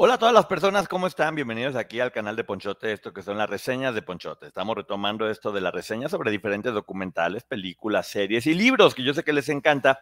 Hola 0.00 0.14
a 0.14 0.18
todas 0.18 0.32
las 0.32 0.46
personas, 0.46 0.86
¿cómo 0.86 1.08
están? 1.08 1.34
Bienvenidos 1.34 1.74
aquí 1.74 1.98
al 1.98 2.12
canal 2.12 2.36
de 2.36 2.44
Ponchote, 2.44 2.92
esto 2.92 3.12
que 3.12 3.20
son 3.20 3.36
las 3.36 3.50
reseñas 3.50 3.96
de 3.96 4.02
Ponchote. 4.02 4.46
Estamos 4.46 4.76
retomando 4.76 5.28
esto 5.28 5.50
de 5.50 5.60
las 5.60 5.74
reseñas 5.74 6.12
sobre 6.12 6.30
diferentes 6.30 6.72
documentales, 6.72 7.42
películas, 7.42 8.06
series 8.06 8.46
y 8.46 8.54
libros 8.54 8.94
que 8.94 9.02
yo 9.02 9.12
sé 9.12 9.24
que 9.24 9.32
les 9.32 9.48
encanta. 9.48 9.98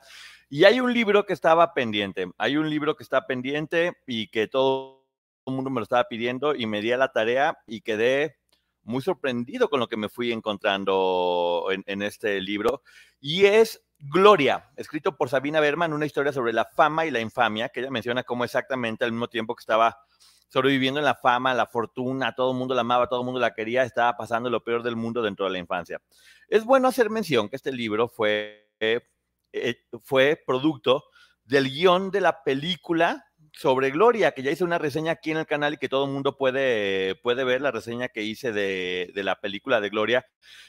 Y 0.50 0.64
hay 0.64 0.80
un 0.80 0.92
libro 0.92 1.24
que 1.24 1.32
estaba 1.32 1.72
pendiente, 1.72 2.30
hay 2.36 2.58
un 2.58 2.68
libro 2.68 2.94
que 2.94 3.04
está 3.04 3.26
pendiente 3.26 3.94
y 4.06 4.28
que 4.28 4.48
todo 4.48 5.06
el 5.46 5.54
mundo 5.54 5.70
me 5.70 5.80
lo 5.80 5.84
estaba 5.84 6.04
pidiendo 6.04 6.54
y 6.54 6.66
me 6.66 6.82
di 6.82 6.92
a 6.92 6.98
la 6.98 7.10
tarea 7.10 7.56
y 7.66 7.80
quedé 7.80 8.36
muy 8.82 9.00
sorprendido 9.00 9.70
con 9.70 9.80
lo 9.80 9.88
que 9.88 9.96
me 9.96 10.10
fui 10.10 10.30
encontrando 10.30 11.68
en, 11.70 11.82
en 11.86 12.02
este 12.02 12.42
libro. 12.42 12.82
Y 13.18 13.46
es 13.46 13.82
Gloria, 13.98 14.70
escrito 14.76 15.16
por 15.16 15.28
Sabina 15.30 15.60
Berman, 15.60 15.92
una 15.92 16.06
historia 16.06 16.32
sobre 16.32 16.52
la 16.52 16.66
fama 16.66 17.06
y 17.06 17.10
la 17.10 17.20
infamia, 17.20 17.70
que 17.70 17.80
ella 17.80 17.90
menciona 17.90 18.22
cómo 18.24 18.44
exactamente 18.44 19.04
al 19.04 19.12
mismo 19.12 19.28
tiempo 19.28 19.54
que 19.54 19.60
estaba 19.60 19.98
sobreviviendo 20.48 21.00
en 21.00 21.06
la 21.06 21.14
fama, 21.14 21.54
la 21.54 21.66
fortuna, 21.66 22.34
todo 22.34 22.52
el 22.52 22.58
mundo 22.58 22.74
la 22.74 22.82
amaba, 22.82 23.08
todo 23.08 23.20
el 23.20 23.24
mundo 23.24 23.40
la 23.40 23.54
quería, 23.54 23.82
estaba 23.82 24.16
pasando 24.16 24.50
lo 24.50 24.62
peor 24.62 24.82
del 24.82 24.96
mundo 24.96 25.22
dentro 25.22 25.46
de 25.46 25.52
la 25.52 25.58
infancia. 25.58 26.00
Es 26.48 26.64
bueno 26.64 26.88
hacer 26.88 27.10
mención 27.10 27.48
que 27.48 27.56
este 27.56 27.72
libro 27.72 28.08
fue, 28.08 28.70
eh, 28.80 29.00
fue 30.02 30.40
producto 30.46 31.04
del 31.44 31.70
guion 31.70 32.10
de 32.10 32.20
la 32.20 32.42
película 32.44 33.24
sobre 33.52 33.90
Gloria, 33.90 34.32
que 34.32 34.42
ya 34.42 34.50
hice 34.50 34.64
una 34.64 34.78
reseña 34.78 35.12
aquí 35.12 35.30
en 35.30 35.38
el 35.38 35.46
canal 35.46 35.74
y 35.74 35.78
que 35.78 35.88
todo 35.88 36.04
el 36.04 36.12
mundo 36.12 36.36
puede, 36.36 37.14
puede 37.16 37.42
ver 37.44 37.62
la 37.62 37.70
reseña 37.70 38.08
que 38.08 38.22
hice 38.22 38.52
de, 38.52 39.10
de 39.14 39.24
la 39.24 39.40
película 39.40 39.80
de 39.80 39.88
Gloria, 39.88 40.26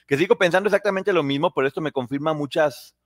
que 0.07 0.17
sigo 0.17 0.37
pensando 0.37 0.67
exactamente 0.69 1.11
lo 1.11 1.21
mismo, 1.21 1.53
pero 1.53 1.67
esto 1.67 1.81
me 1.81 1.91
confirma 1.91 2.33
muchas 2.33 2.96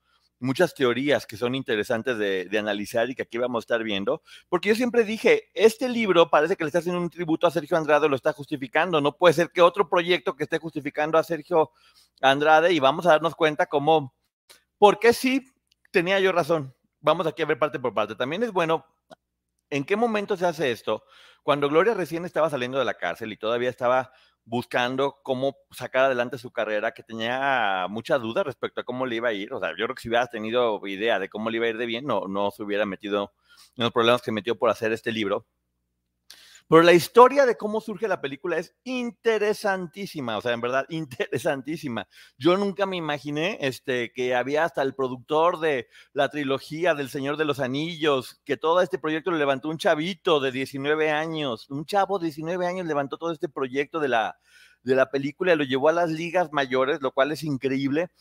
muchas 0.42 0.74
teorías 0.74 1.26
que 1.26 1.38
son 1.38 1.56
interesantes 1.56 2.18
de, 2.18 2.50
analizar 2.58 3.10
y 3.10 3.16
que 3.16 3.22
aquí 3.22 3.38
vamos 3.38 3.62
a 3.62 3.66
estar 3.66 3.84
viendo, 3.84 4.22
porque 4.50 4.70
yo 4.70 4.76
siempre 4.76 5.04
dije, 5.04 5.50
este 5.54 5.88
libro 5.88 6.30
parece 6.30 6.56
que 6.56 6.64
le 6.64 6.68
está 6.68 6.80
haciendo 6.80 7.00
un 7.00 7.10
tributo 7.10 7.48
a 7.48 7.52
Sergio 7.52 7.78
Andrade, 7.78 8.10
lo 8.10 8.16
está 8.16 8.34
justificando, 8.34 9.00
no 9.02 9.16
puede 9.16 9.34
ser 9.34 9.52
que 9.52 9.62
otro 9.62 9.88
proyecto 9.88 10.36
que 10.36 10.44
esté 10.44 10.58
justificando 10.58 11.18
a 11.18 11.24
Sergio 11.24 11.72
Andrade 12.22 12.74
y 12.74 12.80
vamos 12.80 13.06
a 13.06 13.12
darnos 13.12 13.36
cuenta 13.36 13.68
cómo, 13.68 14.14
por 14.78 15.00
qué 15.00 15.14
sí 15.14 15.46
tenía 15.92 16.20
yo 16.20 16.32
razón. 16.32 16.76
Vamos 17.00 17.26
aquí 17.28 17.42
a 17.42 17.46
ver 17.46 17.58
parte 17.58 17.80
por 17.80 17.94
parte. 17.94 18.16
También 18.16 18.44
es 18.44 18.52
bueno, 18.52 18.86
¿en 19.70 19.84
qué 19.84 19.96
momento 19.96 20.38
se 20.38 20.46
hace 20.46 20.72
esto? 20.72 21.04
Cuando 21.44 21.70
Gloria 21.70 21.94
recién 21.94 22.26
estaba 22.26 22.50
saliendo 22.50 22.78
de 22.78 22.86
la 22.86 22.94
cárcel 22.94 23.32
y 23.32 23.38
todavía 23.38 23.70
estaba 23.70 24.12
buscando 24.46 25.20
cómo 25.24 25.56
sacar 25.72 26.06
adelante 26.06 26.38
su 26.38 26.52
carrera, 26.52 26.92
que 26.94 27.04
tenía 27.04 27.88
mucha 27.90 28.18
duda 28.18 28.44
respecto 28.44 28.82
a 28.82 28.84
cómo 28.84 29.06
le 29.06 29.18
iba 29.18 29.30
a 29.30 29.34
ir. 29.34 29.54
O 29.54 29.60
sea, 29.60 29.70
yo 29.72 29.86
creo 29.86 29.96
que 29.96 30.02
si 30.02 30.10
hubiera 30.10 30.28
tenido 30.28 30.86
idea 30.88 31.20
de 31.20 31.30
cómo 31.30 31.50
le 31.50 31.58
iba 31.58 31.68
a 31.68 31.70
ir 31.70 31.78
de 31.78 31.86
bien, 31.86 32.06
no, 32.06 32.28
no 32.28 32.52
se 32.52 32.64
hubiera 32.64 32.86
metido 32.86 33.34
en 33.78 33.84
los 33.84 33.92
problemas 33.92 34.22
que 34.22 34.32
metió 34.32 34.58
por 34.58 34.70
hacer 34.70 34.92
este 34.92 35.12
libro. 35.12 35.46
Pero 36.72 36.84
la 36.84 36.94
historia 36.94 37.46
de 37.46 37.58
cómo 37.58 37.82
surge 37.82 38.08
la 38.08 38.22
película 38.22 38.58
es 38.58 38.74
interesantísima, 38.86 40.38
o 40.38 40.42
sea, 40.42 40.54
en 40.54 40.62
verdad, 40.62 40.86
interesantísima. 40.90 42.08
Yo 42.38 42.56
nunca 42.56 42.86
me 42.86 42.96
imaginé 42.96 43.58
este, 43.60 44.14
que 44.14 44.36
había 44.36 44.64
hasta 44.64 44.82
el 44.82 44.96
productor 44.96 45.60
de 45.60 45.90
la 46.14 46.30
trilogía 46.30 46.96
del 46.96 47.10
Señor 47.10 47.36
de 47.36 47.44
los 47.44 47.60
Anillos, 47.60 48.40
que 48.46 48.56
todo 48.56 48.80
este 48.80 49.00
proyecto 49.00 49.32
lo 49.32 49.38
levantó 49.38 49.68
un 49.68 49.80
chavito 49.80 50.40
de 50.40 50.54
19 50.54 51.12
años, 51.12 51.70
un 51.70 51.86
chavo 51.86 52.20
de 52.20 52.28
19 52.28 52.66
años 52.66 52.88
levantó 52.88 53.18
todo 53.18 53.34
este 53.34 53.50
proyecto 53.50 54.00
de 54.00 54.08
la, 54.08 54.40
de 54.82 54.96
la 54.96 55.12
película 55.12 55.52
y 55.52 55.58
lo 55.58 55.66
llevó 55.66 55.90
a 55.90 55.92
las 55.92 56.10
ligas 56.10 56.54
mayores, 56.54 57.02
lo 57.02 57.12
cual 57.12 57.34
es 57.34 57.44
increíble. 57.44 58.12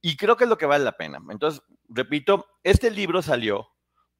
Y 0.00 0.16
creo 0.16 0.36
que 0.36 0.44
es 0.44 0.50
lo 0.50 0.58
que 0.58 0.66
vale 0.66 0.84
la 0.84 0.96
pena. 0.96 1.18
Entonces, 1.28 1.60
repito, 1.88 2.46
este 2.62 2.92
libro 2.92 3.20
salió 3.20 3.66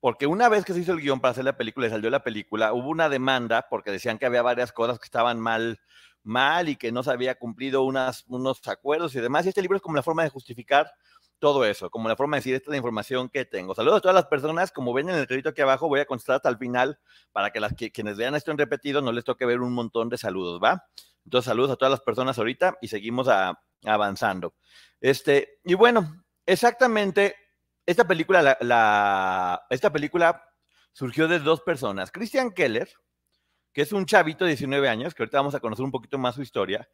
porque 0.06 0.28
una 0.28 0.48
vez 0.48 0.64
que 0.64 0.72
se 0.72 0.78
hizo 0.78 0.92
el 0.92 1.00
guion 1.00 1.18
para 1.18 1.32
hacer 1.32 1.44
la 1.44 1.56
película 1.56 1.88
y 1.88 1.90
salió 1.90 2.08
la 2.10 2.22
película, 2.22 2.72
hubo 2.72 2.90
una 2.90 3.08
demanda 3.08 3.66
porque 3.68 3.90
decían 3.90 4.18
que 4.18 4.26
había 4.26 4.40
varias 4.40 4.70
cosas 4.70 5.00
que 5.00 5.06
estaban 5.06 5.40
mal, 5.40 5.80
mal 6.22 6.68
y 6.68 6.76
que 6.76 6.92
no 6.92 7.02
se 7.02 7.10
había 7.10 7.34
cumplido 7.34 7.82
unas, 7.82 8.24
unos 8.28 8.60
acuerdos 8.68 9.16
y 9.16 9.20
demás. 9.20 9.44
Y 9.44 9.48
este 9.48 9.62
libro 9.62 9.78
es 9.78 9.82
como 9.82 9.96
la 9.96 10.04
forma 10.04 10.22
de 10.22 10.28
justificar 10.28 10.92
todo 11.40 11.64
eso, 11.64 11.90
como 11.90 12.08
la 12.08 12.14
forma 12.14 12.36
de 12.36 12.38
decir, 12.38 12.54
esta 12.54 12.66
es 12.66 12.70
la 12.70 12.76
información 12.76 13.28
que 13.28 13.46
tengo. 13.46 13.74
Saludos 13.74 13.98
a 13.98 14.00
todas 14.00 14.14
las 14.14 14.26
personas, 14.26 14.70
como 14.70 14.92
ven 14.92 15.08
en 15.08 15.16
el 15.16 15.26
crédito 15.26 15.48
aquí 15.48 15.62
abajo, 15.62 15.88
voy 15.88 15.98
a 15.98 16.06
contestar 16.06 16.36
hasta 16.36 16.50
el 16.50 16.56
final 16.56 17.00
para 17.32 17.50
que 17.50 17.58
las 17.58 17.74
quienes 17.74 18.16
vean 18.16 18.36
esto 18.36 18.52
en 18.52 18.58
repetido 18.58 19.02
no 19.02 19.10
les 19.10 19.24
toque 19.24 19.44
ver 19.44 19.60
un 19.60 19.72
montón 19.72 20.08
de 20.08 20.18
saludos, 20.18 20.60
¿va? 20.62 20.86
Entonces, 21.24 21.46
saludos 21.46 21.72
a 21.72 21.76
todas 21.76 21.90
las 21.90 22.00
personas 22.02 22.38
ahorita 22.38 22.78
y 22.80 22.86
seguimos 22.86 23.26
avanzando. 23.84 24.54
Este, 25.00 25.58
y 25.64 25.74
bueno, 25.74 26.22
exactamente 26.46 27.34
esta 27.86 28.06
película, 28.06 28.58
la, 28.60 29.66
esta 29.70 29.92
película 29.92 30.44
surgió 30.92 31.28
de 31.28 31.38
dos 31.38 31.60
personas. 31.60 32.10
Christian 32.10 32.50
Keller, 32.50 32.90
que 33.72 33.82
es 33.82 33.92
un 33.92 34.06
chavito 34.06 34.44
de 34.44 34.50
19 34.50 34.88
años, 34.88 35.14
que 35.14 35.22
ahorita 35.22 35.38
vamos 35.38 35.54
a 35.54 35.60
conocer 35.60 35.84
un 35.84 35.92
poquito 35.92 36.18
más 36.18 36.34
su 36.34 36.42
historia, 36.42 36.88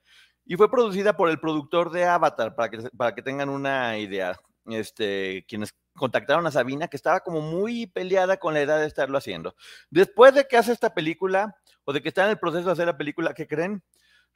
y 0.45 0.57
fue 0.57 0.71
producida 0.71 1.17
por 1.17 1.31
el 1.31 1.41
productor 1.41 1.91
de 1.91 2.05
Avatar, 2.05 2.55
para 2.55 2.71
que, 2.71 2.79
para 2.97 3.15
que 3.15 3.23
tengan 3.23 3.49
una 3.49 3.99
idea. 3.99 4.39
Este, 4.67 5.45
quienes 5.49 5.75
contactaron 5.95 6.47
a 6.47 6.53
Sabina, 6.53 6.87
que 6.89 6.97
estaba 6.97 7.21
como 7.21 7.41
muy 7.41 7.87
peleada 7.87 8.37
con 8.37 8.55
la 8.55 8.61
edad 8.61 8.79
de 8.79 8.87
estarlo 8.87 9.19
haciendo. 9.19 9.57
Después 9.91 10.35
de 10.35 10.47
que 10.47 10.57
hace 10.57 10.73
esta 10.73 10.95
película, 10.95 11.57
o 11.85 11.93
de 11.93 12.01
que 12.01 12.09
está 12.09 12.25
en 12.25 12.31
el 12.31 12.39
proceso 12.39 12.67
de 12.67 12.73
hacer 12.73 12.87
la 12.87 12.97
película, 12.97 13.35
¿qué 13.35 13.47
creen? 13.47 13.83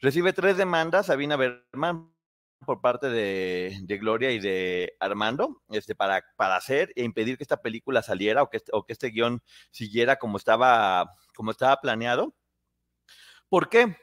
Recibe 0.00 0.32
tres 0.32 0.56
demandas, 0.56 1.06
Sabina 1.06 1.36
Berman, 1.36 2.12
por 2.66 2.80
parte 2.80 3.08
de, 3.08 3.98
Gloria 3.98 4.30
y 4.32 4.40
de 4.40 4.94
Armando 5.00 5.62
este, 5.70 5.94
para, 5.94 6.22
para 6.36 6.56
hacer 6.56 6.92
e 6.96 7.04
impedir 7.04 7.38
que 7.38 7.44
esta 7.44 7.62
película 7.62 8.02
saliera 8.02 8.42
o 8.42 8.50
que, 8.50 8.58
este, 8.58 8.72
o 8.74 8.84
que 8.84 8.92
este 8.92 9.08
guion 9.08 9.42
siguiera 9.70 10.16
como 10.16 10.36
estaba, 10.36 11.14
como 11.34 11.52
estaba 11.52 11.80
planeado. 11.80 12.34
¿Por 13.48 13.68
qué? 13.68 13.96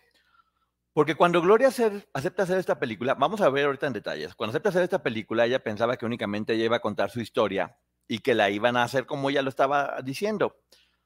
Porque 0.93 1.15
cuando 1.15 1.41
Gloria 1.41 1.67
acepta 1.67 2.43
hacer 2.43 2.57
esta 2.57 2.79
película, 2.79 3.15
vamos 3.15 3.41
a 3.41 3.49
ver 3.49 3.65
ahorita 3.65 3.87
en 3.87 3.93
detalles, 3.93 4.35
cuando 4.35 4.51
acepta 4.51 4.69
hacer 4.69 4.83
esta 4.83 5.03
película, 5.03 5.45
ella 5.45 5.63
pensaba 5.63 5.97
que 5.97 6.05
únicamente 6.05 6.53
ella 6.53 6.65
iba 6.65 6.77
a 6.77 6.81
contar 6.81 7.09
su 7.09 7.19
historia 7.19 7.77
y 8.07 8.19
que 8.19 8.35
la 8.35 8.49
iban 8.49 8.77
a 8.77 8.83
hacer 8.83 9.05
como 9.05 9.29
ella 9.29 9.41
lo 9.41 9.49
estaba 9.49 10.01
diciendo. 10.03 10.55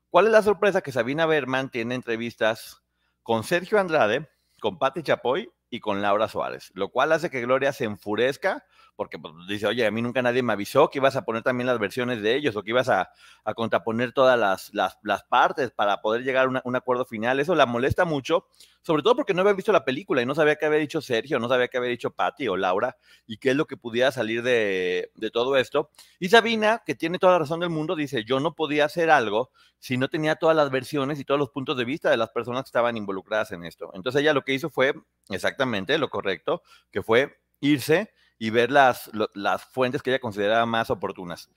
¿Cuál 0.09 0.28
es 0.28 0.31
la 0.31 0.41
sorpresa? 0.41 0.81
Que 0.81 0.91
Sabina 0.91 1.25
Berman 1.25 1.69
tiene 1.69 1.96
entrevistas 1.96 2.84
con 3.23 3.44
Sergio 3.44 3.79
Andrade, 3.79 4.29
con 4.59 4.78
Patti 4.78 5.03
Chapoy 5.03 5.50
y 5.69 5.79
con 5.79 6.01
Laura 6.01 6.28
Suárez, 6.28 6.72
lo 6.73 6.89
cual 6.89 7.11
hace 7.11 7.29
que 7.29 7.41
Gloria 7.41 7.73
se 7.73 7.85
enfurezca 7.85 8.66
porque 8.97 9.19
pues, 9.19 9.31
dice, 9.47 9.68
oye, 9.68 9.85
a 9.85 9.91
mí 9.91 10.02
nunca 10.02 10.24
nadie 10.24 10.41
me 10.41 10.53
avisó 10.53 10.90
que 10.90 10.97
ibas 10.97 11.16
a 11.16 11.24
poner 11.24 11.44
también 11.44 11.68
las 11.68 11.78
versiones 11.78 12.22
de 12.24 12.35
ellos 12.35 12.56
o 12.56 12.63
que 12.63 12.72
ibas 12.72 12.90
a, 12.90 13.12
contraponer 13.56 14.12
todas 14.12 14.38
las, 14.38 14.74
las, 14.74 15.24
partes 15.24 15.72
para 15.72 16.02
poder 16.02 16.24
llegar 16.24 16.47
a 16.47 16.62
un 16.66 16.75
acuerdo 16.75 17.06
final. 17.06 17.40
Eso 17.40 17.53
la 17.53 17.68
molesta 17.68 18.06
mucho, 18.06 18.47
sobre 18.81 19.03
todo 19.03 19.16
porque 19.16 19.35
no 19.35 19.41
había 19.41 19.53
visto 19.53 19.72
la 19.72 19.85
película 19.85 20.22
y 20.22 20.25
no 20.25 20.34
sabía 20.34 20.56
qué 20.56 20.66
había 20.66 20.80
dicho 20.80 21.00
Sergio, 21.00 21.38
no 21.38 21.47
sabía 21.47 21.68
qué 21.68 21.78
había 21.78 21.91
dicho 21.91 22.09
Patty 22.12 22.47
o 22.47 22.58
Laura 22.58 22.97
y 23.28 23.38
qué 23.38 23.52
es 23.52 23.56
lo 23.56 23.66
que 23.66 23.78
pudiera 23.78 24.12
salir 24.12 24.41
de, 24.41 25.12
de 25.14 25.29
todo 25.29 25.56
esto. 25.58 25.91
Y 26.19 26.29
Sabina, 26.29 26.81
que 26.84 26.96
tiene 26.96 27.19
toda 27.19 27.34
la 27.34 27.40
razón 27.40 27.59
del 27.59 27.69
mundo, 27.69 27.96
dice, 27.96 28.24
yo 28.25 28.40
no 28.40 28.56
podía 28.56 28.85
hacer 28.85 29.12
algo 29.12 29.52
si 29.78 29.97
no 29.97 30.09
tenía 30.09 30.35
todas 30.35 30.56
las 30.56 30.72
versiones 30.72 31.19
y 31.19 31.24
todos 31.24 31.40
los 31.40 31.52
puntos 31.52 31.78
de 31.78 31.85
vista 31.85 32.09
de 32.09 32.18
las 32.18 32.31
personas 32.31 32.64
que 32.64 32.69
estaban 32.69 32.97
involucradas 32.97 33.52
en 33.52 33.64
esto. 33.64 33.91
Entonces 33.94 34.22
ella 34.22 34.34
lo 34.34 34.41
que 34.41 34.56
hizo 34.56 34.72
fue 34.72 34.96
exactamente 35.29 36.00
lo 36.00 36.09
correcto, 36.09 36.64
que 36.91 37.03
fue 37.03 37.38
irse 37.59 38.12
y 38.39 38.49
ver 38.49 38.71
las, 38.71 39.09
las 39.33 39.63
fuentes 39.63 40.01
que 40.01 40.11
ella 40.11 40.19
consideraba 40.19 40.65
más 40.65 40.89
oportunas. 40.89 41.49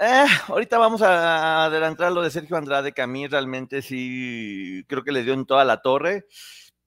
Eh, 0.00 0.26
ahorita 0.46 0.78
vamos 0.78 1.02
a 1.02 1.64
adelantar 1.64 2.12
lo 2.12 2.22
de 2.22 2.30
Sergio 2.30 2.56
Andrade, 2.56 2.92
que 2.92 3.02
a 3.02 3.06
mí 3.06 3.26
realmente 3.26 3.82
sí 3.82 4.84
creo 4.88 5.02
que 5.02 5.12
le 5.12 5.24
dio 5.24 5.34
en 5.34 5.46
toda 5.46 5.64
la 5.64 5.82
torre. 5.82 6.26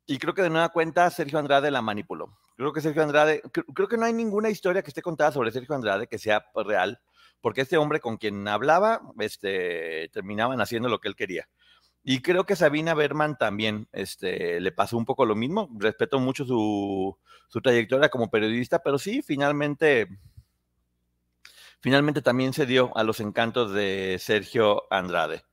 Y 0.06 0.18
creo 0.18 0.34
que 0.34 0.42
de 0.42 0.50
nueva 0.50 0.70
cuenta 0.70 1.10
Sergio 1.10 1.40
Andrade 1.40 1.72
la 1.72 1.82
manipuló. 1.82 2.38
Creo 2.56 2.74
que 2.74 2.82
Sergio 2.82 3.04
Andrade, 3.04 3.42
creo 3.74 3.88
que 3.88 3.98
no 3.98 4.06
hay 4.06 4.14
ninguna 4.14 4.50
historia 4.50 4.82
que 4.82 4.90
esté 4.90 5.02
contada 5.02 5.32
sobre 5.32 5.52
Sergio 5.52 5.76
Andrade 5.76 6.08
que 6.08 6.18
sea 6.18 6.46
real, 6.56 7.00
porque 7.42 7.62
este 7.62 7.78
hombre 7.78 8.00
con 8.00 8.18
quien 8.18 8.48
hablaba, 8.48 9.02
este, 9.20 10.10
terminaban 10.10 10.62
haciendo 10.62 10.90
lo 10.90 11.00
que 11.00 11.08
él 11.08 11.16
quería. 11.16 11.48
Y 12.04 12.22
creo 12.22 12.46
que 12.46 12.56
Sabina 12.56 12.94
Berman 12.94 13.38
también 13.38 13.88
este, 13.92 14.60
le 14.60 14.72
pasó 14.72 14.98
un 14.98 15.06
poco 15.06 15.26
lo 15.26 15.36
mismo. 15.36 15.70
Respeto 15.78 16.20
mucho 16.20 16.46
su, 16.46 17.18
su 17.48 17.62
trayectoria 17.62 18.10
como 18.10 18.32
periodista, 18.32 18.80
pero 18.80 18.98
sí, 18.98 19.22
finalmente, 19.22 20.08
finalmente 21.80 22.22
también 22.22 22.54
se 22.54 22.66
dio 22.66 22.96
a 22.98 23.04
los 23.04 23.20
encantos 23.20 23.72
de 23.74 24.18
Sergio 24.20 24.84
Andrade. 24.90 25.44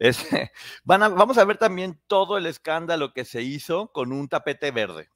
vamos 0.84 1.38
a 1.38 1.44
ver 1.44 1.56
también 1.56 2.00
todo 2.06 2.36
el 2.36 2.46
escándalo 2.46 3.12
que 3.12 3.24
se 3.24 3.42
hizo 3.42 3.92
con 3.92 4.12
un 4.12 4.28
tapete 4.28 4.70
verde. 4.70 5.08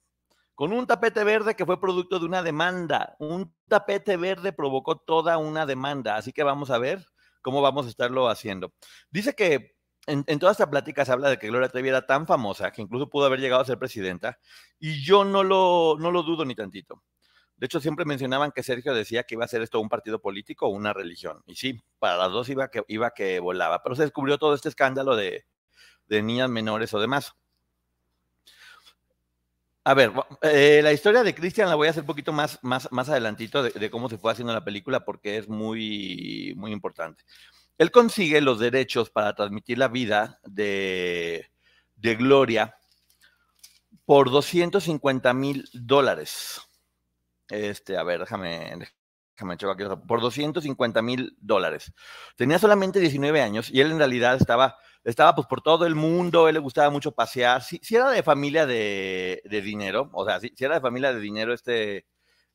Con 0.55 0.73
un 0.73 0.87
tapete 0.87 1.23
verde 1.23 1.55
que 1.55 1.65
fue 1.65 1.79
producto 1.79 2.19
de 2.19 2.25
una 2.25 2.43
demanda. 2.43 3.15
Un 3.19 3.53
tapete 3.67 4.17
verde 4.17 4.51
provocó 4.51 4.97
toda 4.97 5.37
una 5.37 5.65
demanda. 5.65 6.15
Así 6.15 6.33
que 6.33 6.43
vamos 6.43 6.69
a 6.69 6.77
ver 6.77 7.05
cómo 7.41 7.61
vamos 7.61 7.85
a 7.85 7.89
estarlo 7.89 8.29
haciendo. 8.29 8.73
Dice 9.09 9.35
que 9.35 9.78
en, 10.09 10.39
toda 10.39 10.51
esta 10.51 10.69
plática 10.69 11.05
se 11.05 11.11
habla 11.11 11.29
de 11.29 11.37
que 11.37 11.47
Gloria 11.47 11.69
Trevi 11.69 11.89
era 11.89 12.05
tan 12.05 12.25
famosa 12.27 12.71
que 12.71 12.81
incluso 12.81 13.09
pudo 13.09 13.25
haber 13.25 13.39
llegado 13.39 13.61
a 13.61 13.65
ser 13.65 13.77
presidenta 13.77 14.39
y 14.79 15.03
yo 15.03 15.23
no 15.23 15.43
lo, 15.43 15.97
no 15.99 16.11
lo 16.11 16.23
dudo 16.23 16.45
ni 16.45 16.55
tantito. 16.55 17.03
De 17.57 17.65
hecho, 17.65 17.81
siempre 17.81 18.05
mencionaban 18.05 18.51
que 18.51 18.63
Sergio 18.63 18.93
decía 18.93 19.23
que 19.23 19.35
iba 19.35 19.43
a 19.43 19.47
ser 19.47 19.61
esto 19.61 19.81
un 19.81 19.89
partido 19.89 20.21
político 20.21 20.67
o 20.67 20.69
una 20.69 20.93
religión. 20.93 21.43
Y 21.45 21.55
sí, 21.55 21.81
para 21.99 22.15
las 22.15 22.31
dos 22.31 22.47
iba 22.47 22.69
que, 22.69 22.83
iba 22.87 23.11
que 23.11 23.41
volaba. 23.41 23.83
Pero 23.83 23.95
se 23.95 24.03
descubrió 24.03 24.37
todo 24.37 24.55
este 24.55 24.69
escándalo 24.69 25.17
de, 25.17 25.45
de 26.07 26.21
niñas 26.21 26.49
menores 26.49 26.93
o 26.93 27.01
demás. 27.01 27.33
A 29.83 29.93
ver, 29.93 30.13
eh, 30.41 30.81
la 30.83 30.93
historia 30.93 31.23
de 31.23 31.35
Christian 31.35 31.67
la 31.67 31.75
voy 31.75 31.87
a 31.87 31.91
hacer 31.91 32.03
un 32.03 32.07
poquito 32.07 32.31
más, 32.31 32.59
más, 32.61 32.89
más 32.91 33.09
adelantito 33.09 33.63
de, 33.63 33.71
de, 33.71 33.89
cómo 33.89 34.07
se 34.07 34.17
fue 34.17 34.31
haciendo 34.31 34.53
la 34.53 34.63
película 34.63 35.03
porque 35.03 35.37
es 35.37 35.49
muy, 35.49 36.53
muy 36.55 36.71
importante. 36.71 37.23
Él 37.79 37.91
consigue 37.91 38.41
los 38.41 38.59
derechos 38.59 39.09
para 39.09 39.33
transmitir 39.33 39.77
la 39.77 39.87
vida 39.87 40.39
de, 40.43 41.49
de 41.95 42.15
Gloria 42.15 42.75
por 44.03 44.29
250 44.29 45.33
mil 45.33 45.69
dólares. 45.71 46.61
Este, 47.47 47.95
a 47.95 48.03
ver, 48.03 48.19
déjame, 48.19 48.77
déjame 49.33 49.53
aquí, 49.53 49.65
por 50.05 50.19
250 50.19 51.01
mil 51.01 51.37
dólares. 51.39 51.93
Tenía 52.35 52.59
solamente 52.59 52.99
19 52.99 53.41
años 53.41 53.69
y 53.69 53.79
él 53.79 53.91
en 53.91 53.97
realidad 53.97 54.35
estaba, 54.35 54.75
estaba 55.05 55.33
pues 55.33 55.47
por 55.47 55.61
todo 55.61 55.85
el 55.85 55.95
mundo, 55.95 56.49
él 56.49 56.55
le 56.55 56.59
gustaba 56.59 56.89
mucho 56.89 57.13
pasear. 57.13 57.63
Si, 57.63 57.79
era 57.89 58.09
de 58.09 58.23
familia 58.23 58.65
de, 58.65 59.41
de 59.45 59.61
dinero, 59.61 60.09
o 60.11 60.25
sea, 60.25 60.41
si, 60.41 60.53
era 60.59 60.75
de 60.75 60.81
familia 60.81 61.13
de 61.13 61.21
dinero 61.21 61.53
este, 61.53 62.05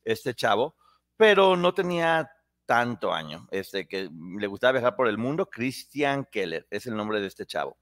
este 0.03 0.35
chavo, 0.35 0.75
pero 1.17 1.55
no 1.55 1.73
tenía 1.73 2.29
tanto 2.65 3.13
año, 3.13 3.47
este, 3.51 3.87
que 3.87 4.09
le 4.11 4.47
gustaba 4.47 4.73
viajar 4.73 4.95
por 4.95 5.07
el 5.07 5.17
mundo. 5.17 5.49
Christian 5.49 6.25
Keller 6.31 6.67
es 6.69 6.85
el 6.87 6.95
nombre 6.95 7.19
de 7.19 7.27
este 7.27 7.45
chavo. 7.45 7.77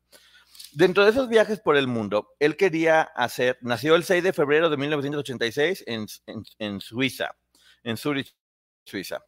Dentro 0.71 1.03
de 1.03 1.11
esos 1.11 1.29
viajes 1.29 1.59
por 1.59 1.77
el 1.77 1.87
mundo, 1.87 2.35
él 2.39 2.57
quería 2.57 3.01
hacer, 3.01 3.57
nació 3.61 3.95
el 3.95 4.03
6 4.03 4.23
de 4.23 4.33
febrero 4.33 4.69
de 4.69 4.77
1986 4.77 5.83
en, 5.87 6.05
en, 6.27 6.43
en 6.59 6.81
Suiza, 6.81 7.35
en 7.83 7.97
Zurich, 7.97 8.35
Suiza. 8.83 9.23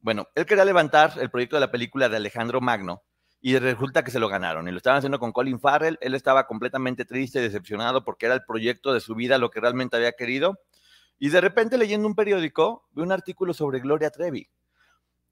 Bueno, 0.00 0.28
él 0.34 0.46
quería 0.46 0.64
levantar 0.64 1.14
el 1.20 1.30
proyecto 1.30 1.56
de 1.56 1.60
la 1.60 1.70
película 1.70 2.08
de 2.08 2.16
Alejandro 2.16 2.60
Magno 2.60 3.02
y 3.40 3.58
resulta 3.58 4.02
que 4.02 4.10
se 4.10 4.18
lo 4.18 4.28
ganaron 4.28 4.68
y 4.68 4.70
lo 4.70 4.76
estaban 4.76 4.98
haciendo 4.98 5.18
con 5.18 5.32
Colin 5.32 5.60
Farrell. 5.60 5.98
Él 6.00 6.14
estaba 6.14 6.46
completamente 6.46 7.04
triste 7.04 7.38
y 7.38 7.42
decepcionado 7.42 8.04
porque 8.04 8.26
era 8.26 8.34
el 8.34 8.44
proyecto 8.44 8.92
de 8.92 9.00
su 9.00 9.14
vida, 9.14 9.38
lo 9.38 9.50
que 9.50 9.60
realmente 9.60 9.96
había 9.96 10.12
querido. 10.12 10.60
Y 11.18 11.28
de 11.28 11.40
repente 11.40 11.78
leyendo 11.78 12.06
un 12.06 12.14
periódico, 12.14 12.88
vi 12.92 13.02
un 13.02 13.12
artículo 13.12 13.54
sobre 13.54 13.80
Gloria 13.80 14.10
Trevi 14.10 14.48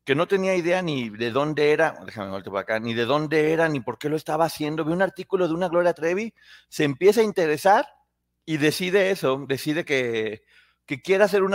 que 0.09 0.15
no 0.15 0.27
tenía 0.27 0.57
idea 0.57 0.81
ni 0.81 1.11
de 1.11 1.31
dónde 1.31 1.71
era, 1.71 2.01
déjame 2.07 2.31
voltear 2.31 2.51
por 2.51 2.61
acá, 2.61 2.81
ni 2.81 2.95
de 2.95 3.05
dónde 3.05 3.53
era, 3.53 3.69
ni 3.69 3.81
por 3.81 3.99
qué 3.99 4.09
lo 4.09 4.17
estaba 4.17 4.47
haciendo. 4.47 4.83
Ve 4.83 4.95
un 4.95 5.03
artículo 5.03 5.47
de 5.47 5.53
una 5.53 5.69
Gloria 5.69 5.93
Trevi, 5.93 6.33
se 6.71 6.85
empieza 6.85 7.21
a 7.21 7.25
interesar 7.25 7.87
y 8.47 8.57
decide 8.57 9.11
eso, 9.11 9.45
decide 9.47 9.85
que, 9.85 10.45
que 10.87 11.03
quiere 11.03 11.25
hacer 11.25 11.43
un 11.43 11.55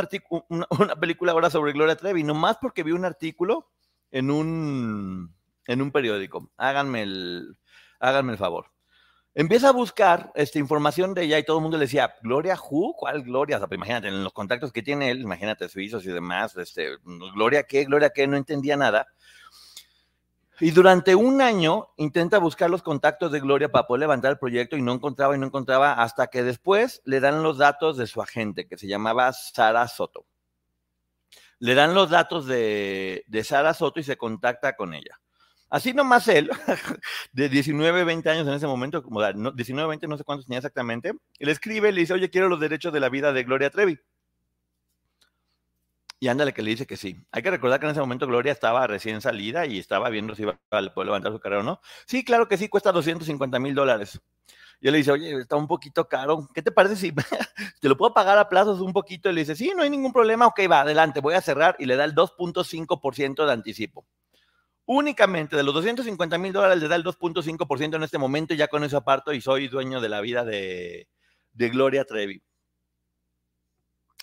una, 0.50 0.68
una, 0.70 0.96
película 0.98 1.32
ahora 1.32 1.50
sobre 1.50 1.74
Gloria 1.74 1.96
Trevi, 1.96 2.22
nomás 2.22 2.58
porque 2.62 2.84
vi 2.84 2.92
un 2.92 3.06
artículo 3.06 3.72
en 4.12 4.30
un, 4.30 5.36
en 5.66 5.82
un 5.82 5.92
periódico. 5.92 6.52
Háganme 6.56 7.02
el, 7.02 7.58
háganme 8.00 8.34
el 8.34 8.38
favor. 8.38 8.68
Empieza 9.36 9.70
a 9.70 9.72
buscar 9.72 10.32
esta 10.36 10.60
información 10.60 11.16
de 11.16 11.24
ella 11.24 11.40
y 11.40 11.44
todo 11.44 11.58
el 11.58 11.64
mundo 11.64 11.78
le 11.78 11.86
decía, 11.86 12.14
¿Gloria 12.22 12.56
Who? 12.56 12.94
¿Cuál 12.96 13.24
Gloria? 13.24 13.56
O 13.56 13.60
sea, 13.60 13.68
pues 13.68 13.78
imagínate, 13.78 14.08
en 14.08 14.24
los 14.24 14.32
contactos 14.32 14.72
que 14.72 14.84
tiene 14.84 15.10
él, 15.10 15.22
imagínate, 15.22 15.68
suizos 15.70 16.06
y 16.06 16.10
demás, 16.10 16.56
este, 16.56 16.98
¿Gloria 17.04 17.64
qué? 17.64 17.86
¿Gloria 17.86 18.12
qué? 18.12 18.28
No 18.28 18.38
entendía 18.38 18.78
nada. 18.78 19.08
Y 20.60 20.70
durante 20.70 21.16
un 21.16 21.42
año 21.42 21.90
intenta 21.98 22.38
buscar 22.38 22.70
los 22.70 22.84
contactos 22.84 23.32
de 23.32 23.40
Gloria 23.40 23.72
para 23.72 23.88
poder 23.88 24.02
levantar 24.02 24.32
el 24.34 24.38
proyecto 24.38 24.78
y 24.78 24.84
no 24.84 24.94
encontraba 24.94 25.36
y 25.36 25.40
no 25.40 25.48
encontraba 25.48 25.94
hasta 25.94 26.28
que 26.28 26.44
después 26.44 27.02
le 27.04 27.20
dan 27.20 27.42
los 27.42 27.58
datos 27.58 27.98
de 27.98 28.06
su 28.06 28.22
agente, 28.22 28.68
que 28.68 28.78
se 28.78 28.88
llamaba 28.88 29.34
Sara 29.34 29.88
Soto. 29.88 30.28
Le 31.58 31.74
dan 31.74 31.96
los 31.96 32.12
datos 32.12 32.46
de, 32.46 33.24
de 33.26 33.44
Sara 33.44 33.74
Soto 33.74 34.00
y 34.00 34.04
se 34.04 34.16
contacta 34.16 34.76
con 34.76 34.94
ella. 34.94 35.20
Así 35.74 35.92
nomás 35.92 36.28
él, 36.28 36.52
de 37.32 37.50
19, 37.50 38.04
20 38.04 38.30
años 38.30 38.48
en 38.48 38.54
ese 38.54 38.68
momento, 38.68 39.02
como 39.02 39.24
19, 39.24 39.90
20, 39.90 40.08
no 40.08 40.20
sé 40.20 40.24
cuántos 40.24 40.46
tenía 40.46 40.60
exactamente, 40.60 41.14
él 41.40 41.50
escribe, 41.50 41.92
le 41.92 42.02
dice, 42.02 42.14
oye, 42.14 42.30
quiero 42.30 42.48
los 42.48 42.60
derechos 42.60 42.94
de 42.94 43.00
la 43.00 43.10
vida 43.10 43.34
de 43.34 43.44
Gloria 43.44 43.72
Trevi. 43.72 43.98
Y 46.20 46.28
ándale 46.28 46.54
que 46.54 46.62
le 46.62 46.70
dice 46.70 46.86
que 46.86 46.96
sí. 46.96 47.18
Hay 47.32 47.42
que 47.42 47.50
recordar 47.50 47.80
que 47.80 47.88
en 47.88 47.94
ese 47.94 48.02
momento 48.02 48.28
Gloria 48.28 48.52
estaba 48.52 48.86
recién 48.86 49.20
salida 49.20 49.66
y 49.66 49.80
estaba 49.80 50.12
viendo 50.12 50.36
si 50.36 50.44
iba 50.44 50.60
a 50.70 50.82
poder 50.94 51.08
levantar 51.08 51.32
su 51.32 51.40
carrera 51.40 51.62
o 51.62 51.64
no. 51.64 51.82
Sí, 52.06 52.24
claro 52.24 52.48
que 52.48 52.58
sí, 52.58 52.70
cuesta 52.70 52.92
250 52.92 53.58
mil 53.58 53.74
dólares. 53.74 54.22
Y 54.80 54.90
él 54.90 54.92
le 54.92 55.00
dice, 55.00 55.12
oye, 55.12 55.40
está 55.40 55.56
un 55.56 55.68
poquito 55.68 56.08
caro. 56.08 56.48
¿Qué 56.54 56.62
te 56.62 56.72
parece 56.72 56.98
si 56.98 57.12
te 57.82 57.90
lo 57.90 57.98
puedo 57.98 58.14
pagar 58.14 58.38
a 58.38 58.48
plazos 58.48 58.80
un 58.80 58.94
poquito? 58.94 59.28
Y 59.28 59.34
le 59.34 59.42
dice, 59.42 59.56
sí, 59.56 59.74
no 59.76 59.82
hay 59.82 59.90
ningún 59.90 60.14
problema. 60.14 60.46
Ok, 60.46 60.60
va, 60.70 60.82
adelante, 60.82 61.20
voy 61.20 61.34
a 61.34 61.42
cerrar. 61.42 61.76
Y 61.80 61.88
le 61.88 61.96
da 61.96 62.04
el 62.04 62.14
2.5% 62.14 63.44
de 63.48 63.52
anticipo 63.52 64.06
únicamente 64.86 65.56
de 65.56 65.64
los 65.64 65.74
250 65.74 66.38
mil 66.38 66.54
dólares 66.54 66.82
le 66.82 66.88
da 66.88 66.96
el 66.96 67.04
2.5% 67.04 67.96
en 67.96 68.04
este 68.04 68.18
momento, 68.18 68.54
ya 68.54 68.68
con 68.68 68.84
eso 68.84 68.98
aparto 68.98 69.34
y 69.34 69.42
soy 69.42 69.68
dueño 69.68 70.02
de 70.02 70.10
la 70.10 70.22
vida 70.22 70.44
de, 70.44 71.08
Gloria 71.54 72.06
Trevi. 72.06 72.42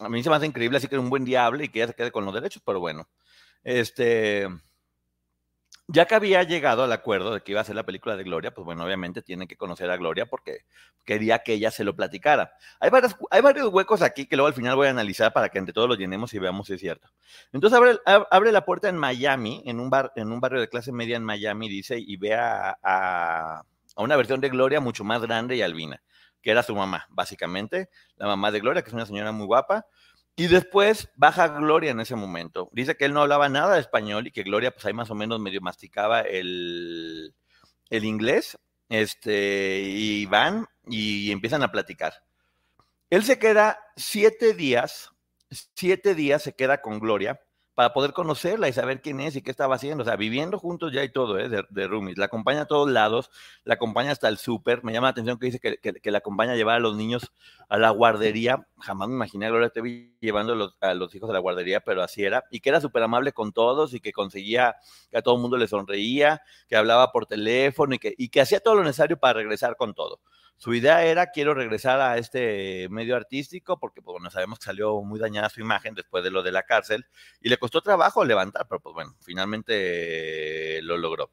A 0.00 0.08
mí 0.08 0.22
se 0.22 0.30
me 0.30 0.36
hace 0.36 0.46
increíble, 0.46 0.78
así 0.78 0.88
que 0.88 0.98
un 0.98 1.10
buen 1.10 1.24
diablo 1.24 1.62
y 1.62 1.68
que 1.68 1.80
ya 1.80 1.86
se 1.86 1.94
quede 1.94 2.10
con 2.10 2.24
los 2.24 2.34
derechos, 2.34 2.62
pero 2.64 2.80
bueno. 2.80 3.08
Este, 3.62 4.48
ya 5.92 6.06
que 6.06 6.14
había 6.14 6.42
llegado 6.44 6.84
al 6.84 6.92
acuerdo 6.92 7.34
de 7.34 7.40
que 7.40 7.52
iba 7.52 7.60
a 7.60 7.64
ser 7.64 7.74
la 7.74 7.84
película 7.84 8.16
de 8.16 8.22
Gloria, 8.22 8.54
pues 8.54 8.64
bueno, 8.64 8.84
obviamente 8.84 9.22
tiene 9.22 9.48
que 9.48 9.56
conocer 9.56 9.90
a 9.90 9.96
Gloria 9.96 10.26
porque 10.26 10.64
quería 11.04 11.40
que 11.40 11.54
ella 11.54 11.70
se 11.70 11.84
lo 11.84 11.96
platicara. 11.96 12.52
Hay, 12.78 12.90
varios, 12.90 13.16
hay 13.30 13.42
varios 13.42 13.68
huecos 13.72 14.02
aquí 14.02 14.26
que 14.26 14.36
luego 14.36 14.48
al 14.48 14.54
final 14.54 14.76
voy 14.76 14.86
a 14.86 14.90
analizar 14.90 15.32
para 15.32 15.48
que 15.48 15.58
entre 15.58 15.72
todos 15.72 15.88
los 15.88 15.98
llenemos 15.98 16.32
y 16.34 16.38
veamos 16.38 16.68
si 16.68 16.74
es 16.74 16.80
cierto. 16.80 17.08
Entonces 17.52 17.78
abre, 18.30 18.52
la 18.52 18.64
puerta 18.64 18.88
en 18.88 18.96
Miami, 18.96 19.62
en 19.66 19.80
un, 19.80 19.90
bar, 19.90 20.12
en 20.14 20.30
un 20.30 20.40
barrio 20.40 20.60
de 20.60 20.68
clase 20.68 20.92
media 20.92 21.16
en 21.16 21.24
Miami, 21.24 21.68
dice, 21.68 21.98
y 21.98 22.16
ve 22.16 22.34
a 22.34 23.64
una 23.96 24.16
versión 24.16 24.40
de 24.40 24.48
Gloria 24.48 24.80
mucho 24.80 25.04
más 25.04 25.20
grande 25.22 25.56
y 25.56 25.62
albina, 25.62 26.02
que 26.42 26.50
era 26.50 26.62
su 26.62 26.74
mamá, 26.74 27.06
básicamente, 27.10 27.90
la 28.16 28.26
mamá 28.26 28.50
de 28.50 28.60
Gloria, 28.60 28.82
que 28.82 28.88
es 28.88 28.94
una 28.94 29.06
señora 29.06 29.32
muy 29.32 29.46
guapa, 29.46 29.86
y 30.36 30.46
después 30.46 31.10
baja 31.16 31.48
Gloria 31.48 31.90
en 31.90 32.00
ese 32.00 32.16
momento. 32.16 32.70
Dice 32.72 32.96
que 32.96 33.04
él 33.04 33.12
no 33.12 33.22
hablaba 33.22 33.48
nada 33.48 33.74
de 33.74 33.80
español 33.80 34.26
y 34.26 34.30
que 34.30 34.42
Gloria, 34.42 34.70
pues 34.70 34.86
ahí 34.86 34.92
más 34.92 35.10
o 35.10 35.14
menos 35.14 35.40
medio 35.40 35.60
masticaba 35.60 36.20
el, 36.20 37.34
el 37.90 38.04
inglés. 38.04 38.58
Este, 38.88 39.80
y 39.82 40.26
van 40.26 40.66
y 40.86 41.30
empiezan 41.30 41.62
a 41.62 41.70
platicar. 41.70 42.12
Él 43.08 43.22
se 43.24 43.38
queda 43.38 43.78
siete 43.96 44.52
días, 44.54 45.10
siete 45.74 46.14
días 46.14 46.42
se 46.42 46.54
queda 46.54 46.80
con 46.80 46.98
Gloria 46.98 47.40
para 47.74 47.92
poder 47.92 48.12
conocerla 48.12 48.68
y 48.68 48.72
saber 48.72 49.00
quién 49.00 49.20
es 49.20 49.36
y 49.36 49.42
qué 49.42 49.50
estaba 49.50 49.76
haciendo. 49.76 50.02
O 50.02 50.04
sea, 50.04 50.16
viviendo 50.16 50.58
juntos 50.58 50.92
ya 50.92 51.02
y 51.04 51.10
todo, 51.10 51.38
¿eh? 51.38 51.48
De, 51.48 51.64
de 51.68 51.88
roomies. 51.88 52.18
La 52.18 52.26
acompaña 52.26 52.62
a 52.62 52.64
todos 52.66 52.90
lados, 52.90 53.30
la 53.64 53.74
acompaña 53.74 54.10
hasta 54.10 54.28
el 54.28 54.38
súper. 54.38 54.84
Me 54.84 54.92
llama 54.92 55.06
la 55.06 55.12
atención 55.12 55.38
que 55.38 55.46
dice 55.46 55.60
que, 55.60 55.78
que, 55.78 55.94
que, 55.94 56.10
la 56.10 56.18
acompaña 56.18 56.52
a 56.52 56.56
llevar 56.56 56.76
a 56.76 56.80
los 56.80 56.96
niños 56.96 57.32
a 57.68 57.78
la 57.78 57.90
guardería. 57.90 58.66
Jamás 58.78 59.08
me 59.08 59.14
imaginé 59.14 59.46
a 59.46 59.50
Gloria 59.50 59.70
TV 59.70 60.12
llevando 60.20 60.54
los, 60.54 60.76
a 60.80 60.94
los 60.94 61.14
hijos 61.14 61.30
a 61.30 61.32
la 61.32 61.38
guardería, 61.38 61.80
pero 61.80 62.02
así 62.02 62.24
era. 62.24 62.44
Y 62.50 62.60
que 62.60 62.68
era 62.68 62.80
súper 62.80 63.02
amable 63.02 63.32
con 63.32 63.52
todos 63.52 63.94
y 63.94 64.00
que 64.00 64.12
conseguía 64.12 64.76
que 65.10 65.18
a 65.18 65.22
todo 65.22 65.36
el 65.36 65.40
mundo 65.40 65.56
le 65.56 65.68
sonreía, 65.68 66.42
que 66.68 66.76
hablaba 66.76 67.12
por 67.12 67.26
teléfono 67.26 67.94
y 67.94 67.98
que, 67.98 68.14
y 68.16 68.28
que 68.28 68.40
hacía 68.40 68.60
todo 68.60 68.74
lo 68.74 68.84
necesario 68.84 69.18
para 69.18 69.34
regresar 69.34 69.76
con 69.76 69.94
todo 69.94 70.20
su 70.60 70.74
idea 70.74 71.02
era 71.06 71.30
quiero 71.30 71.54
regresar 71.54 72.02
a 72.02 72.18
este 72.18 72.86
medio 72.90 73.16
artístico 73.16 73.78
porque 73.78 74.02
pues, 74.02 74.12
bueno, 74.12 74.28
sabemos 74.28 74.58
que 74.58 74.66
salió 74.66 75.00
muy 75.00 75.18
dañada 75.18 75.48
su 75.48 75.62
imagen 75.62 75.94
después 75.94 76.22
de 76.22 76.30
lo 76.30 76.42
de 76.42 76.52
la 76.52 76.64
cárcel 76.64 77.06
y 77.40 77.48
le 77.48 77.56
costó 77.56 77.80
trabajo 77.80 78.26
levantar, 78.26 78.66
pero 78.68 78.78
pues 78.78 78.92
bueno, 78.92 79.16
finalmente 79.22 80.82
lo 80.82 80.98
logró. 80.98 81.30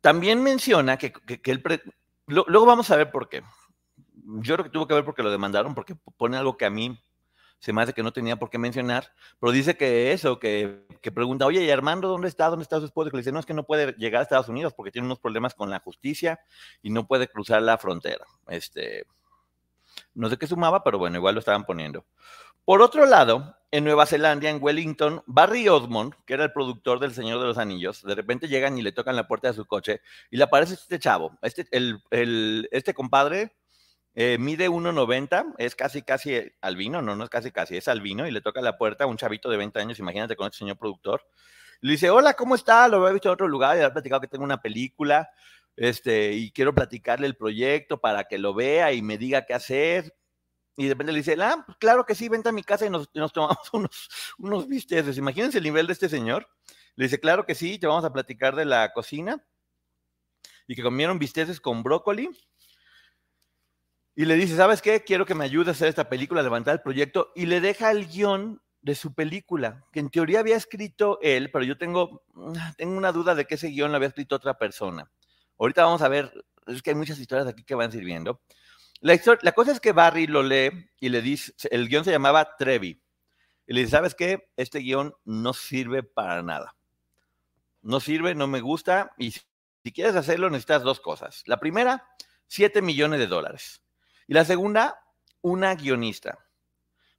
También 0.00 0.42
menciona 0.42 0.96
que, 0.96 1.12
que, 1.12 1.50
él... 1.50 1.60
Pre... 1.60 1.82
Luego 2.28 2.64
vamos 2.64 2.90
a 2.90 2.96
ver 2.96 3.10
por 3.10 3.28
qué. 3.28 3.42
Yo 4.40 4.54
creo 4.54 4.64
que 4.64 4.70
tuvo 4.70 4.88
que 4.88 4.94
ver 4.94 5.04
porque 5.04 5.22
lo 5.22 5.30
demandaron, 5.30 5.74
porque 5.74 5.94
pone 6.16 6.38
algo 6.38 6.56
que 6.56 6.64
a 6.64 6.70
mí 6.70 6.98
se 7.62 7.72
me 7.72 7.80
hace 7.80 7.92
que 7.92 8.02
no 8.02 8.12
tenía 8.12 8.34
por 8.34 8.50
qué 8.50 8.58
mencionar, 8.58 9.12
pero 9.38 9.52
dice 9.52 9.76
que 9.76 10.12
eso, 10.12 10.40
que, 10.40 10.84
que 11.00 11.12
pregunta, 11.12 11.46
oye, 11.46 11.62
¿y 11.62 11.70
Armando 11.70 12.08
dónde 12.08 12.26
está? 12.26 12.48
¿Dónde 12.48 12.64
está 12.64 12.80
su 12.80 12.86
esposo? 12.86 13.08
Que 13.08 13.16
le 13.16 13.20
dice, 13.20 13.30
no, 13.30 13.38
es 13.38 13.46
que 13.46 13.54
no 13.54 13.62
puede 13.62 13.92
llegar 13.98 14.18
a 14.18 14.22
Estados 14.24 14.48
Unidos 14.48 14.74
porque 14.74 14.90
tiene 14.90 15.06
unos 15.06 15.20
problemas 15.20 15.54
con 15.54 15.70
la 15.70 15.78
justicia 15.78 16.40
y 16.82 16.90
no 16.90 17.06
puede 17.06 17.28
cruzar 17.28 17.62
la 17.62 17.78
frontera. 17.78 18.26
Este, 18.48 19.06
no 20.12 20.28
sé 20.28 20.38
qué 20.38 20.48
sumaba, 20.48 20.82
pero 20.82 20.98
bueno, 20.98 21.18
igual 21.18 21.36
lo 21.36 21.38
estaban 21.38 21.64
poniendo. 21.64 22.04
Por 22.64 22.82
otro 22.82 23.06
lado, 23.06 23.56
en 23.70 23.84
Nueva 23.84 24.06
Zelanda, 24.06 24.50
en 24.50 24.60
Wellington, 24.60 25.22
Barry 25.26 25.68
Osmond, 25.68 26.14
que 26.26 26.34
era 26.34 26.42
el 26.42 26.52
productor 26.52 26.98
del 26.98 27.14
Señor 27.14 27.38
de 27.38 27.46
los 27.46 27.58
Anillos, 27.58 28.02
de 28.02 28.16
repente 28.16 28.48
llegan 28.48 28.76
y 28.76 28.82
le 28.82 28.90
tocan 28.90 29.14
la 29.14 29.28
puerta 29.28 29.46
de 29.46 29.54
su 29.54 29.66
coche 29.66 30.00
y 30.32 30.36
le 30.36 30.42
aparece 30.42 30.74
este 30.74 30.98
chavo, 30.98 31.38
este, 31.42 31.68
el, 31.70 32.02
el, 32.10 32.68
este 32.72 32.92
compadre, 32.92 33.54
eh, 34.14 34.36
mide 34.38 34.68
1,90, 34.68 35.54
es 35.58 35.74
casi, 35.74 36.02
casi 36.02 36.38
albino, 36.60 37.00
no, 37.02 37.16
no 37.16 37.24
es 37.24 37.30
casi, 37.30 37.50
casi, 37.50 37.76
es 37.76 37.88
albino, 37.88 38.26
y 38.26 38.30
le 38.30 38.40
toca 38.40 38.60
la 38.60 38.76
puerta 38.76 39.04
a 39.04 39.06
un 39.06 39.16
chavito 39.16 39.50
de 39.50 39.56
20 39.56 39.80
años, 39.80 39.98
imagínate 39.98 40.36
con 40.36 40.46
este 40.46 40.58
señor 40.58 40.76
productor. 40.76 41.24
Le 41.80 41.92
dice, 41.92 42.10
hola, 42.10 42.34
¿cómo 42.34 42.54
está? 42.54 42.86
Lo 42.88 42.98
había 42.98 43.12
visto 43.12 43.28
en 43.28 43.34
otro 43.34 43.48
lugar, 43.48 43.76
y 43.76 43.80
le 43.80 43.86
ha 43.86 43.92
platicado 43.92 44.20
que 44.20 44.28
tengo 44.28 44.44
una 44.44 44.60
película, 44.60 45.30
este, 45.76 46.32
y 46.32 46.50
quiero 46.52 46.74
platicarle 46.74 47.26
el 47.26 47.36
proyecto 47.36 48.00
para 48.00 48.24
que 48.24 48.38
lo 48.38 48.54
vea 48.54 48.92
y 48.92 49.02
me 49.02 49.18
diga 49.18 49.46
qué 49.46 49.54
hacer. 49.54 50.14
Y 50.76 50.84
de 50.84 50.90
repente 50.90 51.12
le 51.12 51.18
dice, 51.18 51.36
ah, 51.40 51.62
pues 51.66 51.78
claro 51.78 52.04
que 52.06 52.14
sí, 52.14 52.28
vente 52.28 52.48
a 52.48 52.52
mi 52.52 52.62
casa 52.62 52.86
y 52.86 52.90
nos, 52.90 53.10
y 53.12 53.18
nos 53.18 53.32
tomamos 53.32 53.58
unos, 53.72 54.08
unos 54.38 54.68
bisteces. 54.68 55.16
Imagínense 55.18 55.58
el 55.58 55.64
nivel 55.64 55.86
de 55.86 55.92
este 55.94 56.08
señor. 56.08 56.48
Le 56.96 57.06
dice, 57.06 57.20
claro 57.20 57.46
que 57.46 57.54
sí, 57.54 57.78
te 57.78 57.86
vamos 57.86 58.04
a 58.04 58.12
platicar 58.12 58.54
de 58.54 58.64
la 58.64 58.92
cocina 58.92 59.42
y 60.66 60.76
que 60.76 60.82
comieron 60.82 61.18
bisteces 61.18 61.60
con 61.60 61.82
brócoli. 61.82 62.30
Y 64.14 64.26
le 64.26 64.34
dice, 64.34 64.56
¿sabes 64.56 64.82
qué? 64.82 65.02
Quiero 65.02 65.24
que 65.24 65.34
me 65.34 65.44
ayude 65.44 65.70
a 65.70 65.72
hacer 65.72 65.88
esta 65.88 66.08
película, 66.08 66.40
a 66.40 66.44
levantar 66.44 66.74
el 66.74 66.82
proyecto. 66.82 67.32
Y 67.34 67.46
le 67.46 67.60
deja 67.60 67.90
el 67.90 68.06
guion 68.06 68.60
de 68.82 68.94
su 68.94 69.14
película, 69.14 69.84
que 69.92 70.00
en 70.00 70.10
teoría 70.10 70.40
había 70.40 70.56
escrito 70.56 71.18
él, 71.22 71.50
pero 71.52 71.64
yo 71.64 71.78
tengo, 71.78 72.24
tengo 72.76 72.96
una 72.96 73.12
duda 73.12 73.34
de 73.34 73.46
que 73.46 73.54
ese 73.54 73.68
guion 73.68 73.90
lo 73.92 73.96
había 73.96 74.08
escrito 74.08 74.34
otra 74.34 74.58
persona. 74.58 75.08
Ahorita 75.58 75.84
vamos 75.84 76.02
a 76.02 76.08
ver, 76.08 76.32
es 76.66 76.82
que 76.82 76.90
hay 76.90 76.96
muchas 76.96 77.18
historias 77.18 77.46
aquí 77.46 77.62
que 77.62 77.76
van 77.76 77.92
sirviendo. 77.92 78.40
La, 79.00 79.18
la 79.42 79.52
cosa 79.52 79.72
es 79.72 79.80
que 79.80 79.92
Barry 79.92 80.26
lo 80.26 80.42
lee 80.42 80.90
y 81.00 81.08
le 81.08 81.22
dice, 81.22 81.52
el 81.70 81.88
guion 81.88 82.04
se 82.04 82.10
llamaba 82.10 82.56
Trevi. 82.56 83.00
Y 83.66 83.72
le 83.72 83.80
dice, 83.80 83.92
¿sabes 83.92 84.14
qué? 84.14 84.50
Este 84.56 84.80
guion 84.80 85.14
no 85.24 85.54
sirve 85.54 86.02
para 86.02 86.42
nada. 86.42 86.74
No 87.82 88.00
sirve, 88.00 88.34
no 88.34 88.48
me 88.48 88.60
gusta. 88.60 89.12
Y 89.16 89.30
si 89.30 89.92
quieres 89.92 90.16
hacerlo, 90.16 90.50
necesitas 90.50 90.82
dos 90.82 91.00
cosas. 91.00 91.42
La 91.46 91.58
primera, 91.58 92.08
7 92.48 92.82
millones 92.82 93.20
de 93.20 93.26
dólares. 93.28 93.81
Y 94.32 94.34
la 94.34 94.46
segunda, 94.46 94.98
una 95.42 95.74
guionista. 95.74 96.38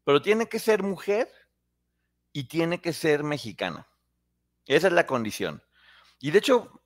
Pero 0.03 0.23
tiene 0.23 0.47
que 0.47 0.57
ser 0.57 0.81
mujer 0.81 1.29
y 2.31 2.45
tiene 2.45 2.81
que 2.81 2.91
ser 2.91 3.23
mexicana. 3.23 3.87
Esa 4.65 4.87
es 4.87 4.93
la 4.93 5.05
condición. 5.05 5.61
Y 6.19 6.31
de 6.31 6.39
hecho, 6.39 6.81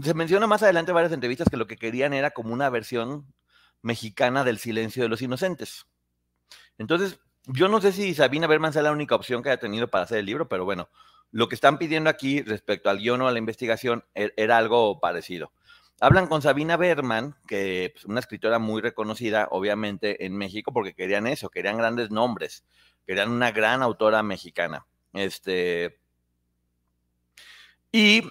se 0.00 0.14
menciona 0.14 0.46
más 0.46 0.62
adelante 0.62 0.92
en 0.92 0.94
varias 0.94 1.12
entrevistas 1.12 1.48
que 1.50 1.56
lo 1.56 1.66
que 1.66 1.76
querían 1.76 2.14
era 2.14 2.30
como 2.30 2.52
una 2.52 2.70
versión 2.70 3.34
mexicana 3.82 4.44
del 4.44 4.58
silencio 4.58 5.02
de 5.02 5.08
los 5.08 5.22
inocentes. 5.22 5.86
Entonces, 6.78 7.18
yo 7.46 7.66
no 7.66 7.80
sé 7.80 7.90
si 7.90 8.14
Sabina 8.14 8.46
Berman 8.46 8.72
sea 8.72 8.82
la 8.82 8.92
única 8.92 9.16
opción 9.16 9.42
que 9.42 9.48
haya 9.48 9.58
tenido 9.58 9.88
para 9.88 10.04
hacer 10.04 10.18
el 10.18 10.26
libro, 10.26 10.48
pero 10.48 10.66
bueno, 10.66 10.88
lo 11.32 11.48
que 11.48 11.56
están 11.56 11.78
pidiendo 11.78 12.10
aquí 12.10 12.42
respecto 12.42 12.90
al 12.90 12.98
guion 12.98 13.22
o 13.22 13.26
a 13.26 13.32
la 13.32 13.40
investigación 13.40 14.04
e-, 14.14 14.32
era 14.36 14.56
algo 14.56 15.00
parecido. 15.00 15.50
Hablan 16.00 16.28
con 16.28 16.42
Sabina 16.42 16.76
Berman, 16.76 17.34
que 17.46 17.86
es 17.86 18.04
una 18.04 18.20
escritora 18.20 18.60
muy 18.60 18.80
reconocida, 18.80 19.48
obviamente, 19.50 20.24
en 20.24 20.36
México, 20.36 20.72
porque 20.72 20.94
querían 20.94 21.26
eso, 21.26 21.50
querían 21.50 21.76
grandes 21.76 22.10
nombres, 22.10 22.64
querían 23.04 23.30
una 23.30 23.50
gran 23.50 23.82
autora 23.82 24.22
mexicana. 24.22 24.86
Este. 25.12 26.00
Y, 27.90 28.22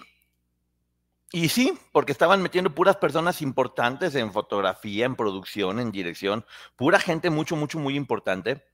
y 1.30 1.48
sí, 1.50 1.78
porque 1.92 2.12
estaban 2.12 2.40
metiendo 2.40 2.74
puras 2.74 2.96
personas 2.96 3.42
importantes 3.42 4.14
en 4.14 4.32
fotografía, 4.32 5.04
en 5.04 5.16
producción, 5.16 5.78
en 5.78 5.92
dirección, 5.92 6.46
pura 6.74 6.98
gente 6.98 7.28
mucho, 7.28 7.54
mucho, 7.54 7.78
muy 7.78 7.96
importante. 7.96 8.64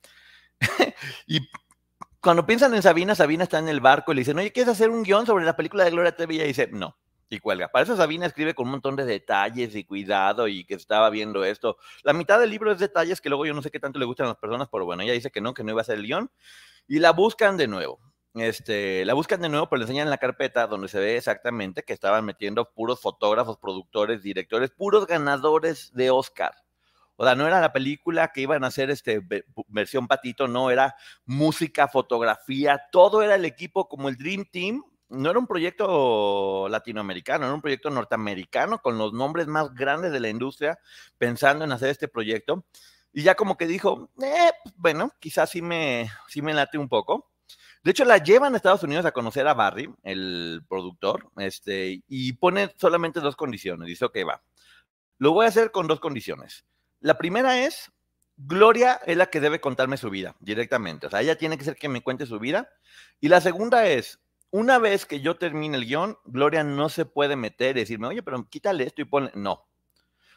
y 1.26 1.40
cuando 2.20 2.46
piensan 2.46 2.74
en 2.74 2.82
Sabina, 2.82 3.16
Sabina 3.16 3.42
está 3.42 3.58
en 3.58 3.68
el 3.68 3.80
barco 3.80 4.12
y 4.12 4.14
le 4.14 4.20
dicen, 4.20 4.38
oye, 4.38 4.52
¿quieres 4.52 4.72
hacer 4.72 4.90
un 4.90 5.02
guion 5.02 5.26
sobre 5.26 5.44
la 5.44 5.56
película 5.56 5.84
de 5.84 5.90
Gloria 5.90 6.14
Trevi? 6.14 6.36
Y 6.36 6.38
ella 6.38 6.46
dice, 6.46 6.68
no, 6.70 6.96
y 7.28 7.38
cuelga. 7.38 7.68
Para 7.68 7.84
eso 7.84 7.96
Sabina 7.96 8.26
escribe 8.26 8.54
con 8.54 8.66
un 8.66 8.72
montón 8.72 8.96
de 8.96 9.04
detalles 9.04 9.74
y 9.74 9.84
cuidado 9.84 10.48
y 10.48 10.64
que 10.64 10.74
estaba 10.74 11.10
viendo 11.10 11.44
esto. 11.44 11.78
La 12.02 12.12
mitad 12.12 12.38
del 12.38 12.50
libro 12.50 12.72
es 12.72 12.78
detalles 12.78 13.20
que 13.20 13.28
luego 13.28 13.46
yo 13.46 13.54
no 13.54 13.62
sé 13.62 13.70
qué 13.70 13.80
tanto 13.80 13.98
le 13.98 14.04
gustan 14.04 14.26
a 14.26 14.30
las 14.30 14.38
personas, 14.38 14.68
pero 14.70 14.84
bueno, 14.84 15.02
ella 15.02 15.12
dice 15.12 15.30
que 15.30 15.40
no, 15.40 15.54
que 15.54 15.64
no 15.64 15.72
iba 15.72 15.80
a 15.80 15.84
ser 15.84 15.96
el 15.98 16.06
guion. 16.06 16.30
Y 16.86 16.98
la 16.98 17.12
buscan 17.12 17.56
de 17.56 17.66
nuevo. 17.66 18.00
Este, 18.34 19.04
la 19.04 19.14
buscan 19.14 19.40
de 19.40 19.48
nuevo, 19.48 19.68
pero 19.68 19.78
le 19.78 19.84
enseñan 19.84 20.10
la 20.10 20.18
carpeta 20.18 20.66
donde 20.66 20.88
se 20.88 20.98
ve 20.98 21.16
exactamente 21.16 21.84
que 21.84 21.92
estaban 21.92 22.24
metiendo 22.24 22.72
puros 22.72 23.00
fotógrafos, 23.00 23.58
productores, 23.58 24.22
directores, 24.22 24.70
puros 24.70 25.06
ganadores 25.06 25.92
de 25.94 26.10
Oscar. 26.10 26.52
O 27.16 27.24
sea, 27.24 27.36
no 27.36 27.46
era 27.46 27.60
la 27.60 27.72
película 27.72 28.32
que 28.32 28.40
iban 28.40 28.64
a 28.64 28.68
hacer 28.68 28.90
este 28.90 29.20
versión 29.68 30.08
patito, 30.08 30.48
no, 30.48 30.70
era 30.70 30.96
música, 31.24 31.86
fotografía, 31.86 32.88
todo 32.90 33.22
era 33.22 33.36
el 33.36 33.44
equipo 33.44 33.88
como 33.88 34.08
el 34.08 34.16
Dream 34.16 34.46
Team. 34.50 34.82
No 35.14 35.30
era 35.30 35.38
un 35.38 35.46
proyecto 35.46 36.68
latinoamericano, 36.68 37.46
era 37.46 37.54
un 37.54 37.62
proyecto 37.62 37.90
norteamericano 37.90 38.80
con 38.80 38.98
los 38.98 39.12
nombres 39.12 39.46
más 39.46 39.74
grandes 39.74 40.12
de 40.12 40.20
la 40.20 40.28
industria 40.28 40.78
pensando 41.18 41.64
en 41.64 41.72
hacer 41.72 41.90
este 41.90 42.08
proyecto. 42.08 42.64
Y 43.12 43.22
ya 43.22 43.34
como 43.34 43.56
que 43.56 43.66
dijo, 43.66 44.10
eh, 44.22 44.50
pues, 44.62 44.74
bueno, 44.76 45.12
quizás 45.20 45.50
sí 45.50 45.62
me, 45.62 46.10
sí 46.28 46.42
me 46.42 46.52
late 46.52 46.78
un 46.78 46.88
poco. 46.88 47.30
De 47.84 47.90
hecho, 47.90 48.04
la 48.04 48.18
llevan 48.18 48.54
a 48.54 48.56
Estados 48.56 48.82
Unidos 48.82 49.04
a 49.04 49.12
conocer 49.12 49.46
a 49.46 49.54
Barry, 49.54 49.94
el 50.02 50.62
productor, 50.68 51.30
este, 51.36 52.02
y 52.08 52.32
pone 52.32 52.74
solamente 52.76 53.20
dos 53.20 53.36
condiciones. 53.36 53.86
Dice, 53.86 54.06
ok, 54.06 54.16
va. 54.26 54.42
Lo 55.18 55.32
voy 55.32 55.44
a 55.44 55.48
hacer 55.48 55.70
con 55.70 55.86
dos 55.86 56.00
condiciones. 56.00 56.64
La 57.00 57.18
primera 57.18 57.62
es, 57.62 57.92
Gloria 58.36 59.00
es 59.06 59.16
la 59.16 59.26
que 59.26 59.40
debe 59.40 59.60
contarme 59.60 59.96
su 59.96 60.10
vida 60.10 60.34
directamente. 60.40 61.06
O 61.06 61.10
sea, 61.10 61.20
ella 61.20 61.36
tiene 61.36 61.58
que 61.58 61.64
ser 61.64 61.76
que 61.76 61.88
me 61.88 62.02
cuente 62.02 62.26
su 62.26 62.38
vida. 62.38 62.68
Y 63.20 63.28
la 63.28 63.40
segunda 63.40 63.86
es, 63.86 64.18
una 64.54 64.78
vez 64.78 65.04
que 65.04 65.20
yo 65.20 65.34
termine 65.34 65.76
el 65.76 65.84
guion, 65.84 66.16
Gloria 66.26 66.62
no 66.62 66.88
se 66.88 67.06
puede 67.06 67.34
meter 67.34 67.76
y 67.76 67.80
decirme, 67.80 68.06
oye, 68.06 68.22
pero 68.22 68.48
quítale 68.48 68.84
esto 68.84 69.02
y 69.02 69.04
ponle. 69.04 69.32
No. 69.34 69.66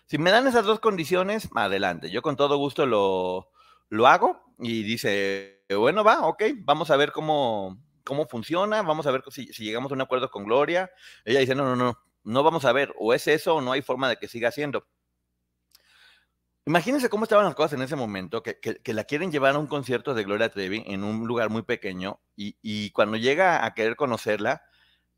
Si 0.08 0.18
me 0.18 0.32
dan 0.32 0.48
esas 0.48 0.66
dos 0.66 0.80
condiciones, 0.80 1.48
adelante. 1.54 2.10
Yo 2.10 2.24
con 2.24 2.36
todo 2.36 2.58
gusto 2.58 2.88
lo, 2.88 3.52
lo 3.90 4.08
hago 4.08 4.42
y 4.58 4.82
dice, 4.82 5.64
bueno, 5.70 6.04
va, 6.04 6.26
ok, 6.26 6.46
vamos 6.62 6.90
a 6.90 6.98
ver 6.98 7.12
cómo, 7.12 7.78
cómo 8.04 8.28
funciona, 8.28 8.82
vamos 8.82 9.06
a 9.06 9.12
ver 9.12 9.22
si, 9.30 9.54
si, 9.54 9.64
llegamos 9.64 9.92
a 9.92 9.94
un 9.94 10.02
acuerdo 10.02 10.32
con 10.32 10.46
Gloria. 10.46 10.90
Ella 11.24 11.42
dice, 11.42 11.54
no, 11.54 11.64
no, 11.64 11.76
no, 11.76 12.00
no 12.24 12.42
vamos 12.42 12.66
a 12.66 12.72
ver, 12.72 12.96
o 12.98 13.14
es 13.14 13.28
eso 13.28 13.58
o 13.58 13.62
no 13.62 13.72
hay 13.72 13.84
forma 13.84 14.10
de 14.10 14.18
que 14.18 14.28
siga 14.28 14.50
haciendo. 14.50 14.88
Imagínense 16.68 17.08
cómo 17.08 17.24
estaban 17.24 17.46
las 17.46 17.56
cosas 17.56 17.74
en 17.80 17.82
ese 17.82 17.96
momento, 17.96 18.44
que, 18.44 18.60
la 18.94 19.06
quieren 19.06 19.32
llevar 19.32 19.56
a 19.56 19.58
un 19.58 19.68
concierto 19.68 20.14
de 20.14 20.26
Gloria 20.26 20.50
Trevi 20.50 20.84
en 20.86 21.06
un 21.06 21.26
lugar 21.26 21.50
muy 21.50 21.62
pequeño 21.62 22.20
y, 22.36 22.92
cuando 22.92 23.16
llega 23.16 23.66
a 23.66 23.74
querer 23.74 23.96
conocerla, 23.96 24.64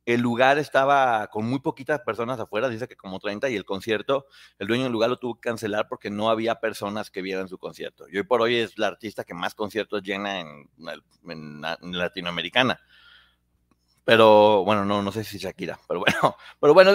el 0.06 0.22
lugar 0.22 0.60
estaba 0.60 1.25
con 1.32 1.50
muy 1.50 1.58
poquitas 1.58 2.01
personas 2.01 2.39
afuera, 2.39 2.70
dice 2.70 2.88
que 2.88 2.96
como 2.96 3.18
30, 3.18 3.50
y 3.50 3.56
el 3.56 3.65
concierto, 3.65 4.27
el 4.60 4.68
dueño 4.68 4.84
del 4.84 4.91
lugar 4.91 5.10
lo 5.10 5.18
tuvo 5.18 5.39
que 5.39 5.50
cancelar 5.50 5.88
porque 5.88 6.12
no 6.12 6.29
había 6.29 6.60
personas 6.60 7.10
que 7.10 7.24
vieran 7.24 7.48
su 7.48 7.58
concierto. 7.58 8.06
Y 8.08 8.18
hoy 8.18 8.24
por 8.24 8.44
hoy 8.44 8.58
es 8.58 8.77
la 8.77 8.86
artista 8.86 9.24
que 9.24 9.34
más 9.34 9.56
conciertos 9.56 10.03
llena 10.03 10.41
en, 10.41 10.70
en 11.27 11.98
Latinoamericana. 11.98 12.79
Pero 14.06 14.63
bueno, 14.63 14.86
no, 14.86 15.03
no 15.03 15.12
sé 15.12 15.24
si 15.24 15.38
Shakira, 15.38 15.79
pero 15.88 16.00
bueno, 16.00 16.36
pero 16.60 16.74
bueno, 16.74 16.91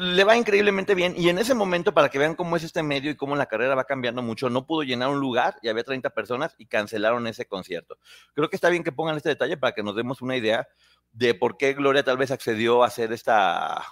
le 0.00 0.24
va 0.24 0.36
increíblemente 0.36 0.94
bien. 0.94 1.14
Y 1.16 1.28
en 1.28 1.38
ese 1.38 1.54
momento, 1.54 1.92
para 1.92 2.08
que 2.08 2.18
vean 2.18 2.34
cómo 2.34 2.56
es 2.56 2.62
este 2.62 2.82
medio 2.82 3.10
y 3.10 3.16
cómo 3.16 3.34
la 3.36 3.46
carrera 3.46 3.74
va 3.74 3.84
cambiando 3.84 4.22
mucho, 4.22 4.48
no 4.48 4.66
pudo 4.66 4.82
llenar 4.82 5.08
un 5.08 5.20
lugar 5.20 5.56
y 5.62 5.68
había 5.68 5.84
30 5.84 6.10
personas 6.10 6.54
y 6.58 6.66
cancelaron 6.66 7.26
ese 7.26 7.46
concierto. 7.46 7.98
Creo 8.34 8.48
que 8.48 8.56
está 8.56 8.68
bien 8.68 8.84
que 8.84 8.92
pongan 8.92 9.16
este 9.16 9.30
detalle 9.30 9.56
para 9.56 9.74
que 9.74 9.82
nos 9.82 9.96
demos 9.96 10.22
una 10.22 10.36
idea 10.36 10.68
de 11.12 11.34
por 11.34 11.56
qué 11.56 11.74
Gloria 11.74 12.02
tal 12.04 12.16
vez 12.16 12.30
accedió 12.30 12.82
a 12.82 12.86
hacer 12.86 13.12
esta, 13.12 13.84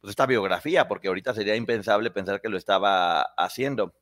pues 0.00 0.10
esta 0.10 0.26
biografía, 0.26 0.88
porque 0.88 1.08
ahorita 1.08 1.34
sería 1.34 1.54
impensable 1.54 2.10
pensar 2.10 2.40
que 2.40 2.48
lo 2.48 2.56
estaba 2.56 3.22
haciendo. 3.36 3.94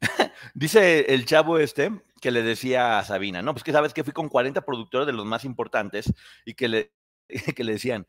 Dice 0.54 1.12
el 1.14 1.24
chavo 1.24 1.58
este 1.58 1.90
que 2.20 2.30
le 2.30 2.42
decía 2.42 2.98
a 2.98 3.04
Sabina, 3.04 3.42
no, 3.42 3.52
pues 3.52 3.64
que 3.64 3.72
sabes 3.72 3.92
que 3.92 4.04
fui 4.04 4.12
con 4.12 4.28
40 4.28 4.62
productores 4.62 5.06
de 5.06 5.12
los 5.12 5.26
más 5.26 5.44
importantes 5.44 6.12
y 6.44 6.54
que 6.54 6.68
le, 6.68 6.92
que 7.56 7.64
le 7.64 7.72
decían, 7.72 8.06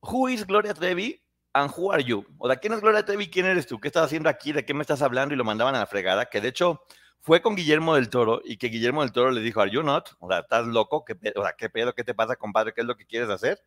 Who 0.00 0.28
is 0.28 0.46
Gloria 0.46 0.74
Trevi 0.74 1.20
and 1.52 1.72
who 1.76 1.92
are 1.92 2.04
you? 2.04 2.24
O 2.38 2.48
de 2.48 2.56
quién 2.58 2.72
es 2.74 2.80
Gloria 2.80 3.04
Trevi, 3.04 3.28
quién 3.28 3.46
eres 3.46 3.66
tú, 3.66 3.80
qué 3.80 3.88
estás 3.88 4.04
haciendo 4.04 4.28
aquí, 4.28 4.52
de 4.52 4.64
qué 4.64 4.74
me 4.74 4.82
estás 4.82 5.02
hablando 5.02 5.34
y 5.34 5.38
lo 5.38 5.44
mandaban 5.44 5.74
a 5.74 5.80
la 5.80 5.86
fregada, 5.86 6.26
que 6.26 6.40
de 6.40 6.48
hecho 6.48 6.82
fue 7.20 7.42
con 7.42 7.56
Guillermo 7.56 7.96
del 7.96 8.08
Toro 8.08 8.40
y 8.44 8.56
que 8.56 8.68
Guillermo 8.68 9.02
del 9.02 9.10
Toro 9.10 9.32
le 9.32 9.40
dijo, 9.40 9.60
Are 9.60 9.70
you 9.70 9.82
not? 9.82 10.10
O 10.20 10.28
sea, 10.28 10.40
¿estás 10.40 10.66
loco? 10.66 11.04
¿Qué? 11.04 11.16
O 11.34 11.42
sea, 11.42 11.54
¿qué 11.54 11.68
pedo? 11.68 11.92
¿Qué 11.92 12.04
te 12.04 12.14
pasa, 12.14 12.36
compadre? 12.36 12.72
¿Qué 12.72 12.82
es 12.82 12.86
lo 12.86 12.96
que 12.96 13.06
quieres 13.06 13.28
hacer? 13.30 13.60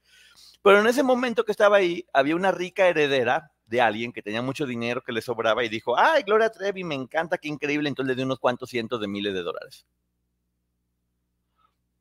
Pero 0.61 0.79
en 0.79 0.87
ese 0.87 1.03
momento 1.03 1.45
que 1.45 1.51
estaba 1.51 1.77
ahí, 1.77 2.05
había 2.13 2.35
una 2.35 2.51
rica 2.51 2.87
heredera 2.87 3.51
de 3.65 3.81
alguien 3.81 4.11
que 4.11 4.21
tenía 4.21 4.41
mucho 4.41 4.65
dinero 4.65 5.03
que 5.03 5.11
le 5.11 5.21
sobraba 5.21 5.63
y 5.63 5.69
dijo, 5.69 5.97
ay, 5.97 6.23
Gloria 6.23 6.49
Trevi, 6.49 6.83
me 6.83 6.95
encanta, 6.95 7.37
qué 7.37 7.47
increíble, 7.47 7.87
entonces 7.87 8.09
le 8.09 8.15
dio 8.15 8.25
unos 8.25 8.39
cuantos 8.39 8.69
cientos 8.69 8.99
de 8.99 9.07
miles 9.07 9.33
de 9.33 9.43
dólares. 9.43 9.85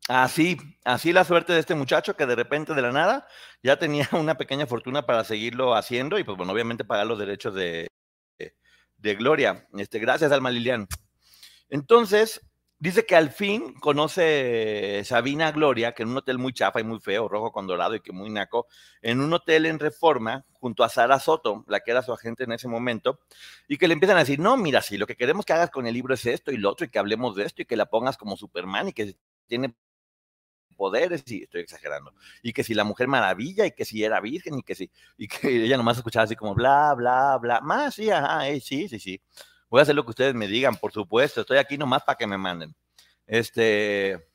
Así, 0.09 0.57
así 0.85 1.12
la 1.12 1.23
suerte 1.23 1.53
de 1.53 1.61
este 1.61 1.75
muchacho 1.75 2.17
que 2.17 2.25
de 2.25 2.35
repente 2.35 2.73
de 2.73 2.81
la 2.81 2.93
nada 2.93 3.29
ya 3.62 3.79
tenía 3.79 4.09
una 4.12 4.38
pequeña 4.38 4.67
fortuna 4.67 5.05
para 5.05 5.23
seguirlo 5.23 5.75
haciendo 5.75 6.19
y 6.19 6.25
pues 6.25 6.38
bueno, 6.38 6.55
obviamente 6.55 6.85
pagar 6.85 7.07
los 7.07 7.19
derechos 7.19 7.55
de, 7.55 7.88
de, 8.97 9.15
Gloria. 9.15 9.69
Este, 9.77 9.99
gracias, 9.99 10.33
Alma 10.33 10.50
Lilian. 10.50 10.88
Entonces, 11.69 12.41
Dice 12.80 13.04
que 13.04 13.16
al 13.16 13.30
fin 13.30 13.75
conoce 13.75 15.02
Sabina 15.04 15.50
Gloria, 15.50 15.92
que 15.94 16.04
en 16.04 16.11
un 16.11 16.18
hotel 16.18 16.38
muy 16.38 16.52
chafa 16.52 16.78
y 16.80 16.85
muy 16.85 17.00
feo, 17.00 17.26
rojo 17.28 17.50
con 17.50 17.66
dorado 17.66 17.97
y 17.97 18.00
que 18.00 18.12
muy 18.12 18.30
naco, 18.30 18.68
en 19.02 19.20
un 19.20 19.32
hotel 19.32 19.66
en 19.66 19.80
Reforma, 19.80 20.44
junto 20.52 20.85
a 20.85 20.88
Sara 20.88 21.18
Soto, 21.18 21.64
la 21.66 21.80
que 21.80 21.90
era 21.90 22.02
su 22.02 22.12
agente 22.12 22.44
en 22.44 22.52
ese 22.52 22.68
momento, 22.68 23.18
y 23.66 23.78
que 23.78 23.88
le 23.88 23.94
empiezan 23.94 24.16
a 24.16 24.20
decir, 24.20 24.38
no, 24.38 24.56
mira, 24.56 24.80
si 24.80 24.97
lo 24.97 25.08
que 25.08 25.16
queremos 25.16 25.44
que 25.44 25.54
hagas 25.54 25.70
con 25.70 25.88
el 25.88 25.94
libro 25.94 26.14
es 26.14 26.25
esto 26.26 26.52
y 26.52 26.56
lo 26.56 26.70
otro, 26.70 26.87
y 26.87 26.88
que 26.90 27.00
hablemos 27.00 27.35
de 27.35 27.47
esto, 27.47 27.62
y 27.62 27.64
que 27.66 27.76
la 27.76 27.87
pongas 27.87 28.16
como 28.16 28.37
Superman, 28.37 28.88
y 28.88 28.92
que 28.92 29.16
tiene 29.49 29.75
poderes, 30.76 31.25
y 31.26 31.42
estoy 31.42 31.62
exagerando, 31.62 32.14
y 32.42 32.52
que 32.52 32.62
si 32.62 32.75
la 32.75 32.85
mujer 32.85 33.08
maravilla, 33.08 33.66
y 33.66 33.73
que 33.73 33.85
si 33.85 34.04
era 34.04 34.20
virgen, 34.20 34.58
y 34.58 34.62
que 34.62 34.76
si, 34.76 34.90
y 35.16 35.26
que 35.26 35.64
ella 35.64 35.76
nomás 35.76 35.97
escuchaba 35.97 36.25
así 36.25 36.37
como 36.37 36.54
bla, 36.54 36.94
bla, 36.94 37.37
bla, 37.38 37.61
más, 37.61 37.94
sí, 37.97 38.11
ajá, 38.11 38.42
sí, 38.61 38.88
sí, 38.88 39.00
sí. 39.00 39.20
Voy 39.71 39.81
a 39.81 39.83
hacer 39.83 39.95
lo 39.95 40.05
que 40.05 40.11
ustedes 40.11 40.35
me 40.35 40.47
digan, 40.47 40.77
por 40.77 40.93
supuesto. 40.93 41.43
Estoy 41.43 41.59
aquí 41.59 41.77
nomás 41.77 42.03
para 42.03 42.17
que 42.17 42.27
me 42.27 42.39
manden. 42.39 42.75
Este. 43.27 44.27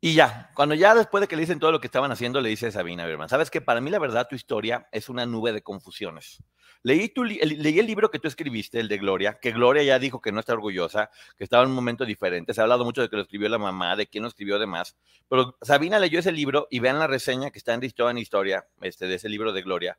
Y 0.00 0.14
ya, 0.14 0.50
cuando 0.54 0.76
ya 0.76 0.94
después 0.94 1.20
de 1.20 1.26
que 1.26 1.34
le 1.34 1.40
dicen 1.40 1.58
todo 1.58 1.72
lo 1.72 1.80
que 1.80 1.88
estaban 1.88 2.12
haciendo, 2.12 2.40
le 2.40 2.48
dice 2.48 2.70
Sabina 2.70 3.04
Berman, 3.04 3.28
sabes 3.28 3.50
que 3.50 3.60
para 3.60 3.80
mí 3.80 3.90
la 3.90 3.98
verdad 3.98 4.28
tu 4.28 4.36
historia 4.36 4.88
es 4.92 5.08
una 5.08 5.26
nube 5.26 5.52
de 5.52 5.60
confusiones. 5.60 6.40
Leí, 6.84 7.08
tu, 7.08 7.24
leí 7.24 7.80
el 7.80 7.86
libro 7.86 8.08
que 8.08 8.20
tú 8.20 8.28
escribiste, 8.28 8.78
el 8.78 8.86
de 8.86 8.98
Gloria, 8.98 9.40
que 9.40 9.50
Gloria 9.50 9.82
ya 9.82 9.98
dijo 9.98 10.20
que 10.20 10.30
no 10.30 10.38
está 10.38 10.52
orgullosa, 10.52 11.10
que 11.36 11.42
estaba 11.42 11.64
en 11.64 11.70
un 11.70 11.74
momento 11.74 12.04
diferente. 12.04 12.54
Se 12.54 12.60
ha 12.60 12.62
hablado 12.62 12.84
mucho 12.84 13.02
de 13.02 13.10
que 13.10 13.16
lo 13.16 13.22
escribió 13.22 13.48
la 13.48 13.58
mamá, 13.58 13.96
de 13.96 14.06
quién 14.06 14.22
lo 14.22 14.28
escribió 14.28 14.60
demás. 14.60 14.96
Pero 15.28 15.56
Sabina 15.60 15.98
leyó 15.98 16.20
ese 16.20 16.30
libro 16.30 16.68
y 16.70 16.78
vean 16.78 17.00
la 17.00 17.08
reseña 17.08 17.50
que 17.50 17.58
está 17.58 17.74
en 17.74 17.82
Historia 17.82 18.12
en 18.12 18.18
Historia, 18.18 18.68
este, 18.80 19.08
de 19.08 19.16
ese 19.16 19.28
libro 19.28 19.52
de 19.52 19.62
Gloria 19.62 19.98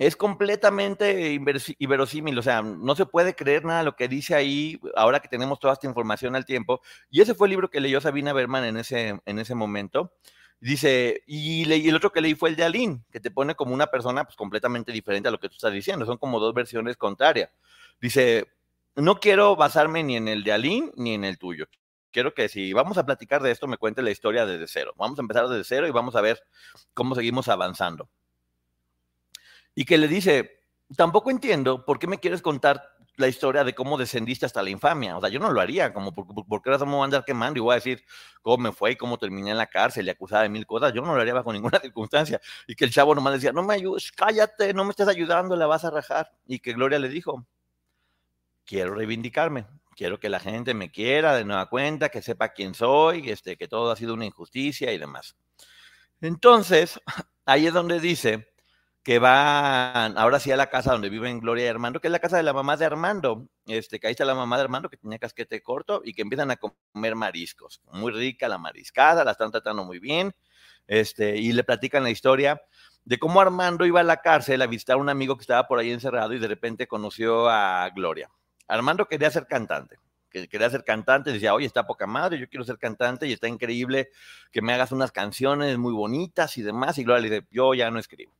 es 0.00 0.16
completamente 0.16 1.30
inverosímil, 1.32 2.38
o 2.38 2.42
sea, 2.42 2.62
no 2.62 2.96
se 2.96 3.04
puede 3.04 3.34
creer 3.34 3.66
nada 3.66 3.82
lo 3.82 3.96
que 3.96 4.08
dice 4.08 4.34
ahí 4.34 4.80
ahora 4.96 5.20
que 5.20 5.28
tenemos 5.28 5.60
toda 5.60 5.74
esta 5.74 5.86
información 5.86 6.34
al 6.34 6.46
tiempo. 6.46 6.80
Y 7.10 7.20
ese 7.20 7.34
fue 7.34 7.48
el 7.48 7.50
libro 7.50 7.68
que 7.68 7.82
leyó 7.82 8.00
Sabina 8.00 8.32
Berman 8.32 8.64
en 8.64 8.78
ese, 8.78 9.20
en 9.26 9.38
ese 9.38 9.54
momento. 9.54 10.14
Dice, 10.58 11.22
y, 11.26 11.66
leí, 11.66 11.86
el 11.86 11.96
otro 11.96 12.12
que 12.12 12.22
leí 12.22 12.34
fue 12.34 12.48
el 12.48 12.56
de 12.56 12.64
Aline, 12.64 13.02
que 13.12 13.20
te 13.20 13.30
pone 13.30 13.54
como 13.56 13.74
una 13.74 13.88
persona 13.88 14.24
pues, 14.24 14.36
completamente 14.36 14.90
diferente 14.90 15.28
a 15.28 15.32
lo 15.32 15.38
que 15.38 15.50
tú 15.50 15.56
estás 15.56 15.72
diciendo, 15.72 16.06
son 16.06 16.16
como 16.16 16.40
dos 16.40 16.54
versiones 16.54 16.96
contrarias. 16.96 17.50
Dice, 18.00 18.46
no 18.96 19.20
quiero 19.20 19.54
basarme 19.54 20.02
ni 20.02 20.16
en 20.16 20.28
el 20.28 20.44
de 20.44 20.52
Aline 20.52 20.92
ni 20.96 21.12
en 21.12 21.24
el 21.26 21.38
tuyo. 21.38 21.66
Quiero 22.10 22.32
que 22.32 22.48
si 22.48 22.72
vamos 22.72 22.96
a 22.96 23.04
platicar 23.04 23.42
de 23.42 23.50
esto, 23.50 23.66
me 23.66 23.76
cuente 23.76 24.00
la 24.00 24.10
historia 24.10 24.46
desde 24.46 24.66
cero. 24.66 24.94
Vamos 24.96 25.18
a 25.18 25.22
empezar 25.22 25.46
desde 25.48 25.64
cero 25.64 25.86
y 25.86 25.90
vamos 25.90 26.16
a 26.16 26.22
ver 26.22 26.42
cómo 26.94 27.14
seguimos 27.14 27.48
avanzando 27.48 28.08
y 29.74 29.84
que 29.84 29.98
le 29.98 30.08
dice, 30.08 30.62
tampoco 30.96 31.30
entiendo 31.30 31.84
por 31.84 31.98
qué 31.98 32.06
me 32.06 32.18
quieres 32.18 32.42
contar 32.42 32.82
la 33.20 33.28
historia 33.28 33.62
de 33.62 33.74
cómo 33.74 33.98
descendiste 33.98 34.46
hasta 34.46 34.62
la 34.62 34.70
infamia. 34.70 35.16
O 35.16 35.20
sea, 35.20 35.28
yo 35.28 35.38
no 35.38 35.52
lo 35.52 35.60
haría, 35.60 35.92
como 35.92 36.12
por, 36.12 36.62
qué 36.62 36.70
razón 36.70 36.88
me 36.88 36.94
voy 36.94 37.02
a 37.02 37.04
andar 37.04 37.24
quemando 37.24 37.58
y 37.58 37.60
voy 37.60 37.72
a 37.72 37.74
decir 37.76 38.02
cómo 38.42 38.58
me 38.58 38.72
fue 38.72 38.92
y 38.92 38.96
cómo 38.96 39.18
terminé 39.18 39.50
en 39.50 39.58
la 39.58 39.66
cárcel 39.66 40.06
y 40.06 40.10
acusada 40.10 40.42
de 40.42 40.48
mil 40.48 40.66
cosas. 40.66 40.92
Yo 40.92 41.02
no 41.02 41.14
lo 41.14 41.20
haría 41.20 41.34
bajo 41.34 41.52
ninguna 41.52 41.78
circunstancia. 41.80 42.40
Y 42.66 42.74
que 42.74 42.86
el 42.86 42.90
chavo 42.90 43.14
nomás 43.14 43.34
decía, 43.34 43.52
no 43.52 43.62
me 43.62 43.74
ayudes, 43.74 44.10
cállate, 44.12 44.74
no 44.74 44.84
me 44.84 44.90
estás 44.90 45.08
ayudando, 45.08 45.54
la 45.54 45.66
vas 45.66 45.84
a 45.84 45.90
rajar. 45.90 46.32
Y 46.46 46.58
que 46.58 46.72
Gloria 46.72 46.98
le 46.98 47.08
dijo, 47.08 47.46
quiero 48.64 48.94
reivindicarme, 48.94 49.66
quiero 49.94 50.18
que 50.18 50.28
la 50.28 50.40
gente 50.40 50.74
me 50.74 50.90
quiera 50.90 51.34
de 51.34 51.44
nueva 51.44 51.66
cuenta, 51.68 52.08
que 52.08 52.22
sepa 52.22 52.50
quién 52.50 52.74
soy, 52.74 53.30
este, 53.30 53.56
que 53.56 53.68
todo 53.68 53.90
ha 53.90 53.96
sido 53.96 54.14
una 54.14 54.24
injusticia 54.24 54.92
y 54.92 54.98
demás. 54.98 55.36
Entonces, 56.20 57.00
ahí 57.44 57.66
es 57.66 57.72
donde 57.72 58.00
dice 58.00 58.49
que 59.02 59.18
van 59.18 60.18
ahora 60.18 60.38
sí 60.40 60.52
a 60.52 60.56
la 60.56 60.68
casa 60.68 60.92
donde 60.92 61.08
viven 61.08 61.40
Gloria 61.40 61.64
y 61.64 61.68
Armando, 61.68 62.00
que 62.00 62.08
es 62.08 62.12
la 62.12 62.18
casa 62.18 62.36
de 62.36 62.42
la 62.42 62.52
mamá 62.52 62.76
de 62.76 62.84
Armando, 62.84 63.48
este, 63.66 63.98
que 63.98 64.06
ahí 64.06 64.10
está 64.12 64.24
la 64.26 64.34
mamá 64.34 64.56
de 64.56 64.62
Armando 64.64 64.90
que 64.90 64.98
tenía 64.98 65.18
casquete 65.18 65.62
corto 65.62 66.02
y 66.04 66.12
que 66.12 66.22
empiezan 66.22 66.50
a 66.50 66.56
comer 66.56 67.16
mariscos. 67.16 67.80
Muy 67.92 68.12
rica 68.12 68.46
la 68.48 68.58
mariscada, 68.58 69.24
la 69.24 69.32
están 69.32 69.50
tratando 69.50 69.84
muy 69.84 69.98
bien, 70.00 70.34
este, 70.86 71.36
y 71.38 71.52
le 71.52 71.64
platican 71.64 72.02
la 72.02 72.10
historia 72.10 72.60
de 73.04 73.18
cómo 73.18 73.40
Armando 73.40 73.86
iba 73.86 74.00
a 74.00 74.04
la 74.04 74.18
cárcel 74.18 74.60
a 74.60 74.66
visitar 74.66 74.96
a 74.96 75.00
un 75.00 75.08
amigo 75.08 75.36
que 75.36 75.42
estaba 75.42 75.66
por 75.66 75.78
ahí 75.78 75.90
encerrado 75.90 76.34
y 76.34 76.38
de 76.38 76.48
repente 76.48 76.86
conoció 76.86 77.48
a 77.48 77.88
Gloria. 77.94 78.30
Armando 78.68 79.08
quería 79.08 79.30
ser 79.30 79.46
cantante, 79.46 79.96
quería 80.30 80.68
ser 80.68 80.84
cantante, 80.84 81.32
decía, 81.32 81.54
oye, 81.54 81.66
está 81.66 81.86
poca 81.86 82.06
madre, 82.06 82.38
yo 82.38 82.48
quiero 82.48 82.64
ser 82.64 82.78
cantante 82.78 83.26
y 83.26 83.32
está 83.32 83.48
increíble 83.48 84.10
que 84.52 84.60
me 84.60 84.74
hagas 84.74 84.92
unas 84.92 85.10
canciones 85.10 85.78
muy 85.78 85.94
bonitas 85.94 86.58
y 86.58 86.62
demás. 86.62 86.98
Y 86.98 87.04
Gloria 87.04 87.22
le 87.22 87.30
dice, 87.30 87.46
yo 87.50 87.72
ya 87.74 87.90
no 87.90 87.98
escribo 87.98 88.39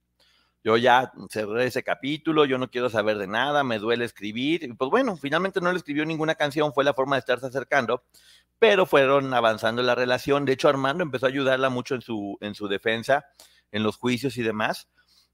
yo 0.63 0.77
ya 0.77 1.13
cerré 1.31 1.67
ese 1.67 1.83
capítulo, 1.83 2.45
yo 2.45 2.59
no 2.59 2.71
quiero 2.71 2.91
saber 2.91 3.17
de 3.19 3.27
nada, 3.27 3.65
me 3.65 3.79
duele 3.79 4.05
escribir. 4.05 4.63
Y 4.65 4.73
pues 4.75 4.91
bueno, 4.91 5.17
finalmente 5.17 5.61
no 5.61 5.73
le 5.73 5.79
escribió 5.79 6.05
ninguna 6.05 6.35
canción, 6.35 6.73
fue 6.75 6.85
la 6.85 6.95
forma 6.95 7.17
de 7.17 7.21
estarse 7.21 7.47
acercando, 7.47 8.05
pero 8.59 8.85
fueron 8.85 9.33
avanzando 9.33 9.83
la 9.83 9.95
relación. 9.95 10.45
De 10.45 10.53
hecho, 10.53 10.69
Armando 10.69 11.03
empezó 11.03 11.27
a 11.27 11.31
ayudarla 11.31 11.71
mucho 11.71 11.95
en 11.95 12.03
su, 12.03 12.37
en 12.41 12.55
su 12.55 12.69
defensa, 12.69 13.25
en 13.73 13.83
los 13.83 13.97
juicios 13.97 14.37
y 14.37 14.43
demás, 14.43 14.89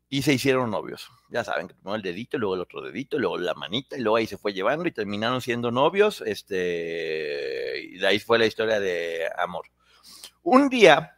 y 0.09 0.23
se 0.23 0.33
hicieron 0.33 0.71
novios. 0.71 1.09
Ya 1.29 1.43
saben, 1.43 1.67
primero 1.67 1.97
el 1.97 2.03
dedito, 2.03 2.39
luego 2.39 2.55
el 2.55 2.61
otro 2.61 2.81
dedito, 2.81 3.19
luego 3.19 3.39
la 3.39 3.55
manita, 3.55 3.97
y 3.97 4.03
luego 4.03 4.17
ahí 4.17 4.29
se 4.29 4.39
fue 4.39 4.53
llevando 4.53 4.87
y 4.87 4.93
terminaron 4.93 5.41
siendo 5.41 5.73
novios. 5.73 6.23
Este, 6.25 7.81
y 7.83 7.99
de 7.99 8.07
ahí 8.07 8.21
fue 8.21 8.39
la 8.39 8.47
historia 8.47 8.79
de 8.79 9.29
amor. 9.37 9.67
Un 10.43 10.69
día, 10.69 11.16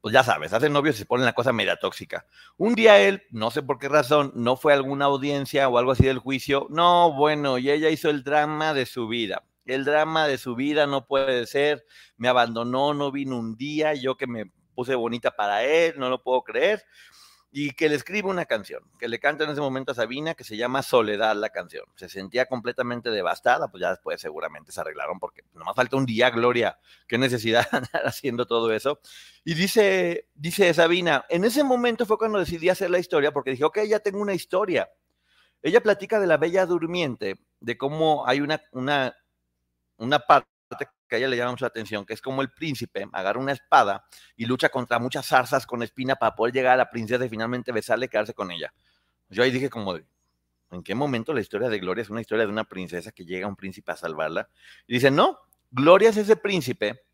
pues 0.00 0.12
ya 0.12 0.22
sabes, 0.22 0.52
hacen 0.52 0.72
novios 0.72 0.96
y 0.96 1.00
se 1.00 1.06
ponen 1.06 1.26
la 1.26 1.32
cosa 1.32 1.52
media 1.52 1.76
tóxica. 1.76 2.26
Un 2.56 2.74
día 2.74 2.98
él, 3.00 3.22
no 3.30 3.50
sé 3.50 3.62
por 3.62 3.78
qué 3.78 3.88
razón, 3.88 4.32
no 4.34 4.56
fue 4.56 4.72
a 4.72 4.76
alguna 4.76 5.06
audiencia 5.06 5.68
o 5.68 5.78
algo 5.78 5.92
así 5.92 6.06
del 6.06 6.18
juicio. 6.18 6.66
No, 6.70 7.12
bueno, 7.12 7.58
y 7.58 7.70
ella 7.70 7.90
hizo 7.90 8.10
el 8.10 8.22
drama 8.22 8.74
de 8.74 8.86
su 8.86 9.08
vida. 9.08 9.44
El 9.64 9.84
drama 9.84 10.26
de 10.26 10.38
su 10.38 10.54
vida 10.54 10.86
no 10.86 11.06
puede 11.06 11.46
ser. 11.46 11.84
Me 12.16 12.28
abandonó, 12.28 12.94
no 12.94 13.10
vino 13.12 13.38
un 13.38 13.56
día, 13.56 13.94
yo 13.94 14.16
que 14.16 14.26
me 14.26 14.50
puse 14.74 14.94
bonita 14.94 15.32
para 15.32 15.64
él, 15.64 15.94
no 15.98 16.08
lo 16.08 16.22
puedo 16.22 16.42
creer 16.42 16.82
y 17.50 17.70
que 17.70 17.88
le 17.88 17.94
escribe 17.94 18.28
una 18.28 18.44
canción, 18.44 18.82
que 18.98 19.08
le 19.08 19.18
canta 19.18 19.44
en 19.44 19.50
ese 19.50 19.60
momento 19.60 19.92
a 19.92 19.94
Sabina, 19.94 20.34
que 20.34 20.44
se 20.44 20.56
llama 20.56 20.82
Soledad 20.82 21.34
la 21.36 21.48
canción. 21.48 21.84
Se 21.96 22.08
sentía 22.08 22.46
completamente 22.46 23.10
devastada, 23.10 23.70
pues 23.70 23.80
ya 23.80 23.90
después 23.90 24.20
seguramente 24.20 24.70
se 24.70 24.80
arreglaron 24.80 25.18
porque 25.18 25.42
nomás 25.54 25.74
falta 25.74 25.96
un 25.96 26.04
día, 26.04 26.28
Gloria, 26.30 26.78
qué 27.06 27.16
necesidad 27.16 27.66
andar 27.72 28.06
haciendo 28.06 28.46
todo 28.46 28.72
eso. 28.72 29.00
Y 29.44 29.54
dice, 29.54 30.28
dice 30.34 30.72
Sabina, 30.74 31.24
en 31.30 31.44
ese 31.44 31.64
momento 31.64 32.04
fue 32.04 32.18
cuando 32.18 32.38
decidí 32.38 32.68
hacer 32.68 32.90
la 32.90 32.98
historia 32.98 33.32
porque 33.32 33.52
dije, 33.52 33.64
ok, 33.64 33.80
ya 33.88 34.00
tengo 34.00 34.20
una 34.20 34.34
historia. 34.34 34.90
Ella 35.62 35.82
platica 35.82 36.20
de 36.20 36.26
la 36.26 36.36
Bella 36.36 36.66
Durmiente, 36.66 37.40
de 37.60 37.78
cómo 37.78 38.26
hay 38.26 38.40
una, 38.40 38.62
una, 38.72 39.16
una 39.96 40.18
parte 40.20 40.57
que 41.08 41.16
a 41.16 41.18
ella 41.18 41.28
le 41.28 41.36
llama 41.36 41.52
mucha 41.52 41.66
atención, 41.66 42.04
que 42.04 42.14
es 42.14 42.20
como 42.20 42.42
el 42.42 42.50
príncipe 42.50 43.08
agarra 43.12 43.40
una 43.40 43.52
espada 43.52 44.04
y 44.36 44.46
lucha 44.46 44.68
contra 44.68 44.98
muchas 44.98 45.26
zarzas 45.26 45.66
con 45.66 45.82
espina 45.82 46.16
para 46.16 46.34
poder 46.34 46.54
llegar 46.54 46.74
a 46.74 46.76
la 46.76 46.90
princesa 46.90 47.24
y 47.24 47.28
finalmente 47.28 47.72
besarle 47.72 48.06
y 48.06 48.08
quedarse 48.08 48.34
con 48.34 48.50
ella. 48.50 48.72
Yo 49.28 49.42
ahí 49.42 49.50
dije 49.50 49.70
como, 49.70 49.96
¿en 49.96 50.82
qué 50.82 50.94
momento 50.94 51.32
la 51.32 51.40
historia 51.40 51.68
de 51.68 51.78
Gloria 51.78 52.02
es 52.02 52.10
una 52.10 52.20
historia 52.20 52.46
de 52.46 52.52
una 52.52 52.64
princesa 52.64 53.12
que 53.12 53.24
llega 53.24 53.46
un 53.46 53.56
príncipe 53.56 53.92
a 53.92 53.96
salvarla? 53.96 54.48
Y 54.86 54.94
dice, 54.94 55.10
no, 55.10 55.38
Gloria 55.70 56.10
es 56.10 56.16
ese 56.16 56.36
príncipe, 56.36 57.04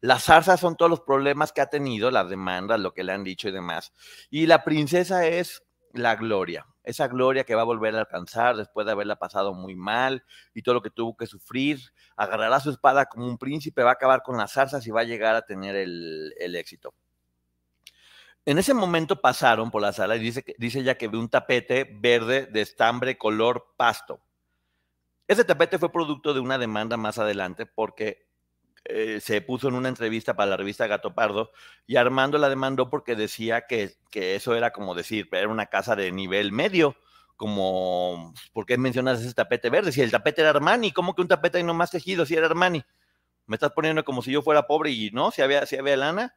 las 0.00 0.24
zarzas 0.24 0.60
son 0.60 0.76
todos 0.76 0.90
los 0.90 1.00
problemas 1.00 1.52
que 1.52 1.60
ha 1.60 1.66
tenido, 1.66 2.10
las 2.10 2.28
demandas, 2.28 2.78
lo 2.78 2.92
que 2.92 3.04
le 3.04 3.12
han 3.12 3.24
dicho 3.24 3.48
y 3.48 3.52
demás, 3.52 3.92
y 4.30 4.46
la 4.46 4.62
princesa 4.62 5.26
es 5.26 5.63
la 5.94 6.16
gloria, 6.16 6.66
esa 6.82 7.08
gloria 7.08 7.44
que 7.44 7.54
va 7.54 7.62
a 7.62 7.64
volver 7.64 7.94
a 7.94 8.00
alcanzar 8.00 8.56
después 8.56 8.84
de 8.86 8.92
haberla 8.92 9.16
pasado 9.16 9.54
muy 9.54 9.74
mal 9.74 10.24
y 10.52 10.62
todo 10.62 10.74
lo 10.74 10.82
que 10.82 10.90
tuvo 10.90 11.16
que 11.16 11.26
sufrir, 11.26 11.80
agarrará 12.16 12.60
su 12.60 12.70
espada 12.70 13.06
como 13.06 13.26
un 13.26 13.38
príncipe, 13.38 13.82
va 13.82 13.90
a 13.90 13.94
acabar 13.94 14.22
con 14.22 14.36
las 14.36 14.52
zarzas 14.52 14.86
y 14.86 14.90
va 14.90 15.00
a 15.00 15.04
llegar 15.04 15.34
a 15.34 15.42
tener 15.42 15.76
el, 15.76 16.32
éxito. 16.56 16.94
En 18.44 18.58
ese 18.58 18.74
momento 18.74 19.20
pasaron 19.20 19.70
por 19.70 19.80
la 19.80 19.92
sala 19.92 20.16
y 20.16 20.20
dice, 20.20 20.44
dice 20.58 20.80
ella 20.80 20.98
que 20.98 21.08
ve 21.08 21.16
un 21.16 21.30
tapete 21.30 21.88
verde 21.90 22.46
de 22.46 22.60
estambre 22.60 23.16
color 23.16 23.74
pasto. 23.76 24.20
Ese 25.26 25.44
tapete 25.44 25.78
fue 25.78 25.90
producto 25.90 26.34
de 26.34 26.40
una 26.40 26.58
demanda 26.58 26.98
más 26.98 27.18
adelante 27.18 27.64
porque 27.64 28.23
eh, 28.84 29.20
se 29.20 29.40
puso 29.40 29.68
en 29.68 29.74
una 29.74 29.88
entrevista 29.88 30.36
para 30.36 30.50
la 30.50 30.56
revista 30.56 30.86
Gato 30.86 31.14
Pardo 31.14 31.52
y 31.86 31.96
Armando 31.96 32.38
la 32.38 32.48
demandó 32.48 32.90
porque 32.90 33.16
decía 33.16 33.66
que, 33.66 33.96
que 34.10 34.36
eso 34.36 34.54
era 34.54 34.72
como 34.72 34.94
decir, 34.94 35.28
era 35.32 35.48
una 35.48 35.66
casa 35.66 35.96
de 35.96 36.12
nivel 36.12 36.52
medio, 36.52 36.96
como, 37.36 38.32
¿por 38.52 38.66
qué 38.66 38.78
mencionas 38.78 39.20
ese 39.20 39.34
tapete 39.34 39.70
verde? 39.70 39.92
Si 39.92 40.00
el 40.00 40.10
tapete 40.10 40.42
era 40.42 40.50
Armani, 40.50 40.92
¿cómo 40.92 41.14
que 41.14 41.22
un 41.22 41.28
tapete 41.28 41.62
no 41.62 41.74
más 41.74 41.90
tejido 41.90 42.26
si 42.26 42.34
era 42.34 42.46
Armani? 42.46 42.84
Me 43.46 43.56
estás 43.56 43.72
poniendo 43.72 44.04
como 44.04 44.22
si 44.22 44.32
yo 44.32 44.42
fuera 44.42 44.66
pobre 44.66 44.90
y 44.90 45.10
no, 45.10 45.30
si 45.30 45.42
había, 45.42 45.66
si 45.66 45.76
había 45.76 45.96
lana. 45.96 46.34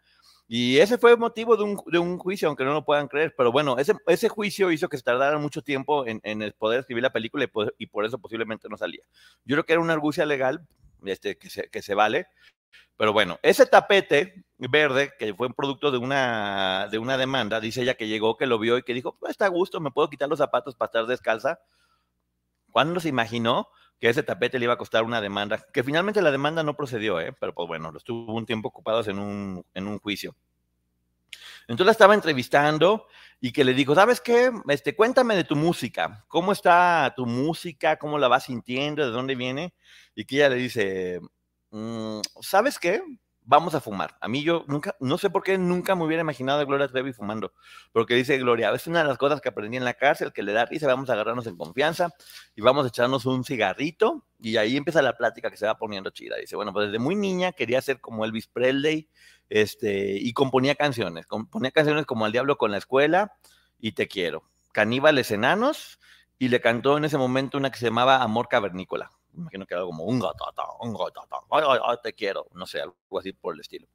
Y 0.50 0.78
ese 0.80 0.98
fue 0.98 1.12
el 1.12 1.18
motivo 1.18 1.58
de 1.58 1.64
un, 1.64 1.78
de 1.88 2.00
un, 2.00 2.18
juicio, 2.18 2.48
aunque 2.48 2.64
no 2.64 2.74
lo 2.74 2.86
puedan 2.86 3.10
creer. 3.10 3.34
Pero 3.38 3.52
bueno, 3.52 3.78
ese, 3.78 3.94
ese 4.08 4.30
juicio 4.30 4.72
hizo 4.72 4.88
que 4.88 4.98
se 4.98 5.04
tardara 5.04 5.38
mucho 5.38 5.62
tiempo 5.62 6.06
en, 6.08 6.22
en 6.24 6.54
poder 6.58 6.80
escribir 6.80 7.04
la 7.04 7.12
película 7.12 7.46
y, 7.78 7.88
por 7.88 8.06
eso 8.06 8.18
posiblemente 8.18 8.70
no 8.70 8.78
salía. 8.78 9.04
Yo 9.44 9.56
creo 9.56 9.66
que 9.66 9.74
era 9.74 9.82
una 9.82 9.94
argucia 9.94 10.26
legal, 10.26 10.66
este, 11.10 11.38
que, 11.38 11.50
se, 11.50 11.70
que 11.70 11.82
se 11.82 11.94
vale. 11.94 12.28
Pero 12.98 13.14
bueno, 13.14 13.40
ese 13.44 13.66
tapete 13.68 14.44
verde, 14.58 15.14
que 15.20 15.34
fue 15.34 15.48
un 15.48 15.54
producto 15.54 15.92
de 15.92 16.00
una, 16.00 16.88
de 16.92 16.98
una 16.98 17.18
demanda, 17.18 17.60
dice 17.60 17.84
ella 17.84 17.94
que 17.94 18.08
llegó, 18.08 18.38
que 18.38 18.48
lo 18.48 18.58
vio 18.58 18.78
y 18.78 18.84
que 18.84 18.94
dijo, 18.94 19.18
pues 19.20 19.32
está 19.32 19.46
a 19.46 19.50
gusto, 19.50 19.80
me 19.80 19.92
puedo 19.92 20.10
quitar 20.10 20.28
los 20.28 20.40
zapatos 20.40 20.76
para 20.76 20.88
estar 20.88 21.06
descalza. 21.06 21.60
¿Cuándo 22.72 23.00
se 23.00 23.10
imaginó 23.10 23.70
que 24.00 24.10
ese 24.10 24.24
tapete 24.24 24.58
le 24.58 24.66
iba 24.66 24.74
a 24.74 24.78
costar 24.78 25.04
una 25.04 25.22
demanda? 25.22 25.64
Que 25.72 25.84
finalmente 25.84 26.24
la 26.24 26.32
demanda 26.32 26.64
no 26.64 26.76
procedió, 26.76 27.20
¿eh? 27.20 27.36
pero 27.40 27.54
pues 27.54 27.68
bueno, 27.68 27.94
estuvo 27.96 28.34
un 28.34 28.48
tiempo 28.48 28.70
ocupados 28.70 29.08
en 29.08 29.20
un, 29.20 29.64
en 29.76 29.88
un 29.88 30.00
juicio. 30.00 30.36
Entonces 31.68 31.86
la 31.86 31.92
estaba 31.92 32.16
entrevistando 32.16 33.08
y 33.40 33.52
que 33.52 33.64
le 33.64 33.74
dijo, 33.74 33.96
¿sabes 33.96 34.22
qué? 34.22 34.52
Este, 34.70 34.96
cuéntame 34.96 35.36
de 35.36 35.44
tu 35.44 35.56
música. 35.56 36.26
¿Cómo 36.28 36.52
está 36.52 37.14
tu 37.16 37.26
música? 37.26 37.98
¿Cómo 37.98 38.18
la 38.18 38.28
vas 38.28 38.46
sintiendo? 38.46 39.06
¿De 39.06 39.12
dónde 39.12 39.36
viene? 39.36 39.74
Y 40.16 40.26
que 40.26 40.38
ella 40.38 40.50
le 40.50 40.56
dice, 40.56 41.20
mm, 41.72 42.22
¿sabes 42.42 42.80
qué? 42.80 43.02
vamos 43.48 43.74
a 43.76 43.80
fumar. 43.80 44.18
A 44.20 44.28
mí 44.28 44.44
yo 44.44 44.66
nunca, 44.68 44.96
no 45.00 45.18
sé 45.18 45.30
por 45.30 45.42
qué 45.42 45.58
nunca 45.58 45.96
me 45.96 46.04
hubiera 46.04 46.22
imaginado 46.22 46.60
a 46.60 46.66
Gloria 46.66 46.90
Trevi 46.90 47.14
fumando, 47.14 47.54
porque 47.94 48.14
dice 48.14 48.38
Gloria, 48.38 48.72
es 48.72 48.88
una 48.88 49.00
de 49.00 49.06
las 49.06 49.18
cosas 49.18 49.40
que 49.40 49.48
aprendí 49.48 49.78
en 49.78 49.86
la 49.86 49.94
cárcel, 49.94 50.34
que 50.34 50.44
le 50.44 50.52
da 50.52 50.66
risa, 50.66 50.86
vamos 50.86 51.10
a 51.10 51.14
agarrarnos 51.14 51.48
en 51.48 51.56
confianza 51.56 52.10
y 52.56 52.62
vamos 52.62 52.86
a 52.86 52.90
echarnos 52.90 53.26
un 53.26 53.46
cigarrito 53.46 54.26
y 54.38 54.58
ahí 54.58 54.76
empieza 54.76 55.02
la 55.02 55.16
plática 55.16 55.50
que 55.50 55.56
se 55.56 55.66
va 55.66 55.78
poniendo 55.78 56.10
chida. 56.10 56.36
Dice, 56.36 56.58
bueno, 56.58 56.74
pues 56.74 56.88
desde 56.88 57.00
muy 57.00 57.16
niña 57.16 57.54
quería 57.54 57.82
ser 57.82 58.02
como 58.02 58.26
Elvis 58.26 58.48
Presley 58.48 59.10
este, 59.50 60.18
y 60.20 60.34
componía 60.34 60.76
canciones, 60.76 61.26
componía 61.26 61.72
canciones 61.72 62.06
como 62.06 62.26
El 62.26 62.32
Diablo 62.32 62.58
con 62.58 62.72
la 62.72 62.78
Escuela 62.78 63.34
y 63.80 63.94
Te 63.94 64.08
Quiero, 64.08 64.44
Caníbales 64.72 65.32
Enanos 65.32 66.00
y 66.40 66.50
le 66.50 66.62
cantó 66.62 66.98
en 66.98 67.06
ese 67.06 67.18
momento 67.18 67.58
una 67.58 67.72
que 67.72 67.80
se 67.80 67.86
llamaba 67.86 68.22
Amor 68.22 68.48
Cavernícola 68.48 69.12
imagino 69.38 69.66
que 69.66 69.74
era 69.74 69.84
como 69.84 70.04
un 70.04 70.20
gatata, 70.20 70.64
un 70.82 70.94
gatata, 70.94 72.02
te 72.02 72.14
quiero, 72.14 72.48
no 72.54 72.66
sé, 72.66 72.82
algo 72.82 73.20
así 73.20 73.34
por 73.34 73.54
el 73.54 73.62
estilo. 73.62 73.88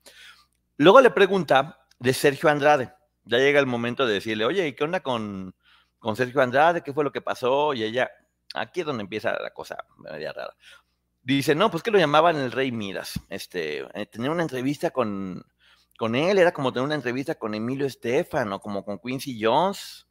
Luego 0.77 1.01
le 1.01 1.11
pregunta 1.11 1.81
de 1.99 2.15
Sergio 2.15 2.49
Andrade. 2.49 2.93
Ya 3.25 3.39
llega 3.39 3.61
el 3.61 3.67
momento 3.67 4.07
de 4.07 4.15
decirle, 4.15 4.45
oye, 4.45 4.67
¿y 4.67 4.73
qué 4.75 4.85
onda 4.85 5.01
con, 5.01 5.55
con 5.99 6.17
Sergio 6.17 6.41
Andrade? 6.41 6.83
¿Qué 6.83 6.93
fue 6.93 7.05
lo 7.05 7.13
que 7.13 7.21
pasó? 7.21 7.75
Y 7.75 7.85
ella, 7.85 8.11
aquí 8.55 8.81
es 8.81 8.87
donde 8.87 9.03
empieza 9.03 9.39
la 9.41 9.53
cosa 9.53 9.77
media 9.99 10.33
rara. 10.33 10.55
Dice, 11.25 11.55
no, 11.55 11.71
pues 11.71 11.83
que 11.83 11.91
lo 11.91 11.99
llamaban 11.99 12.37
el 12.37 12.51
Rey 12.51 12.73
Midas. 12.73 13.21
Este, 13.29 13.87
eh, 13.95 14.07
tener 14.07 14.31
una 14.31 14.43
entrevista 14.43 14.91
con, 14.91 15.45
con 15.97 16.17
él 16.17 16.39
era 16.39 16.53
como 16.53 16.73
tener 16.73 16.85
una 16.85 16.97
entrevista 16.97 17.37
con 17.37 17.55
Emilio 17.55 17.87
Estefan 17.87 18.53
o 18.53 18.61
como 18.61 18.85
con 18.85 18.99
Quincy 18.99 19.39
Jones. 19.41 20.07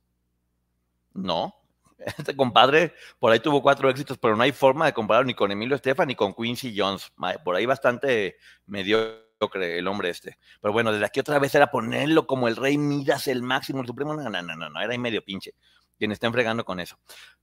No, 1.14 1.54
este 2.18 2.36
compadre 2.36 2.94
por 3.20 3.32
ahí 3.32 3.40
tuvo 3.40 3.62
cuatro 3.62 3.90
éxitos, 3.90 4.18
pero 4.18 4.36
no 4.36 4.44
hay 4.44 4.54
forma 4.54 4.86
de 4.86 4.94
compararlo 4.94 5.28
ni 5.28 5.34
con 5.34 5.52
Emilio 5.52 5.76
Estefan 5.76 6.08
ni 6.08 6.16
con 6.16 6.34
Quincy 6.34 6.74
Jones. 6.78 7.12
Por 7.44 7.56
ahí 7.56 7.66
bastante 7.66 8.38
mediocre 8.66 9.78
el 9.78 9.88
hombre 9.88 10.10
este. 10.10 10.38
Pero 10.62 10.72
bueno, 10.72 10.92
desde 10.92 11.06
aquí 11.06 11.20
otra 11.20 11.40
vez 11.40 11.54
era 11.56 11.72
ponerlo 11.72 12.28
como 12.28 12.48
el 12.48 12.56
rey 12.56 12.78
Midas, 12.78 13.28
el 13.28 13.44
máximo, 13.44 13.82
el 13.82 13.88
supremo. 13.88 14.14
No, 14.14 14.30
no, 14.30 14.42
no, 14.42 14.70
no, 14.70 14.82
era 14.82 14.92
ahí 14.92 14.98
medio 14.98 15.24
pinche. 15.24 15.56
Quien 15.98 16.12
está 16.12 16.28
enfregando 16.28 16.64
con 16.64 16.80
eso. 16.80 16.98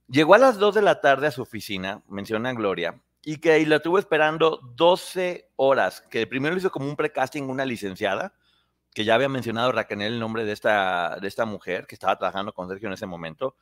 Llegó 0.07 0.33
a 0.33 0.37
las 0.37 0.57
dos 0.57 0.75
de 0.75 0.81
la 0.81 1.01
tarde 1.01 1.27
a 1.27 1.31
su 1.31 1.41
oficina, 1.41 2.03
menciona 2.07 2.51
Gloria, 2.53 2.99
y 3.23 3.37
que 3.37 3.51
ahí 3.51 3.65
la 3.65 3.79
tuvo 3.79 3.99
esperando 3.99 4.59
12 4.75 5.51
horas, 5.55 6.01
que 6.09 6.25
primero 6.27 6.55
hizo 6.55 6.71
como 6.71 6.87
un 6.87 6.95
precasting 6.95 7.49
una 7.49 7.65
licenciada, 7.65 8.33
que 8.93 9.03
ya 9.03 9.15
había 9.15 9.29
mencionado 9.29 9.71
Raquel 9.71 10.01
el 10.01 10.19
nombre 10.19 10.45
de 10.45 10.51
esta, 10.51 11.17
de 11.21 11.27
esta 11.27 11.45
mujer 11.45 11.85
que 11.85 11.95
estaba 11.95 12.17
trabajando 12.17 12.53
con 12.53 12.67
Sergio 12.69 12.87
en 12.87 12.93
ese 12.93 13.05
momento, 13.05 13.55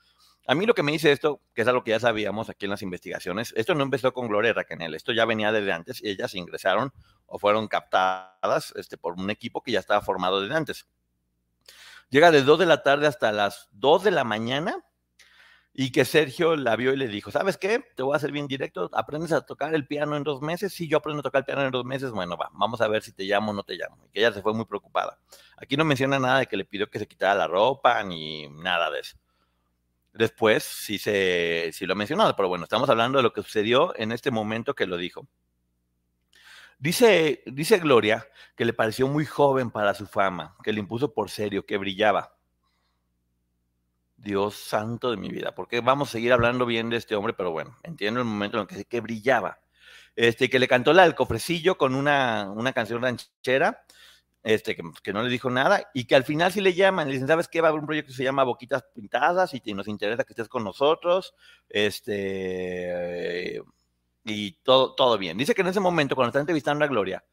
a 0.49 0.55
mí 0.55 0.65
lo 0.65 0.73
que 0.73 0.81
me 0.81 0.93
dice 0.93 1.11
esto, 1.11 1.41
que 1.53 1.63
es 1.63 1.67
algo 1.67 1.83
que 1.83 1.91
ya 1.91 1.99
sabíamos 1.99 2.49
aquí 2.49 2.65
en 2.65 2.71
las 2.71 2.81
investigaciones, 2.81 3.53
esto 3.57 3.75
no 3.75 3.83
empezó 3.83 4.13
con 4.13 4.29
Gloria 4.29 4.53
Raquel, 4.53 4.95
esto 4.95 5.11
ya 5.11 5.25
venía 5.25 5.51
desde 5.51 5.73
antes 5.73 6.01
y 6.01 6.09
ellas 6.09 6.33
ingresaron 6.35 6.93
o 7.25 7.37
fueron 7.37 7.67
captadas 7.67 8.73
este, 8.77 8.97
por 8.97 9.15
un 9.15 9.29
equipo 9.29 9.61
que 9.61 9.73
ya 9.73 9.79
estaba 9.79 9.99
formado 10.01 10.39
desde 10.39 10.55
antes. 10.55 10.87
Llega 12.09 12.31
de 12.31 12.43
2 12.43 12.59
de 12.59 12.65
la 12.65 12.81
tarde 12.81 13.07
hasta 13.07 13.33
las 13.33 13.67
2 13.71 14.05
de 14.05 14.11
la 14.11 14.23
mañana 14.23 14.85
y 15.79 15.91
que 15.91 16.05
Sergio 16.05 16.55
la 16.55 16.75
vio 16.75 16.91
y 16.91 16.97
le 16.97 17.07
dijo, 17.07 17.29
¿sabes 17.29 17.55
qué? 17.55 17.85
Te 17.95 18.01
voy 18.01 18.13
a 18.13 18.17
hacer 18.17 18.31
bien 18.31 18.47
directo, 18.47 18.89
aprendes 18.93 19.31
a 19.31 19.41
tocar 19.41 19.75
el 19.75 19.85
piano 19.85 20.17
en 20.17 20.23
dos 20.23 20.41
meses, 20.41 20.73
si 20.73 20.87
yo 20.87 20.97
aprendo 20.97 21.19
a 21.19 21.23
tocar 21.23 21.41
el 21.41 21.45
piano 21.45 21.61
en 21.61 21.69
dos 21.69 21.85
meses, 21.85 22.09
bueno, 22.09 22.35
va, 22.35 22.49
vamos 22.53 22.81
a 22.81 22.87
ver 22.87 23.03
si 23.03 23.11
te 23.13 23.25
llamo 23.25 23.51
o 23.51 23.53
no 23.53 23.61
te 23.61 23.75
llamo. 23.75 24.03
Y 24.07 24.09
que 24.09 24.21
ella 24.21 24.33
se 24.33 24.41
fue 24.41 24.55
muy 24.55 24.65
preocupada. 24.65 25.19
Aquí 25.55 25.77
no 25.77 25.85
menciona 25.85 26.17
nada 26.17 26.39
de 26.39 26.47
que 26.47 26.57
le 26.57 26.65
pidió 26.65 26.89
que 26.89 26.97
se 26.97 27.07
quitara 27.07 27.35
la 27.35 27.45
ropa 27.45 28.03
ni 28.03 28.49
nada 28.49 28.89
de 28.89 29.01
eso. 29.01 29.17
Después 30.13 30.63
sí, 30.63 30.97
se, 30.97 31.69
sí 31.73 31.85
lo 31.85 31.93
ha 31.93 31.95
mencionado, 31.95 32.35
pero 32.35 32.49
bueno, 32.49 32.63
estamos 32.63 32.89
hablando 32.89 33.19
de 33.19 33.23
lo 33.23 33.31
que 33.31 33.43
sucedió 33.43 33.95
en 33.97 34.11
este 34.11 34.31
momento 34.31 34.73
que 34.73 34.87
lo 34.87 34.97
dijo. 34.97 35.27
Dice, 36.79 37.43
dice 37.45 37.77
Gloria 37.77 38.27
que 38.55 38.65
le 38.65 38.73
pareció 38.73 39.07
muy 39.07 39.25
joven 39.25 39.69
para 39.69 39.93
su 39.93 40.07
fama, 40.07 40.55
que 40.63 40.73
le 40.73 40.79
impuso 40.79 41.13
por 41.13 41.29
serio, 41.29 41.67
que 41.67 41.77
brillaba. 41.77 42.36
Dios 44.27 44.55
santo 44.55 45.09
de 45.09 45.17
mi 45.17 45.29
vida, 45.29 45.55
porque 45.55 45.81
vamos 45.81 46.09
a 46.09 46.11
seguir 46.11 46.33
hablando 46.33 46.65
bien 46.65 46.89
de 46.89 46.97
este 46.97 47.15
hombre, 47.15 47.33
pero 47.33 47.51
bueno, 47.51 47.75
entiendo 47.83 48.19
el 48.19 48.25
momento 48.25 48.57
en 48.59 48.67
el 48.69 48.85
que, 48.85 49.01
brillaba. 49.01 49.59
Este, 50.15 50.49
que 50.49 50.59
le 50.59 50.67
cantó 50.67 50.93
la 50.93 51.03
del 51.03 51.15
cofrecillo 51.15 51.77
con 51.77 51.93
una, 51.93 52.51
una 52.51 52.73
canción 52.73 53.03
ranchera 53.03 53.85
este, 54.47 54.75
que, 54.75 55.13
no 55.13 55.23
le 55.23 55.29
dijo 55.29 55.49
nada 55.49 55.89
y 55.93 56.05
que 56.05 56.15
al 56.15 56.23
final 56.23 56.51
sí 56.53 56.61
le 56.61 56.73
llaman, 56.73 57.07
le 57.07 57.13
dicen, 57.15 57.27
¿sabes 57.27 57.47
qué? 57.47 57.59
Va 57.59 57.67
a 57.67 57.71
haber 57.71 57.81
un 57.81 57.85
proyecto 57.85 58.11
que 58.11 58.15
se 58.15 58.23
llama 58.23 58.45
Boquitas 58.45 58.85
Pintadas 58.93 59.53
y 59.53 59.73
nos 59.73 59.89
interesa 59.89 60.23
que 60.23 60.31
estés 60.33 60.47
con 60.47 60.63
nosotros, 60.63 61.33
este, 61.67 63.61
y 64.23 64.53
todo, 64.63 64.95
todo 64.95 65.17
bien. 65.17 65.37
Dice 65.37 65.53
que 65.53 65.61
en 65.61 65.67
ese 65.67 65.81
momento, 65.81 66.15
cuando 66.15 66.29
está 66.29 66.39
entrevistando 66.39 66.85
a 66.85 66.87
Gloria, 66.87 67.25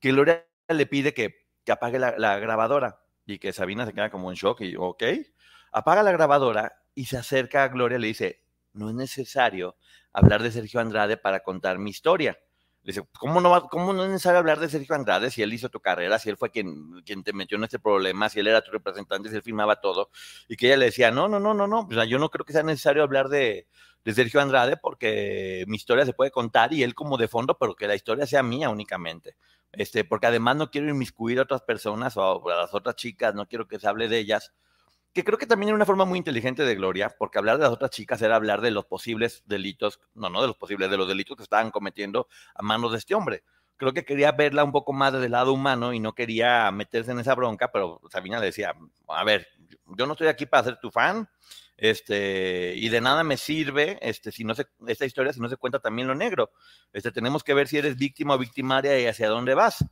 que 0.00 0.12
Gloria 0.12 0.46
le 0.68 0.86
pide 0.86 1.12
que, 1.12 1.46
que 1.64 1.72
apague 1.72 1.98
la, 1.98 2.14
la, 2.16 2.38
grabadora 2.38 3.00
y 3.26 3.38
que 3.38 3.52
Sabina 3.52 3.84
se 3.84 3.92
queda 3.92 4.10
como 4.10 4.30
en 4.30 4.36
shock 4.36 4.62
y, 4.62 4.74
ok, 4.76 5.02
apaga 5.72 6.02
la 6.02 6.12
grabadora 6.12 6.82
y 6.94 7.06
se 7.06 7.16
acerca 7.16 7.64
a 7.64 7.68
Gloria 7.68 7.98
y 7.98 8.00
le 8.02 8.06
dice, 8.08 8.42
no 8.72 8.88
es 8.88 8.94
necesario 8.94 9.76
hablar 10.12 10.42
de 10.42 10.52
Sergio 10.52 10.80
Andrade 10.80 11.16
para 11.16 11.40
contar 11.40 11.78
mi 11.78 11.90
historia 11.90 12.38
le 12.84 12.92
dice, 12.92 13.06
¿cómo 13.16 13.40
no, 13.40 13.68
¿cómo 13.68 13.92
no 13.92 14.02
es 14.02 14.10
necesario 14.10 14.40
hablar 14.40 14.58
de 14.58 14.68
Sergio 14.68 14.96
Andrade 14.96 15.30
si 15.30 15.40
él 15.40 15.52
hizo 15.52 15.68
tu 15.68 15.78
carrera, 15.78 16.18
si 16.18 16.30
él 16.30 16.36
fue 16.36 16.50
quien, 16.50 17.00
quien 17.02 17.22
te 17.22 17.32
metió 17.32 17.56
en 17.56 17.62
este 17.62 17.78
problema, 17.78 18.28
si 18.28 18.40
él 18.40 18.48
era 18.48 18.60
tu 18.60 18.72
representante, 18.72 19.28
si 19.28 19.36
él 19.36 19.42
firmaba 19.42 19.80
todo? 19.80 20.10
Y 20.48 20.56
que 20.56 20.66
ella 20.66 20.78
le 20.78 20.86
decía, 20.86 21.12
no, 21.12 21.28
no, 21.28 21.38
no, 21.38 21.54
no, 21.54 21.68
no, 21.68 22.04
yo 22.04 22.18
no 22.18 22.28
creo 22.30 22.44
que 22.44 22.52
sea 22.52 22.64
necesario 22.64 23.04
hablar 23.04 23.28
de, 23.28 23.68
de 24.04 24.12
Sergio 24.12 24.40
Andrade 24.40 24.76
porque 24.76 25.64
mi 25.68 25.76
historia 25.76 26.04
se 26.04 26.12
puede 26.12 26.32
contar 26.32 26.72
y 26.72 26.82
él 26.82 26.94
como 26.96 27.18
de 27.18 27.28
fondo, 27.28 27.56
pero 27.56 27.76
que 27.76 27.86
la 27.86 27.94
historia 27.94 28.26
sea 28.26 28.42
mía 28.42 28.68
únicamente. 28.68 29.36
Este, 29.70 30.04
porque 30.04 30.26
además 30.26 30.56
no 30.56 30.70
quiero 30.70 30.90
inmiscuir 30.90 31.38
a 31.38 31.42
otras 31.42 31.62
personas 31.62 32.16
o 32.16 32.50
a 32.50 32.56
las 32.56 32.74
otras 32.74 32.96
chicas, 32.96 33.32
no 33.32 33.46
quiero 33.46 33.68
que 33.68 33.78
se 33.78 33.86
hable 33.86 34.08
de 34.08 34.18
ellas, 34.18 34.52
que 35.12 35.24
creo 35.24 35.38
que 35.38 35.46
también 35.46 35.68
era 35.68 35.76
una 35.76 35.86
forma 35.86 36.04
muy 36.04 36.18
inteligente 36.18 36.64
de 36.64 36.74
Gloria, 36.74 37.14
porque 37.18 37.38
hablar 37.38 37.58
de 37.58 37.64
las 37.64 37.72
otras 37.72 37.90
chicas 37.90 38.22
era 38.22 38.36
hablar 38.36 38.60
de 38.60 38.70
los 38.70 38.86
posibles 38.86 39.42
delitos, 39.46 40.00
no, 40.14 40.30
no 40.30 40.40
de 40.40 40.48
los 40.48 40.56
posibles, 40.56 40.90
de 40.90 40.96
los 40.96 41.08
delitos 41.08 41.36
que 41.36 41.42
estaban 41.42 41.70
cometiendo 41.70 42.28
a 42.54 42.62
manos 42.62 42.92
de 42.92 42.98
este 42.98 43.14
hombre. 43.14 43.42
Creo 43.76 43.92
que 43.92 44.04
quería 44.04 44.32
verla 44.32 44.64
un 44.64 44.72
poco 44.72 44.92
más 44.92 45.12
desde 45.12 45.26
el 45.26 45.32
lado 45.32 45.52
humano 45.52 45.92
y 45.92 46.00
no 46.00 46.14
quería 46.14 46.70
meterse 46.70 47.10
en 47.10 47.20
esa 47.20 47.34
bronca, 47.34 47.70
pero 47.72 48.00
Sabina 48.10 48.38
le 48.38 48.46
decía, 48.46 48.74
a 49.08 49.24
ver, 49.24 49.48
yo 49.96 50.06
no 50.06 50.12
estoy 50.12 50.28
aquí 50.28 50.46
para 50.46 50.64
ser 50.64 50.78
tu 50.78 50.90
fan, 50.90 51.28
este, 51.76 52.74
y 52.76 52.88
de 52.90 53.00
nada 53.00 53.24
me 53.24 53.36
sirve 53.36 53.98
este, 54.00 54.30
si 54.30 54.44
no 54.44 54.54
se, 54.54 54.66
esta 54.86 55.04
historia 55.04 55.32
si 55.32 55.40
no 55.40 55.48
se 55.48 55.56
cuenta 55.56 55.80
también 55.80 56.06
lo 56.06 56.14
negro. 56.14 56.52
Este, 56.92 57.10
tenemos 57.10 57.42
que 57.42 57.54
ver 57.54 57.66
si 57.66 57.76
eres 57.76 57.96
víctima 57.96 58.34
o 58.34 58.38
victimaria 58.38 58.98
y 59.00 59.06
hacia 59.06 59.28
dónde 59.28 59.54
vas. 59.54 59.84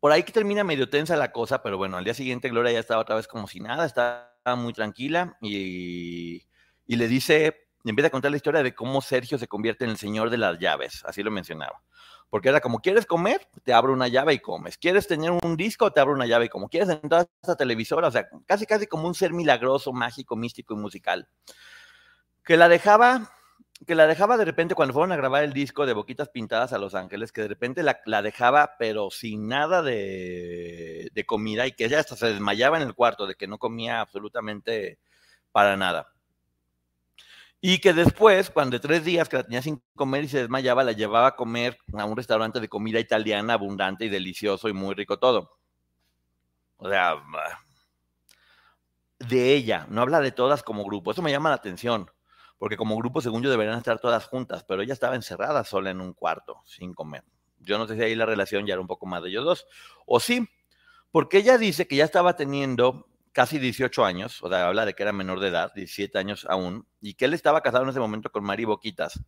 Por 0.00 0.12
ahí 0.12 0.22
que 0.22 0.32
termina 0.32 0.64
medio 0.64 0.88
tensa 0.88 1.14
la 1.16 1.30
cosa, 1.30 1.62
pero 1.62 1.76
bueno, 1.76 1.98
al 1.98 2.04
día 2.04 2.14
siguiente 2.14 2.48
Gloria 2.48 2.72
ya 2.72 2.80
estaba 2.80 3.02
otra 3.02 3.16
vez 3.16 3.28
como 3.28 3.46
si 3.46 3.60
nada, 3.60 3.84
estaba 3.84 4.32
muy 4.56 4.72
tranquila 4.72 5.36
y, 5.42 6.46
y 6.86 6.96
le 6.96 7.06
dice, 7.06 7.68
empieza 7.84 8.08
a 8.08 8.10
contar 8.10 8.30
la 8.30 8.38
historia 8.38 8.62
de 8.62 8.74
cómo 8.74 9.02
Sergio 9.02 9.38
se 9.38 9.46
convierte 9.46 9.84
en 9.84 9.90
el 9.90 9.98
señor 9.98 10.30
de 10.30 10.38
las 10.38 10.58
llaves, 10.58 11.04
así 11.04 11.22
lo 11.22 11.30
mencionaba. 11.30 11.82
Porque 12.30 12.48
era 12.48 12.60
como, 12.60 12.80
¿quieres 12.80 13.06
comer? 13.06 13.48
Te 13.64 13.72
abro 13.74 13.92
una 13.92 14.06
llave 14.06 14.32
y 14.34 14.38
comes. 14.38 14.78
¿Quieres 14.78 15.08
tener 15.08 15.32
un 15.32 15.56
disco? 15.56 15.92
Te 15.92 15.98
abro 15.98 16.14
una 16.14 16.26
llave 16.26 16.44
y 16.44 16.48
como. 16.48 16.68
¿Quieres 16.68 16.88
entrar 16.88 17.22
a 17.22 17.26
esta 17.42 17.56
televisora? 17.56 18.06
O 18.06 18.10
sea, 18.12 18.28
casi, 18.46 18.66
casi 18.66 18.86
como 18.86 19.08
un 19.08 19.14
ser 19.16 19.32
milagroso, 19.32 19.92
mágico, 19.92 20.36
místico 20.36 20.74
y 20.74 20.76
musical. 20.76 21.28
Que 22.44 22.56
la 22.56 22.68
dejaba 22.68 23.32
que 23.86 23.94
la 23.94 24.06
dejaba 24.06 24.36
de 24.36 24.44
repente 24.44 24.74
cuando 24.74 24.92
fueron 24.92 25.12
a 25.12 25.16
grabar 25.16 25.42
el 25.42 25.52
disco 25.52 25.86
de 25.86 25.94
Boquitas 25.94 26.28
Pintadas 26.28 26.72
a 26.72 26.78
Los 26.78 26.94
Ángeles, 26.94 27.32
que 27.32 27.42
de 27.42 27.48
repente 27.48 27.82
la, 27.82 28.22
dejaba 28.22 28.76
pero 28.78 29.10
sin 29.10 29.48
nada 29.48 29.82
de, 29.82 31.10
de, 31.12 31.26
comida 31.26 31.66
y 31.66 31.72
que 31.72 31.86
ella 31.86 32.00
hasta 32.00 32.16
se 32.16 32.26
desmayaba 32.26 32.76
en 32.76 32.86
el 32.86 32.94
cuarto 32.94 33.26
de 33.26 33.34
que 33.34 33.46
no 33.46 33.58
comía 33.58 34.00
absolutamente 34.00 34.98
para 35.50 35.76
nada. 35.76 36.12
Y 37.62 37.78
que 37.78 37.92
después, 37.92 38.50
cuando 38.50 38.76
de 38.76 38.80
tres 38.80 39.04
días 39.04 39.28
que 39.28 39.36
la 39.36 39.44
tenía 39.44 39.62
sin 39.62 39.82
comer 39.94 40.24
y 40.24 40.28
se 40.28 40.38
desmayaba, 40.38 40.84
la 40.84 40.92
llevaba 40.92 41.28
a 41.28 41.36
comer 41.36 41.78
a 41.94 42.04
un 42.04 42.16
restaurante 42.16 42.60
de 42.60 42.68
comida 42.68 43.00
italiana 43.00 43.54
abundante 43.54 44.06
y 44.06 44.08
delicioso 44.08 44.68
y 44.68 44.72
muy 44.72 44.94
rico 44.94 45.18
todo. 45.18 45.58
O 46.76 46.88
sea, 46.88 47.16
de 49.18 49.54
ella, 49.54 49.86
no 49.90 50.00
habla 50.00 50.20
de 50.20 50.32
todas 50.32 50.62
como 50.62 50.84
grupo, 50.84 51.10
eso 51.10 51.22
me 51.22 51.30
llama 51.30 51.50
la 51.50 51.56
atención 51.56 52.10
porque 52.60 52.76
como 52.76 52.94
grupo, 52.94 53.22
según 53.22 53.42
yo, 53.42 53.48
deberían 53.48 53.78
estar 53.78 53.98
todas 54.00 54.26
juntas, 54.26 54.64
pero 54.64 54.82
ella 54.82 54.92
estaba 54.92 55.14
encerrada 55.14 55.64
sola 55.64 55.88
en 55.88 56.02
un 56.02 56.12
cuarto, 56.12 56.60
sin 56.66 56.92
comer. 56.92 57.24
Yo 57.58 57.78
no 57.78 57.88
sé 57.88 57.96
si 57.96 58.02
ahí 58.02 58.14
la 58.14 58.26
relación 58.26 58.66
ya 58.66 58.74
era 58.74 58.82
un 58.82 58.86
poco 58.86 59.06
más 59.06 59.22
de 59.22 59.30
ellos 59.30 59.46
dos, 59.46 59.66
o 60.04 60.20
sí, 60.20 60.46
porque 61.10 61.38
ella 61.38 61.56
dice 61.56 61.88
que 61.88 61.96
ya 61.96 62.04
estaba 62.04 62.36
teniendo 62.36 63.08
casi 63.32 63.58
18 63.58 64.04
años, 64.04 64.42
o 64.42 64.50
sea, 64.50 64.66
habla 64.68 64.84
de 64.84 64.92
que 64.92 65.02
era 65.02 65.12
menor 65.14 65.40
de 65.40 65.48
edad, 65.48 65.72
17 65.74 66.18
años 66.18 66.46
aún, 66.50 66.86
y 67.00 67.14
que 67.14 67.24
él 67.24 67.32
estaba 67.32 67.62
casado 67.62 67.84
en 67.84 67.90
ese 67.90 68.00
momento 68.00 68.30
con 68.30 68.44
Mari 68.44 68.66
Boquitas, 68.66 69.18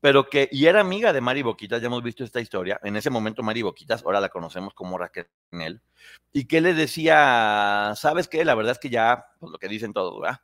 pero 0.00 0.30
que, 0.30 0.48
y 0.52 0.66
era 0.66 0.80
amiga 0.80 1.12
de 1.12 1.20
Mari 1.20 1.42
Boquitas, 1.42 1.80
ya 1.82 1.88
hemos 1.88 2.04
visto 2.04 2.22
esta 2.22 2.40
historia, 2.40 2.78
en 2.84 2.94
ese 2.94 3.10
momento 3.10 3.42
Mari 3.42 3.62
Boquitas, 3.62 4.04
ahora 4.04 4.20
la 4.20 4.28
conocemos 4.28 4.74
como 4.74 4.96
Raquel, 4.96 5.26
y 6.32 6.44
que 6.44 6.60
le 6.60 6.74
decía, 6.74 7.94
¿sabes 7.96 8.28
qué? 8.28 8.44
La 8.44 8.54
verdad 8.54 8.72
es 8.72 8.78
que 8.78 8.90
ya, 8.90 9.26
pues 9.40 9.50
lo 9.50 9.58
que 9.58 9.66
dicen 9.66 9.92
todos, 9.92 10.20
¿verdad? 10.20 10.40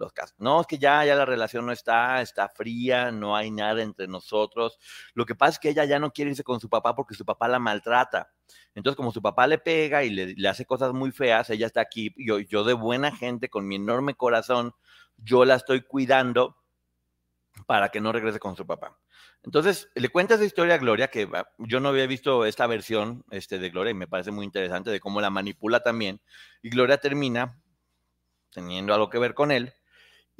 Los 0.00 0.12
casos. 0.12 0.34
No, 0.38 0.60
es 0.60 0.66
que 0.66 0.78
ya, 0.78 1.04
ya 1.04 1.14
la 1.14 1.24
relación 1.24 1.66
no 1.66 1.72
está, 1.72 2.20
está 2.22 2.48
fría, 2.48 3.12
no 3.12 3.36
hay 3.36 3.50
nada 3.50 3.82
entre 3.82 4.08
nosotros. 4.08 4.78
Lo 5.14 5.26
que 5.26 5.34
pasa 5.34 5.52
es 5.52 5.58
que 5.58 5.68
ella 5.70 5.84
ya 5.84 5.98
no 5.98 6.10
quiere 6.10 6.30
irse 6.32 6.42
con 6.42 6.58
su 6.58 6.68
papá 6.68 6.94
porque 6.96 7.14
su 7.14 7.24
papá 7.24 7.46
la 7.46 7.58
maltrata. 7.58 8.32
Entonces, 8.74 8.96
como 8.96 9.12
su 9.12 9.22
papá 9.22 9.46
le 9.46 9.58
pega 9.58 10.02
y 10.02 10.10
le, 10.10 10.48
hace 10.48 10.64
cosas 10.64 10.92
muy 10.92 11.12
feas, 11.12 11.50
ella 11.50 11.66
está 11.66 11.80
aquí, 11.80 12.12
yo, 12.16 12.40
yo 12.40 12.64
de 12.64 12.72
buena 12.72 13.14
gente, 13.14 13.48
con 13.48 13.66
mi 13.66 13.76
enorme 13.76 14.14
corazón, 14.14 14.72
yo 15.16 15.44
la 15.44 15.56
estoy 15.56 15.82
cuidando 15.82 16.56
para 17.66 17.90
que 17.90 18.00
no 18.00 18.12
regrese 18.12 18.38
con 18.38 18.56
su 18.56 18.66
papá. 18.66 18.98
Entonces, 19.42 19.88
le 19.94 20.08
cuenta 20.10 20.34
esa 20.34 20.44
historia 20.44 20.74
a 20.74 20.78
Gloria, 20.78 21.08
que 21.08 21.28
ah, 21.32 21.48
yo 21.58 21.80
no 21.80 21.88
había 21.88 22.06
visto 22.06 22.44
esta 22.44 22.66
versión 22.66 23.24
este, 23.30 23.58
de 23.58 23.70
Gloria 23.70 23.90
y 23.90 23.94
me 23.94 24.06
parece 24.06 24.30
muy 24.30 24.44
interesante 24.44 24.90
de 24.90 25.00
cómo 25.00 25.20
la 25.20 25.30
manipula 25.30 25.80
también. 25.80 26.20
Y 26.62 26.70
Gloria 26.70 26.98
termina 26.98 27.58
teniendo 28.50 28.92
algo 28.92 29.08
que 29.08 29.18
ver 29.18 29.34
con 29.34 29.50
él. 29.50 29.72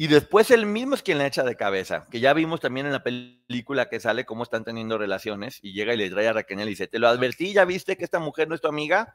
Y 0.01 0.07
después 0.07 0.51
él 0.51 0.65
mismo 0.65 0.95
es 0.95 1.03
quien 1.03 1.19
la 1.19 1.27
echa 1.27 1.43
de 1.43 1.57
cabeza, 1.57 2.07
que 2.11 2.21
ya 2.21 2.33
vimos 2.33 2.59
también 2.59 2.87
en 2.87 2.93
la 2.93 3.03
película 3.03 3.91
que 3.91 4.01
sale 4.01 4.25
cómo 4.25 4.45
están 4.45 4.65
teniendo 4.65 4.97
relaciones 4.97 5.59
y 5.61 5.75
llega 5.75 5.93
y 5.93 5.99
le 5.99 6.09
trae 6.09 6.27
a 6.27 6.33
Raquel 6.33 6.59
y 6.61 6.65
dice, 6.65 6.87
te 6.87 6.99
lo 6.99 7.07
advertí, 7.07 7.53
ya 7.53 7.67
viste 7.67 7.99
que 7.99 8.05
esta 8.05 8.19
mujer 8.19 8.49
no 8.49 8.55
es 8.55 8.63
tu 8.63 8.69
amiga, 8.69 9.15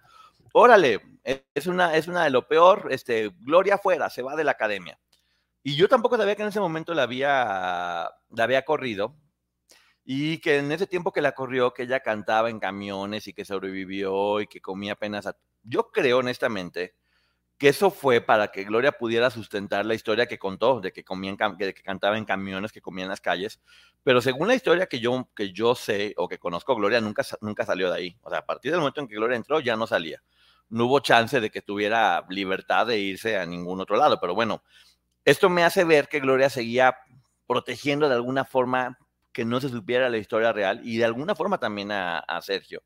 órale, 0.53 1.01
es 1.55 1.65
una, 1.65 1.95
es 1.95 2.07
una 2.07 2.23
de 2.25 2.29
lo 2.29 2.47
peor, 2.47 2.89
este, 2.91 3.31
Gloria 3.39 3.79
fuera, 3.79 4.11
se 4.11 4.21
va 4.21 4.35
de 4.35 4.43
la 4.43 4.51
academia. 4.51 4.99
Y 5.63 5.75
yo 5.75 5.89
tampoco 5.89 6.17
sabía 6.17 6.35
que 6.35 6.43
en 6.43 6.49
ese 6.49 6.59
momento 6.59 6.93
la 6.93 7.01
había, 7.01 8.11
la 8.29 8.43
había 8.43 8.63
corrido, 8.63 9.15
y 10.03 10.37
que 10.37 10.59
en 10.59 10.71
ese 10.71 10.85
tiempo 10.85 11.11
que 11.11 11.21
la 11.23 11.31
corrió, 11.31 11.73
que 11.73 11.81
ella 11.81 12.01
cantaba 12.01 12.51
en 12.51 12.59
camiones 12.59 13.27
y 13.27 13.33
que 13.33 13.43
sobrevivió 13.43 14.39
y 14.39 14.45
que 14.45 14.61
comía 14.61 14.93
apenas... 14.93 15.27
Yo 15.63 15.89
creo 15.91 16.19
honestamente 16.19 16.93
que 17.57 17.69
eso 17.69 17.89
fue 17.89 18.21
para 18.21 18.49
que 18.49 18.63
Gloria 18.65 18.91
pudiera 18.91 19.29
sustentar 19.29 19.85
la 19.85 19.93
historia 19.93 20.27
que 20.27 20.37
contó, 20.37 20.81
de 20.81 20.91
que, 20.91 21.03
comía 21.03 21.35
que 21.57 21.73
cantaba 21.73 22.17
en 22.17 22.25
camiones, 22.25 22.71
que 22.71 22.81
comía 22.81 23.05
en 23.05 23.09
las 23.09 23.21
calles, 23.21 23.61
pero 24.03 24.21
según 24.21 24.47
la 24.47 24.55
historia 24.55 24.87
que 24.87 24.99
yo, 24.99 25.29
que 25.35 25.51
yo 25.51 25.73
sé 25.73 26.13
o 26.17 26.27
que 26.27 26.37
conozco, 26.37 26.75
Gloria 26.75 26.99
nunca, 27.01 27.23
nunca 27.41 27.65
salió 27.65 27.89
de 27.89 27.97
ahí. 27.97 28.17
O 28.21 28.29
sea, 28.29 28.39
a 28.39 28.45
partir 28.45 28.71
del 28.71 28.79
momento 28.79 29.01
en 29.01 29.07
que 29.07 29.15
Gloria 29.15 29.37
entró, 29.37 29.59
ya 29.61 29.75
no 29.75 29.87
salía. 29.87 30.21
No 30.69 30.85
hubo 30.85 30.99
chance 30.99 31.39
de 31.39 31.49
que 31.49 31.61
tuviera 31.61 32.25
libertad 32.29 32.87
de 32.87 32.99
irse 32.99 33.37
a 33.37 33.45
ningún 33.45 33.79
otro 33.79 33.95
lado, 33.95 34.19
pero 34.19 34.35
bueno, 34.35 34.61
esto 35.23 35.49
me 35.49 35.63
hace 35.63 35.83
ver 35.83 36.07
que 36.07 36.19
Gloria 36.19 36.49
seguía 36.49 36.97
protegiendo 37.47 38.09
de 38.09 38.15
alguna 38.15 38.45
forma 38.45 38.97
que 39.31 39.45
no 39.45 39.59
se 39.59 39.69
supiera 39.69 40.09
la 40.09 40.17
historia 40.17 40.53
real 40.53 40.81
y 40.83 40.97
de 40.97 41.05
alguna 41.05 41.35
forma 41.35 41.57
también 41.57 41.91
a, 41.91 42.23
Sergio. 42.41 42.83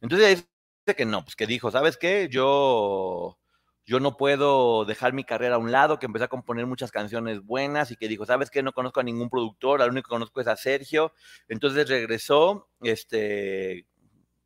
Entonces 0.00 0.46
dice 0.86 0.96
que 0.96 1.04
no, 1.04 1.24
pues 1.24 1.34
que 1.34 1.46
dijo, 1.46 1.70
¿sabes 1.70 1.96
qué? 1.96 2.28
Yo, 2.30 3.38
yo 3.84 4.00
no 4.00 4.16
puedo 4.16 4.84
dejar 4.84 5.12
mi 5.12 5.24
carrera 5.24 5.56
a 5.56 5.58
un 5.58 5.72
lado, 5.72 5.98
que 5.98 6.06
empecé 6.06 6.24
a 6.24 6.28
componer 6.28 6.66
muchas 6.66 6.90
canciones 6.92 7.40
buenas 7.42 7.90
y 7.90 7.96
que 7.96 8.08
dijo, 8.08 8.26
¿sabes 8.26 8.50
qué? 8.50 8.62
No 8.62 8.72
conozco 8.72 9.00
a 9.00 9.02
ningún 9.02 9.28
productor, 9.28 9.82
al 9.82 9.90
único 9.90 10.08
que 10.08 10.14
conozco 10.14 10.40
es 10.40 10.46
a 10.46 10.56
Sergio. 10.56 11.12
Entonces 11.48 11.88
regresó 11.88 12.68
este, 12.82 13.86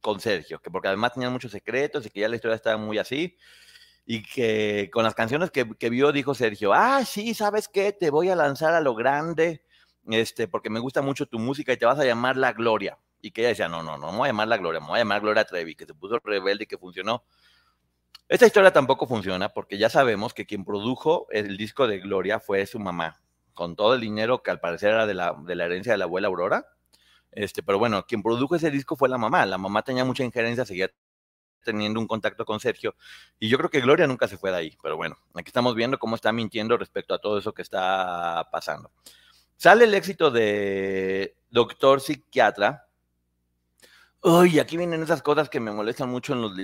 con 0.00 0.20
Sergio, 0.20 0.60
que 0.60 0.70
porque 0.70 0.88
además 0.88 1.14
tenían 1.14 1.32
muchos 1.32 1.52
secretos 1.52 2.06
y 2.06 2.10
que 2.10 2.20
ya 2.20 2.28
la 2.28 2.36
historia 2.36 2.56
estaba 2.56 2.76
muy 2.78 2.98
así. 2.98 3.36
Y 4.06 4.22
que 4.22 4.88
con 4.92 5.02
las 5.04 5.14
canciones 5.14 5.50
que, 5.50 5.68
que 5.78 5.90
vio, 5.90 6.12
dijo 6.12 6.34
Sergio, 6.34 6.72
ah, 6.72 7.04
sí, 7.04 7.34
¿sabes 7.34 7.68
qué? 7.68 7.92
Te 7.92 8.10
voy 8.10 8.30
a 8.30 8.36
lanzar 8.36 8.72
a 8.74 8.80
lo 8.80 8.94
grande 8.94 9.62
este, 10.08 10.48
porque 10.48 10.70
me 10.70 10.80
gusta 10.80 11.02
mucho 11.02 11.26
tu 11.26 11.38
música 11.38 11.72
y 11.72 11.76
te 11.76 11.86
vas 11.86 11.98
a 11.98 12.04
llamar 12.04 12.36
La 12.36 12.52
Gloria. 12.52 12.98
Y 13.20 13.30
que 13.32 13.40
ella 13.40 13.48
decía, 13.50 13.68
no, 13.68 13.82
no, 13.82 13.98
no, 13.98 14.12
me 14.12 14.18
voy 14.18 14.26
a 14.26 14.30
llamar 14.30 14.48
La 14.48 14.56
Gloria, 14.58 14.80
me 14.80 14.86
voy 14.86 14.96
a 14.96 15.00
llamar 15.00 15.20
Gloria 15.20 15.44
Trevi, 15.44 15.74
que 15.74 15.86
se 15.86 15.94
puso 15.94 16.18
rebelde 16.22 16.64
y 16.64 16.66
que 16.66 16.78
funcionó. 16.78 17.24
Esta 18.28 18.46
historia 18.46 18.72
tampoco 18.72 19.06
funciona 19.06 19.50
porque 19.50 19.78
ya 19.78 19.88
sabemos 19.88 20.34
que 20.34 20.46
quien 20.46 20.64
produjo 20.64 21.28
el 21.30 21.56
disco 21.56 21.86
de 21.86 22.00
Gloria 22.00 22.40
fue 22.40 22.66
su 22.66 22.80
mamá, 22.80 23.20
con 23.54 23.76
todo 23.76 23.94
el 23.94 24.00
dinero 24.00 24.42
que 24.42 24.50
al 24.50 24.58
parecer 24.58 24.90
era 24.90 25.06
de 25.06 25.14
la, 25.14 25.36
herencia 25.48 25.92
de 25.92 25.98
la 25.98 26.06
abuela 26.06 26.26
Aurora. 26.26 26.66
Este, 27.30 27.62
pero 27.62 27.78
bueno, 27.78 28.04
quien 28.04 28.24
produjo 28.24 28.56
ese 28.56 28.72
disco 28.72 28.96
fue 28.96 29.08
la 29.08 29.16
mamá. 29.16 29.46
La 29.46 29.58
mamá 29.58 29.82
tenía 29.82 30.04
mucha 30.04 30.24
injerencia, 30.24 30.64
seguía 30.64 30.90
teniendo 31.62 32.00
un 32.00 32.08
contacto 32.08 32.44
con 32.44 32.58
Sergio. 32.58 32.96
Y 33.38 33.48
yo 33.48 33.58
creo 33.58 33.70
que 33.70 33.80
Gloria 33.80 34.08
nunca 34.08 34.26
se 34.26 34.38
fue 34.38 34.50
de 34.50 34.56
ahí. 34.56 34.78
Pero 34.82 34.96
bueno, 34.96 35.16
aquí 35.34 35.48
estamos 35.48 35.76
viendo 35.76 35.98
cómo 35.98 36.16
está 36.16 36.32
mintiendo 36.32 36.76
respecto 36.76 37.14
a 37.14 37.20
todo 37.20 37.38
eso 37.38 37.54
que 37.54 37.62
está 37.62 38.48
pasando. 38.50 38.90
Sale 39.56 39.84
el 39.84 39.94
éxito 39.94 40.32
de 40.32 41.36
Doctor 41.50 42.00
Psiquiatra. 42.00 42.88
Uy, 44.22 44.58
aquí 44.58 44.76
vienen 44.76 45.02
esas 45.02 45.22
cosas 45.22 45.48
que 45.48 45.60
me 45.60 45.70
molestan 45.70 46.08
mucho 46.08 46.32
en 46.32 46.42
los 46.42 46.56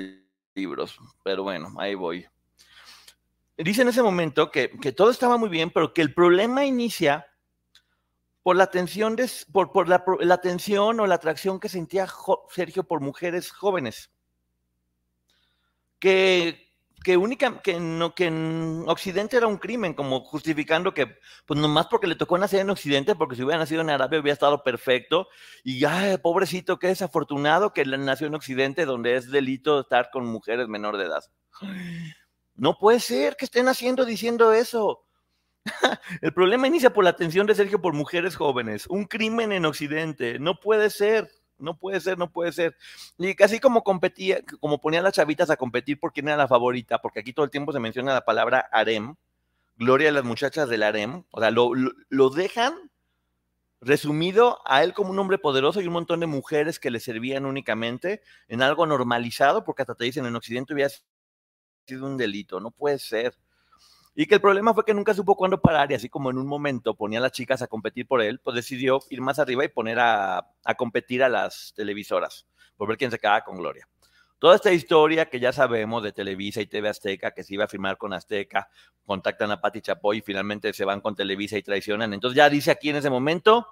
libros, 0.55 0.99
pero 1.23 1.43
bueno, 1.43 1.73
ahí 1.79 1.95
voy. 1.95 2.27
Dice 3.57 3.83
en 3.83 3.89
ese 3.89 4.03
momento 4.03 4.51
que, 4.51 4.69
todo 4.97 5.11
estaba 5.11 5.37
muy 5.37 5.49
bien, 5.49 5.71
pero 5.71 5.93
que 5.93 6.03
el 6.03 6.15
problema 6.15 6.65
inicia 6.65 7.27
por 8.43 8.57
la 8.57 8.65
atención, 8.65 9.15
de, 9.15 9.31
por, 9.53 9.71
por 9.71 9.89
la, 9.89 10.05
la, 10.21 10.35
atención 10.35 10.99
o 10.99 11.07
la 11.07 11.15
atracción 11.15 11.61
que 11.61 11.69
sentía 11.69 12.09
Sergio 12.51 12.85
por 12.85 13.01
mujeres 13.01 13.53
jóvenes. 13.53 14.11
Que 16.01 16.72
que 17.03 17.17
única 17.17 17.61
que 17.63 17.79
no 17.81 18.15
que 18.15 18.27
en 18.27 18.85
Occidente 18.87 19.37
era 19.37 19.47
un 19.47 19.59
crimen, 19.59 19.95
como 19.95 20.21
justificando 20.21 20.95
que 20.95 21.19
pues 21.47 21.59
nomás 21.59 21.87
porque 21.87 22.07
le 22.07 22.15
tocó 22.15 22.39
nacer 22.39 22.61
en 22.61 22.71
Occidente, 22.71 23.15
porque 23.15 23.37
si 23.37 23.43
hubiera 23.43 23.59
nacido 23.59 23.81
en 23.81 23.91
Arabia 23.91 24.21
hubiera 24.21 24.35
estado 24.35 24.63
perfecto 24.63 25.29
y 25.65 25.85
ay, 25.85 26.19
pobrecito, 26.19 26.79
qué 26.79 26.89
desafortunado 26.89 27.73
que 27.73 27.85
nació 27.85 28.27
en 28.27 28.35
Occidente 28.35 28.85
donde 28.85 29.17
es 29.17 29.31
delito 29.31 29.81
estar 29.81 30.11
con 30.11 30.27
mujeres 30.27 30.69
menor 30.69 30.97
de 30.97 31.05
edad. 31.05 31.25
No 32.55 32.79
puede 32.79 33.01
ser 33.01 33.37
que 33.37 33.45
estén 33.45 33.69
haciendo 33.69 34.05
diciendo 34.05 34.53
eso. 34.53 35.05
El 36.21 36.33
problema 36.33 36.67
inicia 36.67 36.93
por 36.93 37.05
la 37.05 37.11
atención 37.11 37.47
de 37.47 37.55
Sergio 37.55 37.81
por 37.81 37.95
mujeres 37.95 38.37
jóvenes, 38.37 38.87
un 38.89 39.05
crimen 39.05 39.53
en 39.53 39.65
Occidente, 39.65 40.39
no 40.39 40.59
puede 40.59 40.91
ser 40.91 41.31
no 41.63 41.79
puede 41.79 42.01
ser, 42.01 42.19
no 42.19 42.31
puede 42.31 42.53
ser. 42.53 42.77
Y 43.19 43.35
casi 43.35 43.61
como 43.61 43.83
competía, 43.85 44.43
como 44.61 44.81
ponía 44.81 45.01
a 45.01 45.03
las 45.03 45.15
chavitas 45.15 45.51
a 45.51 45.57
competir 45.57 45.99
por 45.99 46.13
quién 46.13 46.29
era 46.29 46.37
la 46.37 46.49
favorita, 46.49 47.01
porque 47.01 47.21
aquí 47.21 47.33
todo 47.33 47.45
el 47.45 47.51
tiempo 47.51 47.73
se 47.73 47.81
menciona 47.81 48.13
la 48.13 48.25
palabra 48.25 48.69
harem, 48.73 49.15
gloria 49.77 50.11
a 50.11 50.13
las 50.13 50.25
muchachas 50.25 50.69
del 50.69 50.83
harem, 50.83 51.25
o 51.31 51.41
sea, 51.41 51.51
lo, 51.51 51.73
lo, 51.75 52.31
dejan 52.31 52.75
resumido 53.81 54.61
a 54.65 54.85
él 54.85 54.95
como 54.95 55.11
un 55.11 55.19
hombre 55.19 55.39
poderoso 55.39 55.81
y 55.81 55.87
un 55.87 55.95
montón 55.95 56.21
de 56.21 56.27
mujeres 56.27 56.79
que 56.79 56.91
le 56.91 57.01
servían 57.01 57.47
únicamente 57.47 58.23
en 58.49 58.63
algo 58.63 58.87
normalizado, 58.87 59.65
porque 59.65 59.83
hasta 59.83 59.95
te 59.95 60.05
dicen 60.05 60.27
en 60.27 60.37
Occidente 60.37 60.75
hubiera 60.75 60.91
sido 61.87 62.07
un 62.07 62.17
delito, 62.17 62.61
no 62.61 62.71
puede 62.71 62.99
ser. 62.99 63.35
Y 64.15 64.27
que 64.27 64.35
el 64.35 64.41
problema 64.43 64.75
fue 64.75 64.85
que 64.85 64.93
nunca 64.93 65.15
supo 65.15 65.37
cuándo 65.37 65.61
parar 65.61 65.91
y 65.91 65.95
así 65.95 66.09
como 66.11 66.31
en 66.31 66.37
un 66.37 66.47
momento 66.47 66.95
ponía 66.95 67.19
a 67.19 67.23
las 67.23 67.33
chicas 67.33 67.63
a 67.63 67.67
competir 67.67 68.07
por 68.07 68.21
él, 68.21 68.41
pues 68.41 68.55
decidió 68.55 69.01
ir 69.09 69.23
más 69.23 69.39
arriba 69.39 69.65
y 69.65 69.69
poner 69.69 69.99
a, 70.01 70.47
competir 70.77 71.23
a 71.23 71.31
las 71.31 71.73
televisoras 71.75 72.47
por 72.77 72.89
ver 72.89 72.99
quién 72.99 73.11
se 73.11 73.19
quedaba 73.19 73.43
con 73.43 73.57
Gloria. 73.57 73.89
Toda 74.39 74.57
esta 74.57 74.73
historia 74.73 75.31
que 75.31 75.41
ya 75.41 75.53
sabemos 75.53 76.03
de 76.03 76.13
Televisa 76.13 76.61
y 76.61 76.67
TV 76.67 76.89
Azteca, 76.89 77.31
que 77.31 77.45
se 77.45 77.55
iba 77.55 77.65
a 77.65 77.69
firmar 77.69 77.97
con 77.97 78.13
Azteca, 78.13 78.69
contactan 79.07 79.51
a 79.53 79.61
Patti 79.61 79.81
Chapoy 79.81 80.19
y 80.19 80.21
finalmente 80.21 80.73
se 80.73 80.85
van 80.85 81.01
con 81.01 81.15
Televisa 81.15 81.57
y 81.57 81.63
traicionan. 81.63 82.13
Entonces 82.13 82.37
ya 82.37 82.51
dice 82.51 82.71
aquí 82.71 82.91
en 82.91 82.97
ese 82.97 83.09
momento 83.09 83.69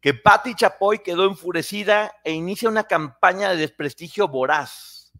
que 0.00 0.14
Patti 0.14 0.54
Chapoy 0.54 1.00
quedó 1.00 1.26
enfurecida 1.26 2.12
e 2.22 2.32
inicia 2.32 2.68
una 2.68 2.84
campaña 2.84 3.50
de 3.50 3.56
desprestigio 3.56 4.28
voraz, 4.28 5.12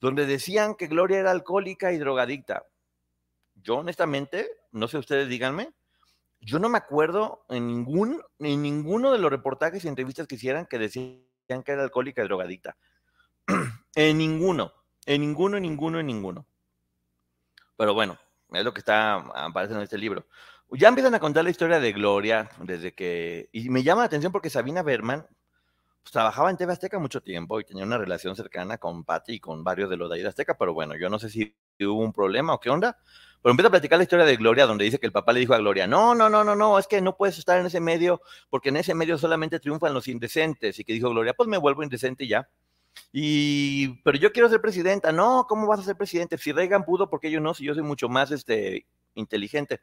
donde 0.00 0.26
decían 0.26 0.74
que 0.74 0.86
Gloria 0.86 1.18
era 1.18 1.32
alcohólica 1.32 1.92
y 1.92 1.98
drogadicta 1.98 2.64
yo 3.66 3.78
honestamente, 3.78 4.48
no 4.70 4.86
sé 4.86 4.96
ustedes, 4.96 5.28
díganme, 5.28 5.72
yo 6.40 6.60
no 6.60 6.68
me 6.68 6.78
acuerdo 6.78 7.44
en 7.48 7.66
ningún, 7.66 8.22
en 8.38 8.62
ninguno 8.62 9.12
de 9.12 9.18
los 9.18 9.28
reportajes 9.28 9.84
y 9.84 9.88
entrevistas 9.88 10.28
que 10.28 10.36
hicieran 10.36 10.66
que 10.66 10.78
decían 10.78 11.24
que 11.64 11.72
era 11.72 11.82
alcohólica 11.82 12.22
y 12.22 12.26
drogadita. 12.26 12.76
en 13.96 14.18
ninguno, 14.18 14.72
en 15.04 15.20
ninguno, 15.20 15.56
en 15.56 15.64
ninguno, 15.64 15.98
en 15.98 16.06
ninguno. 16.06 16.46
Pero 17.76 17.92
bueno, 17.92 18.16
es 18.52 18.64
lo 18.64 18.72
que 18.72 18.80
está, 18.80 19.16
aparece 19.16 19.74
en 19.74 19.80
este 19.80 19.98
libro. 19.98 20.26
Ya 20.70 20.88
empiezan 20.88 21.14
a 21.14 21.20
contar 21.20 21.42
la 21.42 21.50
historia 21.50 21.80
de 21.80 21.92
Gloria, 21.92 22.48
desde 22.60 22.94
que, 22.94 23.48
y 23.52 23.68
me 23.68 23.82
llama 23.82 24.02
la 24.02 24.06
atención 24.06 24.30
porque 24.30 24.50
Sabina 24.50 24.82
Berman 24.82 25.26
pues, 26.02 26.12
trabajaba 26.12 26.50
en 26.50 26.56
TV 26.56 26.72
Azteca 26.72 27.00
mucho 27.00 27.20
tiempo 27.20 27.58
y 27.58 27.64
tenía 27.64 27.84
una 27.84 27.98
relación 27.98 28.36
cercana 28.36 28.78
con 28.78 29.04
Patti 29.04 29.34
y 29.34 29.40
con 29.40 29.64
varios 29.64 29.90
de 29.90 29.96
los 29.96 30.08
de 30.08 30.16
ahí 30.16 30.22
de 30.22 30.28
Azteca, 30.28 30.56
pero 30.56 30.72
bueno, 30.72 30.96
yo 30.96 31.08
no 31.08 31.18
sé 31.18 31.30
si 31.30 31.56
hubo 31.84 32.00
un 32.00 32.12
problema 32.12 32.54
o 32.54 32.60
qué 32.60 32.70
onda, 32.70 32.96
pero 33.42 33.52
empieza 33.52 33.68
a 33.68 33.70
platicar 33.70 33.98
la 33.98 34.02
historia 34.02 34.24
de 34.24 34.36
Gloria, 34.36 34.66
donde 34.66 34.84
dice 34.84 34.98
que 34.98 35.06
el 35.06 35.12
papá 35.12 35.32
le 35.32 35.40
dijo 35.40 35.54
a 35.54 35.58
Gloria, 35.58 35.86
no, 35.86 36.14
no, 36.14 36.28
no, 36.28 36.42
no, 36.42 36.56
no, 36.56 36.78
es 36.78 36.86
que 36.86 37.00
no 37.00 37.16
puedes 37.16 37.38
estar 37.38 37.60
en 37.60 37.66
ese 37.66 37.78
medio, 37.78 38.20
porque 38.50 38.70
en 38.70 38.76
ese 38.76 38.94
medio 38.94 39.18
solamente 39.18 39.60
triunfan 39.60 39.94
los 39.94 40.08
indecentes. 40.08 40.78
Y 40.80 40.84
que 40.84 40.92
dijo 40.92 41.10
Gloria, 41.10 41.32
pues 41.32 41.48
me 41.48 41.56
vuelvo 41.56 41.84
indecente 41.84 42.26
ya. 42.26 42.48
Y, 43.12 44.02
pero 44.02 44.18
yo 44.18 44.32
quiero 44.32 44.48
ser 44.48 44.60
presidenta. 44.60 45.12
No, 45.12 45.46
¿cómo 45.48 45.68
vas 45.68 45.78
a 45.78 45.84
ser 45.84 45.96
presidente? 45.96 46.38
Si 46.38 46.50
Reagan 46.50 46.84
pudo, 46.84 47.08
¿por 47.08 47.20
qué 47.20 47.30
yo 47.30 47.40
no? 47.40 47.54
Si 47.54 47.64
yo 47.64 47.72
soy 47.74 47.84
mucho 47.84 48.08
más 48.08 48.32
este, 48.32 48.86
inteligente. 49.14 49.80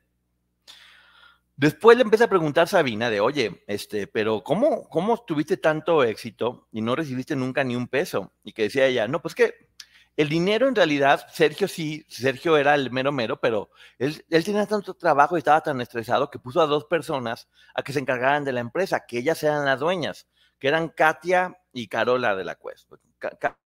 Después 1.55 1.95
le 1.95 2.03
empieza 2.03 2.25
a 2.25 2.29
preguntar 2.29 2.67
Sabina 2.67 3.09
de, 3.09 3.21
oye, 3.21 3.63
este, 3.67 4.07
pero 4.07 4.43
¿cómo, 4.43 4.89
¿cómo 4.89 5.23
tuviste 5.23 5.55
tanto 5.55 6.03
éxito 6.03 6.67
y 6.71 6.81
no 6.81 6.95
recibiste 6.95 7.35
nunca 7.35 7.63
ni 7.63 7.75
un 7.75 7.87
peso? 7.87 8.33
Y 8.43 8.53
que 8.53 8.63
decía 8.63 8.87
ella, 8.87 9.07
no, 9.07 9.21
pues 9.21 9.35
que 9.35 9.69
el 10.15 10.29
dinero 10.29 10.67
en 10.67 10.75
realidad, 10.75 11.25
Sergio 11.31 11.67
sí, 11.67 12.05
Sergio 12.07 12.57
era 12.57 12.75
el 12.75 12.91
mero 12.91 13.11
mero, 13.11 13.39
pero 13.39 13.71
él, 13.97 14.23
tenía 14.29 14.67
tanto 14.67 14.93
trabajo 14.93 15.35
y 15.35 15.39
estaba 15.39 15.61
tan 15.61 15.81
estresado 15.81 16.29
que 16.29 16.37
puso 16.37 16.61
a 16.61 16.67
dos 16.67 16.85
personas 16.85 17.47
a 17.73 17.81
que 17.81 17.93
se 17.93 17.99
encargaran 17.99 18.43
de 18.43 18.53
la 18.53 18.59
empresa, 18.59 19.05
que 19.07 19.19
ellas 19.19 19.41
eran 19.41 19.65
las 19.65 19.79
dueñas, 19.79 20.27
que 20.59 20.67
eran 20.67 20.89
Katia 20.89 21.57
y 21.71 21.87
Carola 21.87 22.35
de 22.35 22.43
la 22.43 22.55
Cuesta. 22.55 22.95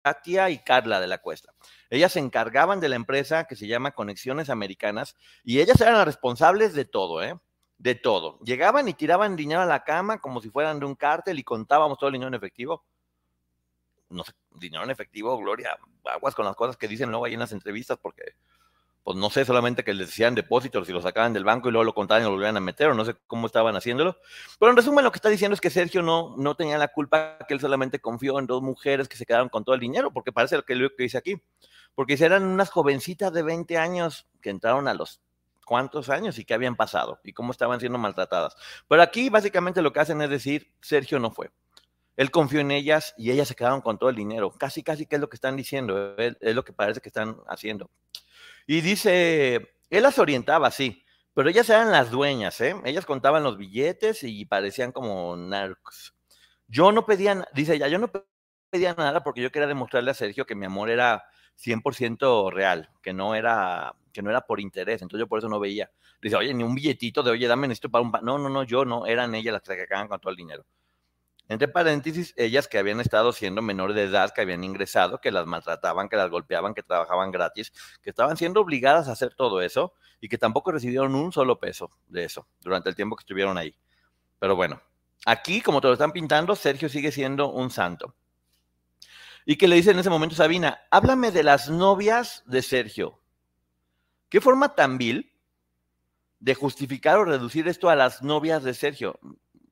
Katia 0.02 0.48
y 0.48 0.58
Carla 0.60 0.98
de 0.98 1.08
la 1.08 1.18
Cuesta. 1.18 1.52
Ellas 1.90 2.12
se 2.12 2.20
encargaban 2.20 2.80
de 2.80 2.88
la 2.88 2.96
empresa 2.96 3.44
que 3.44 3.56
se 3.56 3.66
llama 3.66 3.90
Conexiones 3.90 4.48
Americanas 4.48 5.16
y 5.44 5.60
ellas 5.60 5.78
eran 5.80 5.94
las 5.94 6.06
responsables 6.06 6.72
de 6.72 6.86
todo, 6.86 7.22
¿eh? 7.22 7.38
De 7.76 7.94
todo. 7.94 8.38
Llegaban 8.40 8.88
y 8.88 8.94
tiraban 8.94 9.36
dinero 9.36 9.60
a 9.60 9.66
la 9.66 9.84
cama 9.84 10.20
como 10.20 10.40
si 10.40 10.48
fueran 10.48 10.80
de 10.80 10.86
un 10.86 10.94
cártel 10.94 11.38
y 11.38 11.44
contábamos 11.44 11.98
todo 11.98 12.08
el 12.08 12.14
dinero 12.14 12.28
en 12.28 12.34
efectivo 12.34 12.84
no 14.10 14.24
sé, 14.24 14.32
dinero 14.56 14.84
en 14.84 14.90
efectivo, 14.90 15.36
Gloria, 15.38 15.78
aguas 16.04 16.34
con 16.34 16.44
las 16.44 16.56
cosas 16.56 16.76
que 16.76 16.88
dicen 16.88 17.10
luego 17.10 17.24
ahí 17.24 17.34
en 17.34 17.40
las 17.40 17.52
entrevistas, 17.52 17.98
porque, 18.00 18.34
pues 19.04 19.16
no 19.16 19.30
sé, 19.30 19.44
solamente 19.44 19.84
que 19.84 19.94
les 19.94 20.08
decían 20.08 20.34
depósitos 20.34 20.88
y 20.88 20.92
lo 20.92 21.00
sacaban 21.00 21.32
del 21.32 21.44
banco 21.44 21.68
y 21.68 21.72
luego 21.72 21.84
lo 21.84 21.94
contaban 21.94 22.22
y 22.22 22.26
lo 22.26 22.32
volvían 22.32 22.56
a 22.56 22.60
meter, 22.60 22.88
o 22.88 22.94
no 22.94 23.04
sé 23.04 23.14
cómo 23.26 23.46
estaban 23.46 23.76
haciéndolo. 23.76 24.16
Pero 24.58 24.70
en 24.70 24.76
resumen, 24.76 25.04
lo 25.04 25.12
que 25.12 25.18
está 25.18 25.28
diciendo 25.28 25.54
es 25.54 25.60
que 25.60 25.70
Sergio 25.70 26.02
no, 26.02 26.34
no 26.36 26.54
tenía 26.56 26.76
la 26.76 26.88
culpa, 26.88 27.38
que 27.46 27.54
él 27.54 27.60
solamente 27.60 28.00
confió 28.00 28.38
en 28.38 28.46
dos 28.46 28.62
mujeres 28.62 29.08
que 29.08 29.16
se 29.16 29.24
quedaron 29.24 29.48
con 29.48 29.64
todo 29.64 29.74
el 29.74 29.80
dinero, 29.80 30.12
porque 30.12 30.32
parece 30.32 30.56
lo 30.56 30.64
que, 30.64 30.74
lo 30.74 30.90
que 30.94 31.04
dice 31.04 31.18
aquí. 31.18 31.40
Porque 31.94 32.14
eran 32.14 32.44
unas 32.44 32.70
jovencitas 32.70 33.32
de 33.32 33.42
20 33.42 33.78
años 33.78 34.28
que 34.40 34.50
entraron 34.50 34.86
a 34.88 34.94
los 34.94 35.20
cuántos 35.70 36.08
años 36.08 36.36
y 36.40 36.44
qué 36.44 36.54
habían 36.54 36.74
pasado 36.74 37.20
y 37.22 37.32
cómo 37.32 37.52
estaban 37.52 37.78
siendo 37.78 37.96
maltratadas. 37.96 38.56
Pero 38.88 39.02
aquí 39.02 39.30
básicamente 39.30 39.82
lo 39.82 39.92
que 39.92 40.00
hacen 40.00 40.20
es 40.20 40.28
decir, 40.28 40.74
Sergio 40.80 41.20
no 41.20 41.30
fue. 41.30 41.52
Él 42.20 42.30
confió 42.30 42.60
en 42.60 42.70
ellas 42.70 43.14
y 43.16 43.30
ellas 43.30 43.48
se 43.48 43.54
quedaron 43.54 43.80
con 43.80 43.96
todo 43.96 44.10
el 44.10 44.16
dinero. 44.16 44.50
Casi, 44.50 44.82
casi 44.82 45.06
que 45.06 45.14
es 45.14 45.22
lo 45.22 45.30
que 45.30 45.36
están 45.36 45.56
diciendo, 45.56 46.14
es, 46.18 46.36
lo 46.54 46.62
que 46.66 46.74
parece 46.74 47.00
que 47.00 47.08
están 47.08 47.38
haciendo. 47.48 47.90
Y 48.66 48.82
dice, 48.82 49.74
él 49.88 50.02
las 50.02 50.18
orientaba, 50.18 50.70
sí, 50.70 51.02
pero 51.32 51.48
ellas 51.48 51.70
eran 51.70 51.90
las 51.90 52.10
dueñas, 52.10 52.60
¿eh? 52.60 52.76
Ellas 52.84 53.06
contaban 53.06 53.42
los 53.42 53.56
billetes 53.56 54.22
y 54.22 54.44
parecían 54.44 54.92
como 54.92 55.34
narcos. 55.34 56.14
Yo 56.68 56.92
no 56.92 57.06
pedía, 57.06 57.48
dice 57.54 57.76
ella, 57.76 57.88
yo 57.88 57.98
no 57.98 58.12
pedía 58.68 58.92
nada 58.92 59.24
porque 59.24 59.40
yo 59.40 59.50
quería 59.50 59.66
demostrarle 59.66 60.10
a 60.10 60.14
Sergio 60.14 60.44
que 60.44 60.54
mi 60.54 60.66
amor 60.66 60.90
era 60.90 61.24
100% 61.56 62.52
real, 62.52 62.90
que 63.02 63.14
no 63.14 63.34
era 63.34 63.94
que 64.12 64.20
no 64.20 64.28
era 64.28 64.42
por 64.42 64.60
interés, 64.60 65.00
entonces 65.00 65.24
yo 65.24 65.26
por 65.26 65.38
eso 65.38 65.48
no 65.48 65.58
veía. 65.58 65.90
Dice, 66.20 66.36
oye, 66.36 66.52
ni 66.52 66.64
un 66.64 66.74
billetito 66.74 67.22
de, 67.22 67.30
oye, 67.30 67.48
dame 67.48 67.72
esto 67.72 67.88
para 67.88 68.04
un... 68.04 68.12
No, 68.22 68.36
no, 68.36 68.50
no, 68.50 68.62
yo 68.64 68.84
no, 68.84 69.06
eran 69.06 69.34
ellas 69.34 69.54
las 69.54 69.62
que 69.62 69.86
quedaban 69.86 70.08
con 70.08 70.20
todo 70.20 70.30
el 70.30 70.36
dinero. 70.36 70.66
Entre 71.50 71.66
paréntesis, 71.66 72.32
ellas 72.36 72.68
que 72.68 72.78
habían 72.78 73.00
estado 73.00 73.32
siendo 73.32 73.60
menores 73.60 73.96
de 73.96 74.04
edad, 74.04 74.32
que 74.32 74.40
habían 74.40 74.62
ingresado, 74.62 75.20
que 75.20 75.32
las 75.32 75.46
maltrataban, 75.46 76.08
que 76.08 76.14
las 76.14 76.30
golpeaban, 76.30 76.74
que 76.74 76.84
trabajaban 76.84 77.32
gratis, 77.32 77.72
que 78.00 78.10
estaban 78.10 78.36
siendo 78.36 78.60
obligadas 78.60 79.08
a 79.08 79.12
hacer 79.12 79.34
todo 79.34 79.60
eso 79.60 79.92
y 80.20 80.28
que 80.28 80.38
tampoco 80.38 80.70
recibieron 80.70 81.12
un 81.16 81.32
solo 81.32 81.58
peso 81.58 81.90
de 82.06 82.22
eso 82.22 82.46
durante 82.60 82.88
el 82.88 82.94
tiempo 82.94 83.16
que 83.16 83.22
estuvieron 83.22 83.58
ahí. 83.58 83.74
Pero 84.38 84.54
bueno, 84.54 84.80
aquí, 85.26 85.60
como 85.60 85.80
te 85.80 85.88
lo 85.88 85.94
están 85.94 86.12
pintando, 86.12 86.54
Sergio 86.54 86.88
sigue 86.88 87.10
siendo 87.10 87.50
un 87.50 87.72
santo. 87.72 88.14
Y 89.44 89.56
que 89.56 89.66
le 89.66 89.74
dice 89.74 89.90
en 89.90 89.98
ese 89.98 90.08
momento 90.08 90.36
Sabina, 90.36 90.82
háblame 90.92 91.32
de 91.32 91.42
las 91.42 91.68
novias 91.68 92.44
de 92.46 92.62
Sergio. 92.62 93.20
¿Qué 94.28 94.40
forma 94.40 94.76
tan 94.76 94.98
vil 94.98 95.32
de 96.38 96.54
justificar 96.54 97.18
o 97.18 97.24
reducir 97.24 97.66
esto 97.66 97.90
a 97.90 97.96
las 97.96 98.22
novias 98.22 98.62
de 98.62 98.72
Sergio? 98.72 99.18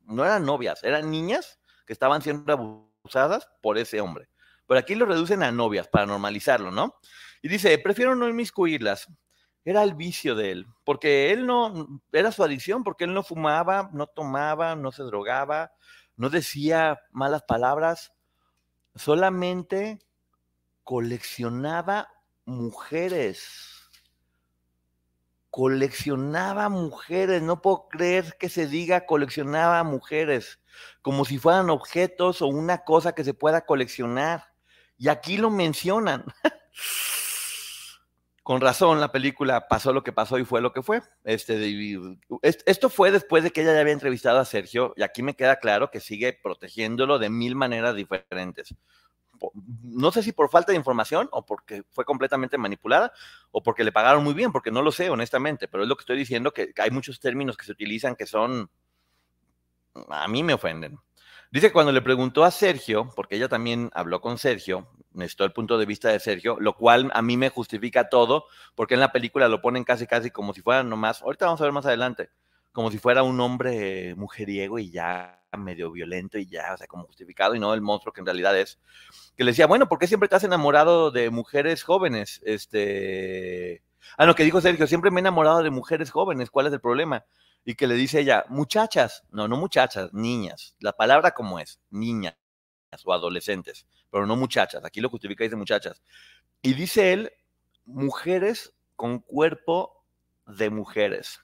No 0.06 0.24
eran 0.24 0.44
novias, 0.44 0.82
eran 0.82 1.12
niñas 1.12 1.60
que 1.88 1.94
estaban 1.94 2.20
siendo 2.20 2.52
abusadas 2.52 3.48
por 3.62 3.78
ese 3.78 4.02
hombre. 4.02 4.28
Pero 4.66 4.78
aquí 4.78 4.94
lo 4.94 5.06
reducen 5.06 5.42
a 5.42 5.50
novias 5.50 5.88
para 5.88 6.04
normalizarlo, 6.04 6.70
¿no? 6.70 6.96
Y 7.40 7.48
dice, 7.48 7.78
prefiero 7.78 8.14
no 8.14 8.28
inmiscuirlas. 8.28 9.08
Era 9.64 9.82
el 9.82 9.94
vicio 9.94 10.34
de 10.34 10.50
él, 10.50 10.66
porque 10.84 11.32
él 11.32 11.46
no, 11.46 12.02
era 12.12 12.30
su 12.30 12.44
adicción, 12.44 12.84
porque 12.84 13.04
él 13.04 13.14
no 13.14 13.22
fumaba, 13.22 13.88
no 13.94 14.06
tomaba, 14.06 14.76
no 14.76 14.92
se 14.92 15.02
drogaba, 15.02 15.72
no 16.16 16.28
decía 16.28 17.00
malas 17.10 17.44
palabras, 17.44 18.12
solamente 18.94 19.98
coleccionaba 20.84 22.12
mujeres 22.44 23.77
coleccionaba 25.50 26.68
mujeres, 26.68 27.42
no 27.42 27.62
puedo 27.62 27.88
creer 27.88 28.36
que 28.38 28.48
se 28.48 28.66
diga 28.66 29.06
coleccionaba 29.06 29.82
mujeres, 29.82 30.60
como 31.02 31.24
si 31.24 31.38
fueran 31.38 31.70
objetos 31.70 32.42
o 32.42 32.46
una 32.46 32.84
cosa 32.84 33.14
que 33.14 33.24
se 33.24 33.34
pueda 33.34 33.62
coleccionar. 33.62 34.44
Y 34.96 35.08
aquí 35.08 35.36
lo 35.36 35.50
mencionan. 35.50 36.24
Con 38.42 38.60
razón, 38.62 38.98
la 38.98 39.12
película 39.12 39.68
pasó 39.68 39.92
lo 39.92 40.02
que 40.02 40.12
pasó 40.12 40.38
y 40.38 40.44
fue 40.44 40.62
lo 40.62 40.72
que 40.72 40.82
fue. 40.82 41.02
Este, 41.24 41.98
esto 42.40 42.88
fue 42.88 43.10
después 43.10 43.44
de 43.44 43.50
que 43.50 43.60
ella 43.60 43.74
ya 43.74 43.80
había 43.80 43.92
entrevistado 43.92 44.38
a 44.38 44.46
Sergio, 44.46 44.94
y 44.96 45.02
aquí 45.02 45.22
me 45.22 45.36
queda 45.36 45.56
claro 45.56 45.90
que 45.90 46.00
sigue 46.00 46.32
protegiéndolo 46.32 47.18
de 47.18 47.28
mil 47.28 47.56
maneras 47.56 47.94
diferentes 47.94 48.74
no 49.82 50.12
sé 50.12 50.22
si 50.22 50.32
por 50.32 50.50
falta 50.50 50.72
de 50.72 50.78
información 50.78 51.28
o 51.32 51.44
porque 51.44 51.84
fue 51.90 52.04
completamente 52.04 52.58
manipulada 52.58 53.12
o 53.50 53.62
porque 53.62 53.84
le 53.84 53.92
pagaron 53.92 54.24
muy 54.24 54.34
bien, 54.34 54.52
porque 54.52 54.70
no 54.70 54.82
lo 54.82 54.92
sé 54.92 55.10
honestamente, 55.10 55.68
pero 55.68 55.82
es 55.82 55.88
lo 55.88 55.96
que 55.96 56.02
estoy 56.02 56.18
diciendo, 56.18 56.52
que 56.52 56.72
hay 56.78 56.90
muchos 56.90 57.20
términos 57.20 57.56
que 57.56 57.64
se 57.64 57.72
utilizan 57.72 58.16
que 58.16 58.26
son, 58.26 58.70
a 60.08 60.28
mí 60.28 60.42
me 60.42 60.54
ofenden. 60.54 60.98
Dice 61.50 61.68
que 61.68 61.72
cuando 61.72 61.92
le 61.92 62.02
preguntó 62.02 62.44
a 62.44 62.50
Sergio, 62.50 63.10
porque 63.16 63.36
ella 63.36 63.48
también 63.48 63.90
habló 63.94 64.20
con 64.20 64.36
Sergio, 64.36 64.88
necesitó 65.12 65.44
el 65.44 65.52
punto 65.52 65.78
de 65.78 65.86
vista 65.86 66.10
de 66.10 66.20
Sergio, 66.20 66.58
lo 66.60 66.74
cual 66.74 67.10
a 67.14 67.22
mí 67.22 67.36
me 67.36 67.48
justifica 67.48 68.10
todo, 68.10 68.44
porque 68.74 68.94
en 68.94 69.00
la 69.00 69.12
película 69.12 69.48
lo 69.48 69.62
ponen 69.62 69.84
casi 69.84 70.06
casi 70.06 70.30
como 70.30 70.52
si 70.52 70.60
fuera 70.60 70.82
nomás, 70.82 71.22
ahorita 71.22 71.46
vamos 71.46 71.60
a 71.60 71.64
ver 71.64 71.72
más 71.72 71.86
adelante, 71.86 72.30
como 72.78 72.92
si 72.92 72.98
fuera 72.98 73.24
un 73.24 73.40
hombre 73.40 74.14
mujeriego 74.14 74.78
y 74.78 74.92
ya 74.92 75.42
medio 75.58 75.90
violento 75.90 76.38
y 76.38 76.46
ya, 76.46 76.74
o 76.74 76.76
sea, 76.76 76.86
como 76.86 77.06
justificado 77.06 77.56
y 77.56 77.58
no 77.58 77.74
el 77.74 77.80
monstruo 77.80 78.12
que 78.12 78.20
en 78.20 78.26
realidad 78.26 78.56
es. 78.56 78.78
Que 79.36 79.42
le 79.42 79.50
decía, 79.50 79.66
bueno, 79.66 79.88
¿por 79.88 79.98
qué 79.98 80.06
siempre 80.06 80.28
has 80.30 80.44
enamorado 80.44 81.10
de 81.10 81.28
mujeres 81.30 81.82
jóvenes? 81.82 82.40
Este. 82.44 83.82
Ah, 84.16 84.26
lo 84.26 84.36
que 84.36 84.44
dijo 84.44 84.60
Sergio, 84.60 84.86
siempre 84.86 85.10
me 85.10 85.18
he 85.18 85.22
enamorado 85.22 85.64
de 85.64 85.70
mujeres 85.70 86.12
jóvenes, 86.12 86.50
¿cuál 86.52 86.68
es 86.68 86.72
el 86.72 86.80
problema? 86.80 87.24
Y 87.64 87.74
que 87.74 87.88
le 87.88 87.96
dice 87.96 88.20
ella, 88.20 88.44
muchachas, 88.48 89.24
no, 89.32 89.48
no 89.48 89.56
muchachas, 89.56 90.14
niñas, 90.14 90.76
la 90.78 90.92
palabra 90.92 91.32
como 91.32 91.58
es, 91.58 91.80
niñas 91.90 92.36
o 93.04 93.12
adolescentes, 93.12 93.88
pero 94.08 94.24
no 94.24 94.36
muchachas, 94.36 94.84
aquí 94.84 95.00
lo 95.00 95.08
justifica 95.08 95.42
dice 95.42 95.56
muchachas. 95.56 96.00
Y 96.62 96.74
dice 96.74 97.12
él, 97.12 97.32
mujeres 97.86 98.72
con 98.94 99.18
cuerpo 99.18 100.04
de 100.46 100.70
mujeres. 100.70 101.40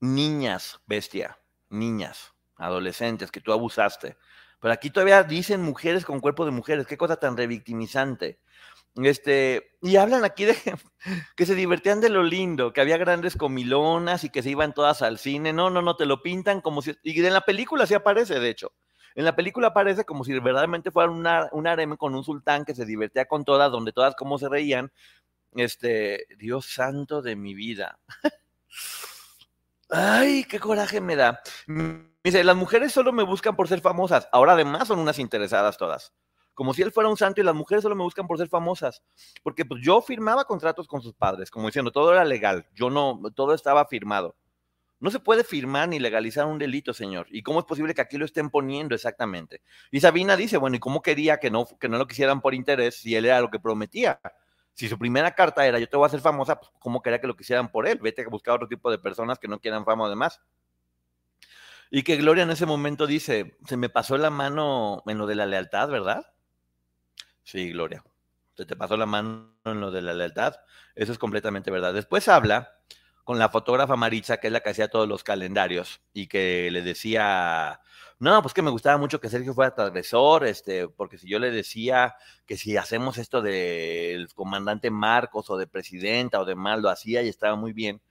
Niñas, 0.00 0.80
bestia, 0.86 1.38
niñas, 1.68 2.34
adolescentes 2.56 3.30
que 3.30 3.40
tú 3.40 3.52
abusaste. 3.52 4.16
Pero 4.60 4.74
aquí 4.74 4.90
todavía 4.90 5.22
dicen 5.22 5.62
mujeres 5.62 6.04
con 6.04 6.20
cuerpo 6.20 6.44
de 6.44 6.50
mujeres, 6.50 6.86
qué 6.86 6.96
cosa 6.98 7.16
tan 7.16 7.36
revictimizante. 7.36 8.40
Este, 8.96 9.76
y 9.82 9.96
hablan 9.96 10.24
aquí 10.24 10.44
de 10.44 10.56
que 11.36 11.46
se 11.46 11.54
divertían 11.54 12.00
de 12.00 12.10
lo 12.10 12.22
lindo, 12.24 12.72
que 12.72 12.80
había 12.80 12.98
grandes 12.98 13.36
comilonas 13.36 14.24
y 14.24 14.30
que 14.30 14.42
se 14.42 14.50
iban 14.50 14.74
todas 14.74 15.02
al 15.02 15.18
cine. 15.18 15.52
No, 15.52 15.70
no, 15.70 15.82
no, 15.82 15.96
te 15.96 16.06
lo 16.06 16.22
pintan 16.22 16.60
como 16.60 16.82
si. 16.82 16.94
Y 17.02 17.24
en 17.24 17.32
la 17.32 17.42
película 17.42 17.86
sí 17.86 17.94
aparece, 17.94 18.40
de 18.40 18.50
hecho. 18.50 18.72
En 19.14 19.24
la 19.24 19.34
película 19.36 19.68
aparece 19.68 20.04
como 20.04 20.24
si 20.24 20.32
verdaderamente 20.38 20.90
fuera 20.90 21.10
un 21.10 21.66
harem 21.66 21.96
con 21.96 22.14
un 22.14 22.24
sultán 22.24 22.64
que 22.64 22.74
se 22.74 22.84
divertía 22.84 23.26
con 23.26 23.44
todas, 23.44 23.70
donde 23.72 23.92
todas 23.92 24.14
como 24.16 24.38
se 24.38 24.48
reían. 24.48 24.92
Este, 25.54 26.26
Dios 26.38 26.66
santo 26.74 27.22
de 27.22 27.36
mi 27.36 27.54
vida. 27.54 27.98
Ay, 29.90 30.44
qué 30.44 30.58
coraje 30.60 31.00
me 31.00 31.16
da. 31.16 31.40
Dice, 32.22 32.44
las 32.44 32.56
mujeres 32.56 32.92
solo 32.92 33.12
me 33.12 33.24
buscan 33.24 33.56
por 33.56 33.66
ser 33.68 33.80
famosas. 33.80 34.28
Ahora 34.32 34.52
además 34.52 34.88
son 34.88 34.98
unas 34.98 35.18
interesadas 35.18 35.76
todas. 35.76 36.12
Como 36.54 36.74
si 36.74 36.82
él 36.82 36.92
fuera 36.92 37.08
un 37.08 37.16
santo 37.16 37.40
y 37.40 37.44
las 37.44 37.54
mujeres 37.54 37.82
solo 37.82 37.96
me 37.96 38.02
buscan 38.02 38.26
por 38.26 38.38
ser 38.38 38.48
famosas. 38.48 39.02
Porque 39.42 39.64
pues 39.64 39.80
yo 39.82 40.00
firmaba 40.02 40.44
contratos 40.44 40.86
con 40.86 41.00
sus 41.00 41.14
padres, 41.14 41.50
como 41.50 41.66
diciendo, 41.66 41.90
todo 41.90 42.12
era 42.12 42.24
legal. 42.24 42.66
Yo 42.74 42.90
no, 42.90 43.20
todo 43.34 43.54
estaba 43.54 43.86
firmado. 43.86 44.36
No 45.00 45.10
se 45.10 45.18
puede 45.18 45.44
firmar 45.44 45.88
ni 45.88 45.98
legalizar 45.98 46.44
un 46.44 46.58
delito, 46.58 46.92
señor. 46.92 47.26
¿Y 47.30 47.42
cómo 47.42 47.60
es 47.60 47.64
posible 47.64 47.94
que 47.94 48.02
aquí 48.02 48.18
lo 48.18 48.26
estén 48.26 48.50
poniendo 48.50 48.94
exactamente? 48.94 49.62
Y 49.90 50.00
Sabina 50.00 50.36
dice, 50.36 50.58
bueno, 50.58 50.76
¿y 50.76 50.80
cómo 50.80 51.00
quería 51.00 51.38
que 51.38 51.50
no, 51.50 51.66
que 51.78 51.88
no 51.88 51.96
lo 51.96 52.06
quisieran 52.06 52.42
por 52.42 52.54
interés 52.54 52.96
si 52.96 53.16
él 53.16 53.24
era 53.24 53.40
lo 53.40 53.50
que 53.50 53.58
prometía? 53.58 54.20
Si 54.74 54.88
su 54.88 54.98
primera 54.98 55.34
carta 55.34 55.66
era 55.66 55.78
yo 55.78 55.88
te 55.88 55.96
voy 55.96 56.04
a 56.04 56.06
hacer 56.06 56.20
famosa, 56.20 56.58
pues 56.58 56.70
¿cómo 56.78 57.02
quería 57.02 57.20
que 57.20 57.26
lo 57.26 57.36
quisieran 57.36 57.70
por 57.70 57.86
él? 57.86 57.98
Vete 57.98 58.22
a 58.22 58.28
buscar 58.28 58.54
otro 58.54 58.68
tipo 58.68 58.90
de 58.90 58.98
personas 58.98 59.38
que 59.38 59.48
no 59.48 59.58
quieran 59.58 59.84
fama 59.84 60.06
además. 60.06 60.40
Y 61.90 62.02
que 62.02 62.16
Gloria 62.16 62.44
en 62.44 62.50
ese 62.50 62.66
momento 62.66 63.06
dice, 63.06 63.58
se 63.66 63.76
me 63.76 63.88
pasó 63.88 64.16
la 64.16 64.30
mano 64.30 65.02
en 65.06 65.18
lo 65.18 65.26
de 65.26 65.34
la 65.34 65.46
lealtad, 65.46 65.88
¿verdad? 65.88 66.32
Sí, 67.42 67.72
Gloria. 67.72 68.04
Se 68.54 68.64
te 68.64 68.76
pasó 68.76 68.96
la 68.96 69.06
mano 69.06 69.56
en 69.64 69.80
lo 69.80 69.90
de 69.90 70.02
la 70.02 70.14
lealtad. 70.14 70.54
Eso 70.94 71.12
es 71.12 71.18
completamente 71.18 71.70
verdad. 71.70 71.92
Después 71.92 72.28
habla 72.28 72.76
con 73.24 73.38
la 73.38 73.48
fotógrafa 73.48 73.96
Maritza, 73.96 74.38
que 74.38 74.48
es 74.48 74.52
la 74.52 74.60
que 74.60 74.70
hacía 74.70 74.88
todos 74.88 75.08
los 75.08 75.24
calendarios, 75.24 76.00
y 76.12 76.26
que 76.26 76.70
le 76.70 76.82
decía, 76.82 77.80
no, 78.20 78.42
pues 78.42 78.52
que 78.52 78.60
me 78.60 78.70
gustaba 78.70 78.98
mucho 78.98 79.18
que 79.18 79.30
Sergio 79.30 79.54
fuera 79.54 79.74
transgresor, 79.74 80.44
este, 80.44 80.88
porque 80.88 81.16
si 81.16 81.26
yo 81.26 81.38
le 81.38 81.50
decía 81.50 82.16
que 82.46 82.58
si 82.58 82.76
hacemos 82.76 83.16
esto 83.16 83.40
del 83.40 84.28
comandante 84.34 84.90
Marcos 84.90 85.48
o 85.48 85.56
de 85.56 85.66
presidenta 85.66 86.38
o 86.38 86.44
de 86.44 86.54
mal, 86.54 86.82
lo 86.82 86.90
hacía 86.90 87.22
y 87.22 87.28
estaba 87.28 87.56
muy 87.56 87.72
bien. 87.72 88.02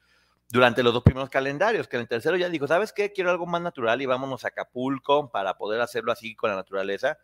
Durante 0.50 0.82
los 0.82 0.94
dos 0.94 1.04
primeros 1.04 1.30
calendarios, 1.30 1.88
que 1.88 1.98
en 1.98 2.02
el 2.02 2.08
tercero 2.08 2.36
ya 2.38 2.50
dijo, 2.50 2.68
¿sabes 2.68 2.92
qué? 2.92 3.14
Quiero 3.14 3.30
algo 3.30 3.46
más 3.46 3.62
natural 3.62 4.02
y 4.02 4.08
vámonos 4.08 4.46
a 4.46 4.48
Acapulco 4.48 5.30
para 5.30 5.58
poder 5.58 5.80
hacerlo 5.80 6.12
así 6.12 6.36
con 6.36 6.50
la 6.50 6.56
naturaleza. 6.56 7.20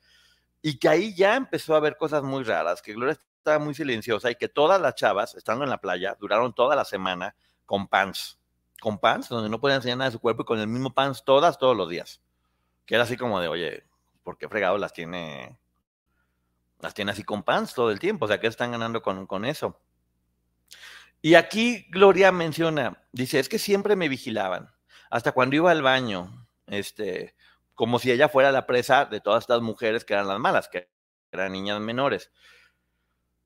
Y 0.62 0.78
que 0.78 0.90
ahí 0.90 1.16
ya 1.16 1.36
empezó 1.36 1.76
a 1.76 1.80
ver 1.80 1.98
cosas 1.98 2.22
muy 2.22 2.44
raras, 2.44 2.84
que 2.84 2.94
Gloria 2.94 3.18
estaba 3.46 3.58
muy 3.58 3.74
silenciosa 3.74 4.30
y 4.30 4.36
que 4.36 4.48
todas 4.48 4.80
las 4.80 4.94
chavas, 4.94 5.34
estando 5.34 5.64
en 5.64 5.72
la 5.72 5.80
playa, 5.80 6.16
duraron 6.20 6.54
toda 6.54 6.76
la 6.76 6.86
semana 6.86 7.36
con 7.66 7.88
pants. 7.88 8.40
Con 8.80 9.00
pants, 9.00 9.30
donde 9.30 9.50
no 9.50 9.60
podían 9.60 9.78
enseñar 9.78 9.98
nada 9.98 10.10
de 10.10 10.14
su 10.14 10.20
cuerpo 10.20 10.44
y 10.44 10.46
con 10.46 10.60
el 10.60 10.68
mismo 10.68 10.94
pants 10.94 11.24
todas, 11.24 11.58
todos 11.58 11.76
los 11.76 11.90
días. 11.90 12.22
Que 12.86 12.96
era 12.96 13.04
así 13.04 13.18
como 13.18 13.40
de, 13.40 13.48
oye, 13.48 13.84
¿por 14.24 14.38
qué 14.38 14.48
fregado 14.48 14.78
las 14.78 14.94
tiene? 14.94 15.58
Las 16.80 16.94
tiene 16.94 17.12
así 17.12 17.24
con 17.24 17.44
pants 17.44 17.74
todo 17.74 17.92
el 17.92 18.00
tiempo. 18.00 18.26
O 18.26 18.28
sea, 18.28 18.40
¿qué 18.40 18.48
están 18.48 18.72
ganando 18.72 19.02
con, 19.02 19.26
con 19.26 19.46
eso? 19.46 19.80
Y 21.22 21.34
aquí 21.34 21.88
Gloria 21.90 22.32
menciona, 22.32 23.02
dice, 23.12 23.40
es 23.40 23.50
que 23.50 23.58
siempre 23.58 23.96
me 23.96 24.10
vigilaban. 24.10 24.72
Hasta 25.10 25.32
cuando 25.32 25.56
iba 25.56 25.72
al 25.72 25.82
baño, 25.82 26.48
este, 26.68 27.36
como 27.74 27.98
si 28.00 28.12
ella 28.12 28.30
fuera 28.30 28.52
la 28.52 28.68
presa 28.68 29.06
de 29.06 29.22
todas 29.22 29.44
estas 29.44 29.62
mujeres 29.62 30.06
que 30.06 30.14
eran 30.14 30.28
las 30.28 30.40
malas, 30.40 30.70
que 30.70 30.90
eran 31.32 31.52
niñas 31.52 31.80
menores. 31.80 32.32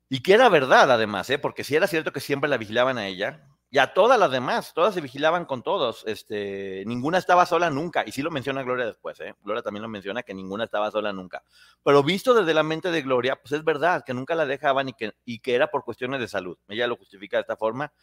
Y 0.09 0.21
que 0.21 0.33
era 0.33 0.49
verdad, 0.49 0.91
además, 0.91 1.29
¿eh? 1.29 1.39
porque 1.39 1.63
si 1.63 1.75
era 1.75 1.87
cierto 1.87 2.11
que 2.11 2.19
siempre 2.19 2.49
la 2.49 2.57
vigilaban 2.57 2.97
a 2.97 3.07
ella, 3.07 3.47
y 3.71 3.77
a 3.77 3.93
todas 3.93 4.19
las 4.19 4.31
demás, 4.31 4.73
todas 4.73 4.93
se 4.95 5.01
vigilaban 5.01 5.45
con 5.45 5.61
todos, 5.61 6.03
este, 6.07 6.83
ninguna 6.87 7.19
estaba 7.19 7.45
sola 7.45 7.69
nunca, 7.69 8.03
y 8.05 8.11
sí 8.11 8.21
lo 8.21 8.31
menciona 8.31 8.63
Gloria 8.63 8.85
después, 8.85 9.19
¿eh? 9.19 9.35
Gloria 9.43 9.61
también 9.61 9.83
lo 9.83 9.89
menciona 9.89 10.23
que 10.23 10.33
ninguna 10.33 10.63
estaba 10.63 10.89
sola 10.89 11.13
nunca, 11.13 11.43
pero 11.83 12.01
visto 12.01 12.33
desde 12.33 12.53
la 12.53 12.63
mente 12.63 12.89
de 12.89 13.01
Gloria, 13.01 13.35
pues 13.35 13.51
es 13.51 13.63
verdad, 13.63 14.03
que 14.03 14.13
nunca 14.13 14.33
la 14.33 14.45
dejaban 14.45 14.89
y 14.89 14.93
que, 14.93 15.13
y 15.23 15.39
que 15.39 15.53
era 15.53 15.67
por 15.67 15.83
cuestiones 15.83 16.19
de 16.19 16.27
salud, 16.27 16.57
ella 16.67 16.87
lo 16.87 16.95
justifica 16.95 17.37
de 17.37 17.41
esta 17.41 17.57
forma, 17.57 17.93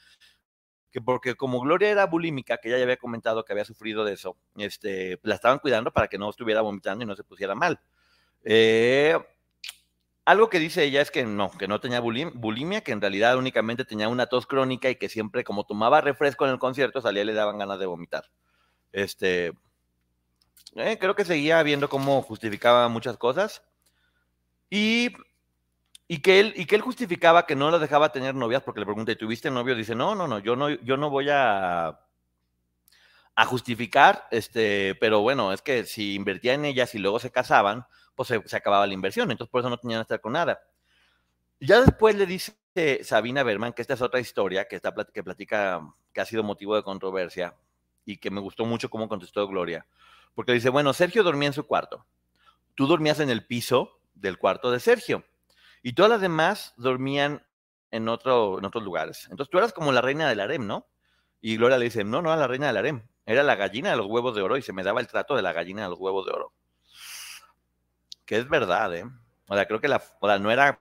que 0.92 1.00
porque 1.00 1.34
como 1.34 1.60
Gloria 1.60 1.90
era 1.90 2.06
bulímica, 2.06 2.58
que 2.58 2.68
ella 2.68 2.78
ya 2.78 2.84
había 2.84 2.96
comentado 2.96 3.44
que 3.44 3.52
había 3.52 3.64
sufrido 3.64 4.04
de 4.04 4.12
eso, 4.12 4.36
este, 4.56 5.18
la 5.24 5.34
estaban 5.34 5.58
cuidando 5.58 5.92
para 5.92 6.06
que 6.06 6.16
no 6.16 6.30
estuviera 6.30 6.60
vomitando 6.60 7.04
y 7.04 7.06
no 7.06 7.16
se 7.16 7.24
pusiera 7.24 7.54
mal. 7.54 7.80
Eh, 8.44 9.18
algo 10.26 10.50
que 10.50 10.58
dice 10.58 10.84
ella 10.84 11.00
es 11.00 11.10
que 11.10 11.24
no, 11.24 11.50
que 11.52 11.68
no 11.68 11.80
tenía 11.80 12.00
bulimia, 12.00 12.82
que 12.82 12.92
en 12.92 13.00
realidad 13.00 13.38
únicamente 13.38 13.84
tenía 13.84 14.08
una 14.08 14.26
tos 14.26 14.46
crónica 14.46 14.90
y 14.90 14.96
que 14.96 15.08
siempre 15.08 15.44
como 15.44 15.64
tomaba 15.64 16.00
refresco 16.00 16.44
en 16.44 16.50
el 16.50 16.58
concierto 16.58 17.00
salía 17.00 17.22
y 17.22 17.26
le 17.26 17.32
daban 17.32 17.58
ganas 17.58 17.78
de 17.78 17.86
vomitar. 17.86 18.24
Este, 18.90 19.52
eh, 20.74 20.98
creo 20.98 21.14
que 21.14 21.24
seguía 21.24 21.62
viendo 21.62 21.88
cómo 21.88 22.20
justificaba 22.22 22.88
muchas 22.88 23.16
cosas 23.16 23.62
y, 24.68 25.12
y, 26.08 26.18
que 26.18 26.40
él, 26.40 26.52
y 26.56 26.66
que 26.66 26.74
él 26.74 26.82
justificaba 26.82 27.46
que 27.46 27.54
no 27.54 27.70
lo 27.70 27.78
dejaba 27.78 28.10
tener 28.10 28.34
novias 28.34 28.64
porque 28.64 28.80
le 28.80 28.86
pregunté, 28.86 29.14
¿tuviste 29.14 29.50
novio? 29.50 29.76
Dice, 29.76 29.94
no, 29.94 30.16
no, 30.16 30.26
no, 30.26 30.40
yo 30.40 30.56
no, 30.56 30.70
yo 30.70 30.96
no 30.96 31.08
voy 31.08 31.28
a 31.30 32.00
a 33.38 33.44
justificar, 33.44 34.26
este, 34.30 34.94
pero 34.94 35.20
bueno, 35.20 35.52
es 35.52 35.60
que 35.60 35.84
si 35.84 36.14
invertía 36.14 36.54
en 36.54 36.64
ellas 36.64 36.94
y 36.94 36.98
luego 36.98 37.18
se 37.18 37.30
casaban, 37.30 37.84
pues 38.16 38.28
se, 38.28 38.56
acababa 38.56 38.86
la 38.86 38.94
inversión, 38.94 39.30
entonces 39.30 39.50
por 39.50 39.60
eso 39.60 39.70
no 39.70 39.76
tenían 39.76 40.00
que 40.00 40.02
estar 40.02 40.20
con 40.20 40.32
nada. 40.32 40.60
Ya 41.60 41.80
después 41.80 42.16
le 42.16 42.26
dice 42.26 42.56
Sabina 43.04 43.42
Berman, 43.42 43.72
que 43.72 43.82
esta 43.82 43.94
es 43.94 44.02
otra 44.02 44.20
historia 44.20 44.66
que, 44.66 44.76
está, 44.76 44.92
que 45.12 45.22
platica, 45.22 45.80
que 46.12 46.20
ha 46.20 46.24
sido 46.24 46.42
motivo 46.42 46.74
de 46.74 46.82
controversia 46.82 47.54
y 48.04 48.16
que 48.16 48.30
me 48.30 48.40
gustó 48.40 48.64
mucho 48.64 48.90
cómo 48.90 49.08
contestó 49.08 49.46
Gloria, 49.46 49.86
porque 50.34 50.52
dice, 50.52 50.70
bueno, 50.70 50.92
Sergio 50.92 51.22
dormía 51.22 51.48
en 51.48 51.52
su 51.52 51.66
cuarto, 51.66 52.06
tú 52.74 52.86
dormías 52.86 53.20
en 53.20 53.30
el 53.30 53.46
piso 53.46 54.00
del 54.14 54.38
cuarto 54.38 54.70
de 54.70 54.80
Sergio 54.80 55.24
y 55.82 55.92
todas 55.92 56.10
las 56.10 56.20
demás 56.20 56.72
dormían 56.76 57.46
en, 57.90 58.08
otro, 58.08 58.58
en 58.58 58.64
otros 58.64 58.82
lugares. 58.82 59.28
Entonces 59.30 59.50
tú 59.50 59.58
eras 59.58 59.72
como 59.72 59.92
la 59.92 60.00
reina 60.00 60.28
del 60.28 60.40
harem, 60.40 60.66
¿no? 60.66 60.88
Y 61.40 61.56
Gloria 61.56 61.78
le 61.78 61.84
dice, 61.84 62.02
no, 62.02 62.22
no 62.22 62.30
era 62.30 62.40
la 62.40 62.46
reina 62.48 62.66
del 62.68 62.78
harem, 62.78 63.06
era 63.26 63.42
la 63.42 63.56
gallina 63.56 63.90
de 63.90 63.96
los 63.96 64.06
huevos 64.06 64.34
de 64.34 64.42
oro 64.42 64.56
y 64.56 64.62
se 64.62 64.72
me 64.72 64.82
daba 64.82 65.00
el 65.00 65.06
trato 65.06 65.36
de 65.36 65.42
la 65.42 65.52
gallina 65.52 65.84
de 65.84 65.90
los 65.90 65.98
huevos 65.98 66.24
de 66.24 66.32
oro 66.32 66.52
que 68.26 68.36
es 68.36 68.48
verdad, 68.48 68.94
¿eh? 68.94 69.04
O 69.48 69.54
sea, 69.54 69.66
creo 69.66 69.80
que 69.80 69.88
la, 69.88 70.02
o 70.20 70.38
no 70.38 70.50
era 70.50 70.80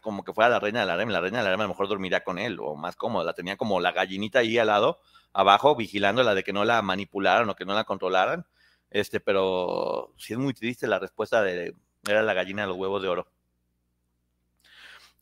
como 0.00 0.24
que 0.24 0.32
fuera 0.32 0.48
la 0.48 0.60
reina 0.60 0.80
del 0.80 0.90
harem, 0.90 1.08
la 1.10 1.20
reina 1.20 1.38
del 1.38 1.48
harem 1.48 1.60
a 1.60 1.64
lo 1.64 1.68
mejor 1.70 1.88
dormiría 1.88 2.24
con 2.24 2.38
él, 2.38 2.58
o 2.60 2.76
más 2.76 2.96
cómodo, 2.96 3.24
la 3.24 3.34
tenía 3.34 3.56
como 3.56 3.80
la 3.80 3.92
gallinita 3.92 4.38
ahí 4.38 4.56
al 4.58 4.68
lado, 4.68 5.00
abajo, 5.32 5.74
vigilándola 5.76 6.34
de 6.34 6.44
que 6.44 6.52
no 6.52 6.64
la 6.64 6.80
manipularan 6.80 7.48
o 7.50 7.56
que 7.56 7.64
no 7.64 7.74
la 7.74 7.84
controlaran, 7.84 8.46
este, 8.90 9.20
pero 9.20 10.14
sí 10.16 10.32
es 10.32 10.38
muy 10.38 10.54
triste 10.54 10.86
la 10.86 10.98
respuesta 10.98 11.42
de, 11.42 11.74
era 12.06 12.22
la 12.22 12.34
gallina 12.34 12.62
de 12.62 12.68
los 12.68 12.76
huevos 12.76 13.02
de 13.02 13.08
oro. 13.08 13.26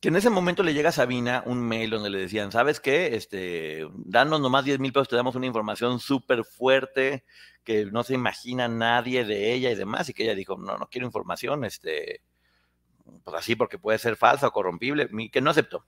Que 0.01 0.09
en 0.09 0.17
ese 0.17 0.31
momento 0.31 0.65
le 0.65 0.75
llega 0.75 0.89
a 0.89 0.93
Sabina 0.93 1.45
un 1.47 1.61
mail 1.61 1.91
donde 1.91 2.11
le 2.11 2.19
decían, 2.19 2.51
¿sabes 2.51 2.81
qué? 2.81 3.15
Este, 3.15 3.87
danos 3.95 4.41
nomás 4.41 4.65
10 4.65 4.81
mil 4.81 4.93
pesos, 4.93 5.09
te 5.09 5.17
damos 5.17 5.37
una 5.37 5.47
información 5.47 6.01
súper 6.01 6.45
fuerte, 6.45 7.25
que 7.65 7.87
no 7.87 8.03
se 8.03 8.15
imagina 8.15 8.69
nadie 8.69 9.25
de 9.25 9.53
ella 9.53 9.71
y 9.71 9.75
demás, 9.75 10.09
y 10.09 10.15
que 10.15 10.25
ella 10.25 10.35
dijo, 10.35 10.57
no, 10.57 10.79
no 10.79 10.89
quiero 10.89 11.07
información, 11.07 11.65
este, 11.65 12.23
pues 13.25 13.37
así 13.37 13.57
porque 13.57 13.79
puede 13.79 13.99
ser 13.99 14.17
falsa 14.17 14.49
o 14.49 14.53
corrompible, 14.53 15.09
que 15.31 15.41
no 15.41 15.51
aceptó. 15.51 15.85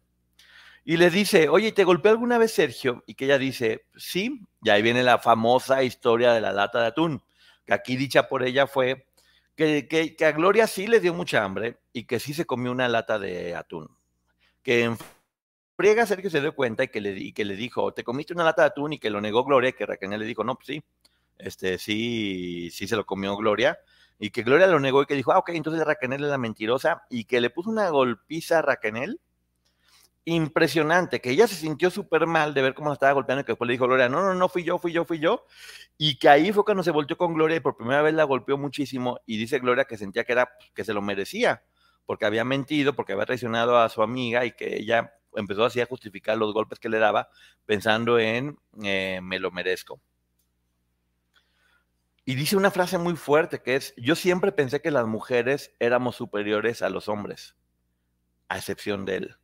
Y 0.84 0.98
le 0.98 1.10
dice, 1.10 1.48
oye, 1.48 1.72
¿te 1.72 1.84
golpeó 1.84 2.10
alguna 2.10 2.38
vez 2.38 2.52
Sergio? 2.52 3.02
Y 3.06 3.14
que 3.14 3.24
ella 3.24 3.38
dice, 3.38 3.86
sí, 3.96 4.42
y 4.62 4.70
ahí 4.70 4.82
viene 4.82 5.02
la 5.02 5.18
famosa 5.18 5.82
historia 5.82 6.32
de 6.32 6.40
la 6.40 6.52
lata 6.52 6.80
de 6.80 6.88
atún, 6.88 7.22
que 7.64 7.74
aquí 7.74 7.96
dicha 7.96 8.28
por 8.28 8.42
ella 8.42 8.66
fue 8.66 9.06
que, 9.56 9.88
que, 9.88 10.24
a 10.24 10.32
Gloria 10.32 10.66
sí 10.66 10.86
le 10.86 11.00
dio 11.00 11.14
mucha 11.14 11.44
hambre 11.44 11.78
y 11.92 12.04
que 12.04 12.20
sí 12.20 12.34
se 12.34 12.44
comió 12.44 12.72
una 12.72 12.88
lata 12.88 13.18
de 13.18 13.54
atún. 13.54 13.88
Que 14.62 14.84
en 14.84 14.98
friega 15.76 16.06
Sergio 16.06 16.30
se 16.30 16.40
dio 16.40 16.54
cuenta 16.54 16.84
y 16.84 16.88
que, 16.88 17.00
le, 17.00 17.12
y 17.12 17.32
que 17.32 17.44
le 17.44 17.56
dijo, 17.56 17.92
te 17.94 18.04
comiste 18.04 18.34
una 18.34 18.44
lata 18.44 18.62
de 18.62 18.68
atún 18.68 18.94
y 18.94 18.98
que 18.98 19.10
lo 19.10 19.20
negó 19.20 19.44
Gloria, 19.44 19.72
que 19.72 19.86
Raquel 19.86 20.10
le 20.10 20.24
dijo, 20.26 20.44
no, 20.44 20.56
pues 20.56 20.66
sí 20.66 20.82
este, 21.38 21.78
sí, 21.78 22.70
sí 22.70 22.86
se 22.86 22.96
lo 22.96 23.06
comió 23.06 23.36
Gloria, 23.36 23.78
y 24.18 24.30
que 24.30 24.42
Gloria 24.42 24.66
lo 24.66 24.80
negó 24.80 25.02
y 25.02 25.06
que 25.06 25.14
dijo, 25.14 25.32
ah, 25.32 25.38
ok, 25.38 25.50
entonces 25.50 25.84
Raquel 25.84 26.12
es 26.12 26.20
la 26.20 26.38
mentirosa, 26.38 27.02
y 27.10 27.24
que 27.24 27.40
le 27.40 27.50
puso 27.50 27.70
una 27.70 27.88
golpiza 27.90 28.58
a 28.58 28.62
Raquel 28.62 29.20
impresionante, 30.24 31.20
que 31.20 31.30
ella 31.30 31.46
se 31.46 31.54
sintió 31.54 31.90
súper 31.90 32.26
mal 32.26 32.54
de 32.54 32.62
ver 32.62 32.74
cómo 32.74 32.88
la 32.88 32.94
estaba 32.94 33.12
golpeando 33.12 33.42
y 33.42 33.44
que 33.44 33.52
después 33.52 33.66
le 33.66 33.72
dijo 33.72 33.86
Gloria, 33.86 34.08
no, 34.08 34.22
no, 34.22 34.34
no, 34.34 34.48
fui 34.48 34.64
yo, 34.64 34.78
fui 34.78 34.92
yo, 34.92 35.04
fui 35.04 35.18
yo, 35.18 35.44
y 35.98 36.18
que 36.18 36.28
ahí 36.28 36.52
fue 36.52 36.64
cuando 36.64 36.82
se 36.82 36.90
volteó 36.90 37.16
con 37.18 37.34
Gloria 37.34 37.56
y 37.56 37.60
por 37.60 37.76
primera 37.76 38.02
vez 38.02 38.14
la 38.14 38.24
golpeó 38.24 38.56
muchísimo 38.56 39.20
y 39.26 39.36
dice 39.36 39.58
Gloria 39.58 39.84
que 39.84 39.98
sentía 39.98 40.24
que 40.24 40.32
era, 40.32 40.50
que 40.74 40.84
se 40.84 40.94
lo 40.94 41.02
merecía, 41.02 41.62
porque 42.06 42.24
había 42.26 42.44
mentido, 42.44 42.94
porque 42.94 43.12
había 43.12 43.26
traicionado 43.26 43.78
a 43.78 43.88
su 43.90 44.02
amiga 44.02 44.44
y 44.46 44.52
que 44.52 44.76
ella 44.76 45.12
empezó 45.34 45.64
así 45.64 45.80
a 45.80 45.86
justificar 45.86 46.38
los 46.38 46.54
golpes 46.54 46.78
que 46.78 46.88
le 46.88 46.98
daba 46.98 47.28
pensando 47.66 48.18
en 48.18 48.56
eh, 48.82 49.20
me 49.22 49.38
lo 49.38 49.50
merezco. 49.50 50.00
Y 52.24 52.36
dice 52.36 52.56
una 52.56 52.70
frase 52.70 52.96
muy 52.96 53.16
fuerte 53.16 53.60
que 53.60 53.76
es, 53.76 53.94
yo 53.96 54.16
siempre 54.16 54.52
pensé 54.52 54.80
que 54.80 54.90
las 54.90 55.06
mujeres 55.06 55.74
éramos 55.78 56.16
superiores 56.16 56.80
a 56.80 56.88
los 56.88 57.08
hombres, 57.08 57.54
a 58.48 58.56
excepción 58.56 59.04
de 59.04 59.16
él. 59.16 59.36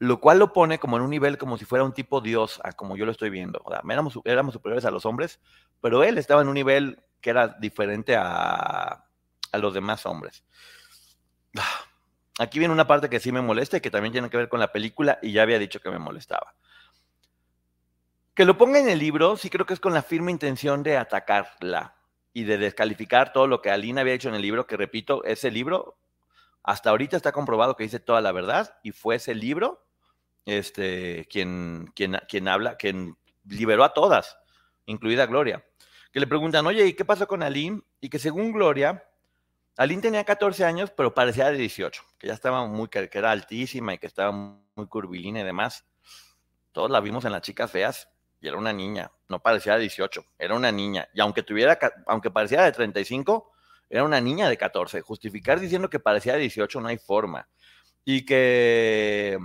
Lo 0.00 0.20
cual 0.20 0.38
lo 0.38 0.52
pone 0.52 0.78
como 0.78 0.96
en 0.96 1.02
un 1.02 1.10
nivel 1.10 1.38
como 1.38 1.56
si 1.58 1.64
fuera 1.64 1.84
un 1.84 1.92
tipo 1.92 2.20
Dios, 2.20 2.60
a 2.64 2.72
como 2.72 2.96
yo 2.96 3.04
lo 3.04 3.12
estoy 3.12 3.30
viendo. 3.30 3.60
O 3.64 3.70
sea, 3.70 3.82
éramos, 3.88 4.18
éramos 4.24 4.54
superiores 4.54 4.84
a 4.84 4.90
los 4.90 5.06
hombres, 5.06 5.40
pero 5.80 6.02
él 6.02 6.18
estaba 6.18 6.42
en 6.42 6.48
un 6.48 6.54
nivel 6.54 7.02
que 7.20 7.30
era 7.30 7.48
diferente 7.48 8.16
a, 8.16 9.04
a 9.52 9.58
los 9.58 9.74
demás 9.74 10.06
hombres. 10.06 10.44
Aquí 12.38 12.60
viene 12.60 12.72
una 12.72 12.86
parte 12.86 13.08
que 13.08 13.18
sí 13.18 13.32
me 13.32 13.42
molesta 13.42 13.76
y 13.76 13.80
que 13.80 13.90
también 13.90 14.12
tiene 14.12 14.30
que 14.30 14.36
ver 14.36 14.48
con 14.48 14.60
la 14.60 14.72
película 14.72 15.18
y 15.22 15.32
ya 15.32 15.42
había 15.42 15.58
dicho 15.58 15.80
que 15.80 15.90
me 15.90 15.98
molestaba. 15.98 16.54
Que 18.38 18.44
lo 18.44 18.56
ponga 18.56 18.78
en 18.78 18.88
el 18.88 19.00
libro, 19.00 19.36
sí 19.36 19.50
creo 19.50 19.66
que 19.66 19.74
es 19.74 19.80
con 19.80 19.92
la 19.92 20.00
firme 20.00 20.30
intención 20.30 20.84
de 20.84 20.96
atacarla 20.96 21.96
y 22.32 22.44
de 22.44 22.56
descalificar 22.56 23.32
todo 23.32 23.48
lo 23.48 23.60
que 23.60 23.68
Alina 23.68 24.02
había 24.02 24.14
hecho 24.14 24.28
en 24.28 24.36
el 24.36 24.42
libro, 24.42 24.64
que 24.64 24.76
repito, 24.76 25.24
ese 25.24 25.50
libro 25.50 25.98
hasta 26.62 26.90
ahorita 26.90 27.16
está 27.16 27.32
comprobado 27.32 27.74
que 27.74 27.82
dice 27.82 27.98
toda 27.98 28.20
la 28.20 28.30
verdad 28.30 28.78
y 28.84 28.92
fue 28.92 29.16
ese 29.16 29.34
libro 29.34 29.84
este, 30.46 31.26
quien, 31.28 31.90
quien, 31.96 32.16
quien 32.28 32.46
habla, 32.46 32.76
quien 32.76 33.16
liberó 33.44 33.82
a 33.82 33.92
todas, 33.92 34.38
incluida 34.86 35.26
Gloria. 35.26 35.66
Que 36.12 36.20
le 36.20 36.28
preguntan, 36.28 36.64
oye, 36.64 36.86
¿y 36.86 36.92
qué 36.92 37.04
pasó 37.04 37.26
con 37.26 37.42
Aline? 37.42 37.82
Y 38.00 38.08
que 38.08 38.20
según 38.20 38.52
Gloria, 38.52 39.04
Aline 39.76 40.00
tenía 40.02 40.22
14 40.22 40.64
años, 40.64 40.92
pero 40.96 41.12
parecía 41.12 41.50
de 41.50 41.58
18, 41.58 42.04
que 42.16 42.28
ya 42.28 42.34
estaba 42.34 42.64
muy, 42.68 42.86
que 42.86 43.10
era 43.12 43.32
altísima 43.32 43.94
y 43.94 43.98
que 43.98 44.06
estaba 44.06 44.30
muy 44.30 44.86
curvilínea 44.86 45.42
y 45.42 45.44
demás. 45.44 45.84
Todos 46.70 46.88
la 46.88 47.00
vimos 47.00 47.24
en 47.24 47.32
las 47.32 47.42
chicas 47.42 47.72
feas 47.72 48.08
y 48.40 48.48
era 48.48 48.56
una 48.56 48.72
niña, 48.72 49.10
no 49.28 49.40
parecía 49.40 49.74
de 49.74 49.80
18, 49.80 50.24
era 50.38 50.54
una 50.54 50.70
niña. 50.70 51.08
Y 51.12 51.20
aunque 51.20 51.42
tuviera, 51.42 51.78
aunque 52.06 52.30
parecía 52.30 52.62
de 52.62 52.72
35, 52.72 53.52
era 53.90 54.04
una 54.04 54.20
niña 54.20 54.48
de 54.48 54.56
14. 54.56 55.00
Justificar 55.00 55.60
diciendo 55.60 55.90
que 55.90 55.98
parecía 55.98 56.34
de 56.34 56.40
18 56.40 56.80
no 56.80 56.88
hay 56.88 56.98
forma. 56.98 57.48
Y 58.04 58.24
que, 58.24 59.38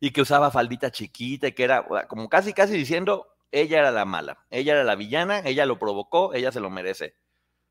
y 0.00 0.10
que 0.10 0.22
usaba 0.22 0.50
faldita 0.50 0.90
chiquita 0.90 1.48
y 1.48 1.52
que 1.52 1.64
era 1.64 1.84
como 2.08 2.28
casi, 2.28 2.52
casi 2.52 2.74
diciendo, 2.74 3.28
ella 3.50 3.80
era 3.80 3.90
la 3.90 4.04
mala, 4.04 4.44
ella 4.50 4.72
era 4.74 4.84
la 4.84 4.94
villana, 4.94 5.40
ella 5.44 5.66
lo 5.66 5.78
provocó, 5.78 6.32
ella 6.34 6.52
se 6.52 6.60
lo 6.60 6.70
merece. 6.70 7.16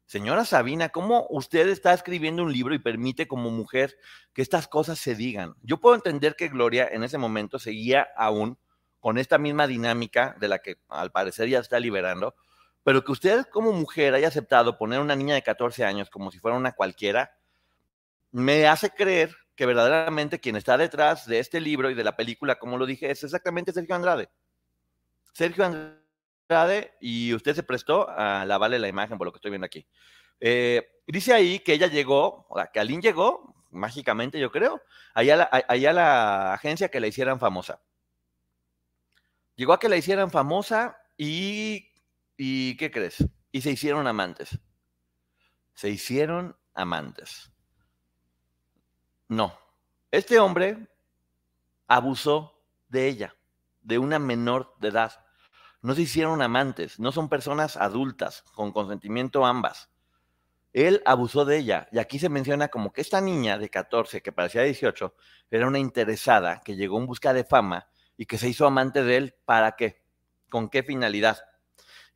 Señora 0.06 0.46
Sabina, 0.46 0.90
¿cómo 0.90 1.26
usted 1.30 1.68
está 1.70 1.94
escribiendo 1.94 2.44
un 2.44 2.54
libro 2.54 2.76
y 2.76 2.80
permite 2.80 3.28
como 3.28 3.50
mujer 3.50 3.98
que 4.34 4.42
estas 4.42 4.68
cosas 4.68 5.00
se 5.00 5.16
digan? 5.16 5.56
Yo 5.64 5.80
puedo 5.80 5.96
entender 5.96 6.36
que 6.36 6.50
Gloria 6.50 6.88
en 6.92 7.04
ese 7.04 7.18
momento 7.18 7.58
seguía 7.58 8.08
aún 8.16 8.58
con 9.04 9.18
esta 9.18 9.38
misma 9.38 9.68
dinámica 9.68 10.34
de 10.40 10.48
la 10.48 10.60
que 10.60 10.78
al 10.88 11.12
parecer 11.12 11.50
ya 11.50 11.60
está 11.60 11.78
liberando, 11.78 12.36
pero 12.86 13.04
que 13.04 13.12
usted 13.12 13.44
como 13.52 13.74
mujer 13.74 14.14
haya 14.14 14.30
aceptado 14.30 14.78
poner 14.78 15.02
una 15.02 15.14
niña 15.14 15.36
de 15.36 15.42
14 15.42 15.84
años 15.84 16.10
como 16.10 16.32
si 16.32 16.40
fuera 16.40 16.56
una 16.56 16.72
cualquiera, 16.72 17.36
me 18.32 18.66
hace 18.66 18.92
creer 18.92 19.36
que 19.58 19.66
verdaderamente 19.66 20.40
quien 20.40 20.56
está 20.56 20.78
detrás 20.78 21.28
de 21.28 21.40
este 21.40 21.60
libro 21.60 21.92
y 21.92 21.96
de 21.96 22.04
la 22.06 22.16
película, 22.16 22.56
como 22.56 22.78
lo 22.78 22.86
dije, 22.86 23.12
es 23.12 23.22
exactamente 23.26 23.74
Sergio 23.74 23.94
Andrade. 23.94 24.30
Sergio 25.34 25.66
Andrade, 25.66 26.94
y 27.02 27.34
usted 27.34 27.56
se 27.56 27.64
prestó 27.64 28.10
a 28.10 28.46
lavarle 28.46 28.80
la 28.80 28.88
imagen 28.88 29.18
por 29.18 29.28
lo 29.28 29.34
que 29.34 29.40
estoy 29.40 29.52
viendo 29.52 29.66
aquí. 29.66 29.86
Eh, 30.40 31.02
dice 31.08 31.34
ahí 31.34 31.60
que 31.60 31.74
ella 31.74 31.88
llegó, 31.88 32.48
o 32.48 32.56
sea, 32.56 32.68
que 32.68 32.80
Aline 32.80 33.02
llegó, 33.02 33.54
mágicamente 33.70 34.40
yo 34.40 34.50
creo, 34.50 34.82
allá 35.14 35.36
la, 35.36 35.50
allá 35.68 35.90
a 35.90 35.94
la 35.94 36.54
agencia 36.54 36.88
que 36.88 37.02
la 37.02 37.08
hicieran 37.08 37.38
famosa. 37.38 37.82
Llegó 39.56 39.74
a 39.74 39.80
que 39.80 39.90
la 39.90 39.98
hicieran 39.98 40.32
famosa 40.32 40.98
y, 41.18 41.94
y 42.38 42.76
¿qué 42.78 42.92
crees? 42.92 43.26
Y 43.52 43.62
se 43.62 43.72
hicieron 43.72 44.08
amantes. 44.08 44.60
Se 45.74 45.90
hicieron 45.90 46.56
amantes. 46.74 47.52
No. 49.28 49.58
Este 50.12 50.40
hombre 50.40 50.88
abusó 51.88 52.64
de 52.90 53.08
ella, 53.08 53.36
de 53.82 53.98
una 53.98 54.20
menor 54.20 54.76
de 54.80 54.90
edad. 54.90 55.26
No 55.82 55.96
se 55.96 56.04
hicieron 56.04 56.42
amantes, 56.42 57.00
no 57.00 57.12
son 57.12 57.30
personas 57.30 57.78
adultas, 57.78 58.44
con 58.54 58.72
consentimiento 58.72 59.46
ambas. 59.46 59.90
Él 60.72 61.04
abusó 61.06 61.46
de 61.46 61.58
ella. 61.58 61.88
Y 61.92 62.00
aquí 62.00 62.18
se 62.18 62.30
menciona 62.30 62.70
como 62.70 62.92
que 62.92 63.02
esta 63.02 63.22
niña 63.22 63.58
de 63.58 63.70
14, 63.70 64.22
que 64.22 64.32
parecía 64.32 64.64
18, 64.64 65.16
era 65.52 65.68
una 65.68 65.80
interesada 65.80 66.62
que 66.62 66.76
llegó 66.76 66.98
en 67.00 67.06
busca 67.06 67.34
de 67.34 67.44
fama 67.44 67.88
y 68.24 68.26
que 68.26 68.38
se 68.38 68.48
hizo 68.48 68.66
amante 68.66 69.04
de 69.04 69.18
él. 69.18 69.36
¿Para 69.44 69.76
qué? 69.76 70.02
¿Con 70.50 70.70
qué 70.70 70.82
finalidad? 70.82 71.40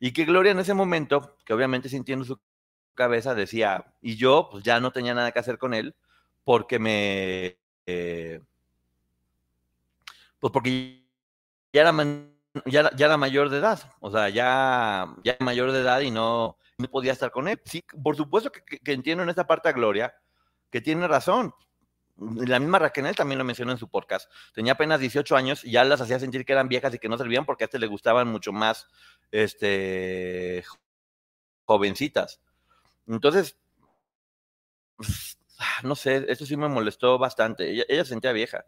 Y 0.00 0.14
que 0.14 0.24
Gloria 0.24 0.52
en 0.52 0.58
ese 0.58 0.72
momento, 0.72 1.36
que 1.44 1.52
obviamente 1.52 1.90
sintiendo 1.90 2.24
su 2.24 2.40
cabeza, 2.94 3.34
decía, 3.34 3.92
y 4.00 4.16
yo 4.16 4.48
pues 4.50 4.64
ya 4.64 4.80
no 4.80 4.90
tenía 4.90 5.12
nada 5.12 5.32
que 5.32 5.38
hacer 5.38 5.58
con 5.58 5.74
él, 5.74 5.94
porque 6.44 6.78
me... 6.78 7.58
Eh, 7.84 8.40
pues 10.40 10.50
porque 10.50 11.04
ya 11.74 11.82
era, 11.82 11.94
ya, 12.64 12.90
ya, 12.96 13.06
era 13.06 13.18
mayor 13.18 13.50
de 13.50 13.58
edad, 13.58 13.78
o 14.00 14.10
sea, 14.10 14.30
ya, 14.30 15.14
ya 15.24 15.36
mayor 15.40 15.72
de 15.72 15.80
edad 15.80 16.00
y 16.00 16.10
no, 16.10 16.56
no 16.78 16.88
podía 16.88 17.12
estar 17.12 17.30
con 17.30 17.48
él. 17.48 17.60
Sí, 17.66 17.84
por 18.02 18.16
supuesto 18.16 18.50
que, 18.50 18.78
que, 18.78 18.92
entiendo 18.92 19.24
en 19.24 19.28
esta 19.28 19.46
parte 19.46 19.68
a 19.68 19.72
Gloria 19.72 20.14
que 20.70 20.80
tiene 20.80 21.06
razón. 21.06 21.52
La 22.18 22.58
misma 22.58 22.78
Raquel 22.78 23.14
también 23.14 23.38
lo 23.38 23.44
mencionó 23.44 23.72
en 23.72 23.78
su 23.78 23.88
podcast. 23.88 24.30
Tenía 24.52 24.72
apenas 24.72 25.00
18 25.00 25.36
años 25.36 25.64
y 25.64 25.72
ya 25.72 25.84
las 25.84 26.00
hacía 26.00 26.18
sentir 26.18 26.44
que 26.44 26.52
eran 26.52 26.68
viejas 26.68 26.92
y 26.94 26.98
que 26.98 27.08
no 27.08 27.16
servían 27.16 27.44
porque 27.44 27.64
a 27.64 27.66
este 27.66 27.78
le 27.78 27.86
gustaban 27.86 28.28
mucho 28.28 28.52
más 28.52 28.86
este, 29.30 30.64
jovencitas. 31.64 32.40
Entonces, 33.06 33.56
Ah, 35.58 35.80
no 35.82 35.96
sé, 35.96 36.24
eso 36.28 36.46
sí 36.46 36.56
me 36.56 36.68
molestó 36.68 37.18
bastante. 37.18 37.70
Ella, 37.70 38.04
se 38.04 38.10
sentía 38.10 38.32
vieja. 38.32 38.64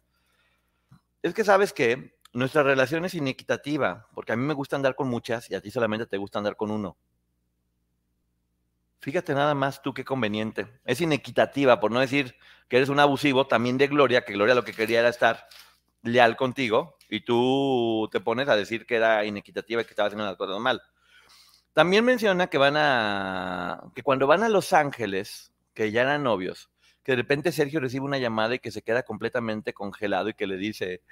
Es 1.23 1.35
que 1.35 1.45
sabes 1.45 1.73
que 1.73 2.19
nuestra 2.33 2.63
relación 2.63 3.05
es 3.05 3.15
inequitativa, 3.15 4.09
porque 4.15 4.33
a 4.33 4.37
mí 4.37 4.45
me 4.45 4.55
gusta 4.55 4.77
andar 4.77 4.97
con 4.97 5.09
muchas 5.09 5.51
y 5.51 5.55
a 5.55 5.61
ti 5.61 5.71
solamente 5.71 6.07
te 6.07 6.17
gusta 6.17 6.39
andar 6.39 6.57
con 6.57 6.71
uno. 6.71 6.97
Fíjate 9.01 9.35
nada 9.35 9.55
más 9.55 9.83
tú 9.83 9.95
qué 9.95 10.05
conveniente. 10.05 10.67
Es 10.85 11.01
inequitativa, 11.01 11.81
por 11.81 11.91
no 11.91 12.01
decir 12.01 12.35
que 12.69 12.77
eres 12.77 12.91
un 12.91 13.01
abusivo, 13.01 13.47
también 13.47 13.79
de 13.79 13.89
Gloria, 13.89 14.25
que 14.25 14.35
Gloria 14.35 14.55
lo 14.55 14.65
que 14.65 14.75
quería 14.75 15.01
era 15.01 15.09
estar 15.09 15.49
leal 16.03 16.37
contigo 16.37 16.97
y 17.09 17.25
tú 17.25 18.09
te 18.13 18.21
pones 18.21 18.49
a 18.49 18.57
decir 18.57 18.87
que 18.87 18.97
era 18.97 19.25
inequitativa 19.25 19.83
y 19.83 19.85
que 19.85 19.91
estaba 19.91 20.07
haciendo 20.09 20.25
las 20.25 20.37
cosas 20.37 20.61
mal. 20.61 20.83
También 21.73 22.05
menciona 22.05 22.49
que 22.49 22.59
van 22.59 22.77
a, 22.77 23.83
que 23.95 24.03
cuando 24.03 24.27
van 24.27 24.43
a 24.43 24.49
Los 24.49 24.73
Ángeles, 24.73 25.53
que 25.73 25.91
ya 25.91 26.03
eran 26.03 26.23
novios, 26.23 26.71
que 27.03 27.13
de 27.13 27.17
repente 27.17 27.53
Sergio 27.53 27.81
recibe 27.81 28.05
una 28.05 28.19
llamada 28.19 28.55
y 28.55 28.59
que 28.59 28.71
se 28.71 28.83
queda 28.83 29.03
completamente 29.03 29.73
congelado 29.73 30.29
y 30.29 30.35
que 30.35 30.47
le 30.47 30.57
dice, 30.57 31.03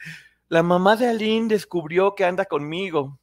la 0.48 0.62
mamá 0.62 0.96
de 0.96 1.08
Aline 1.08 1.48
descubrió 1.48 2.14
que 2.14 2.24
anda 2.24 2.44
conmigo, 2.44 3.18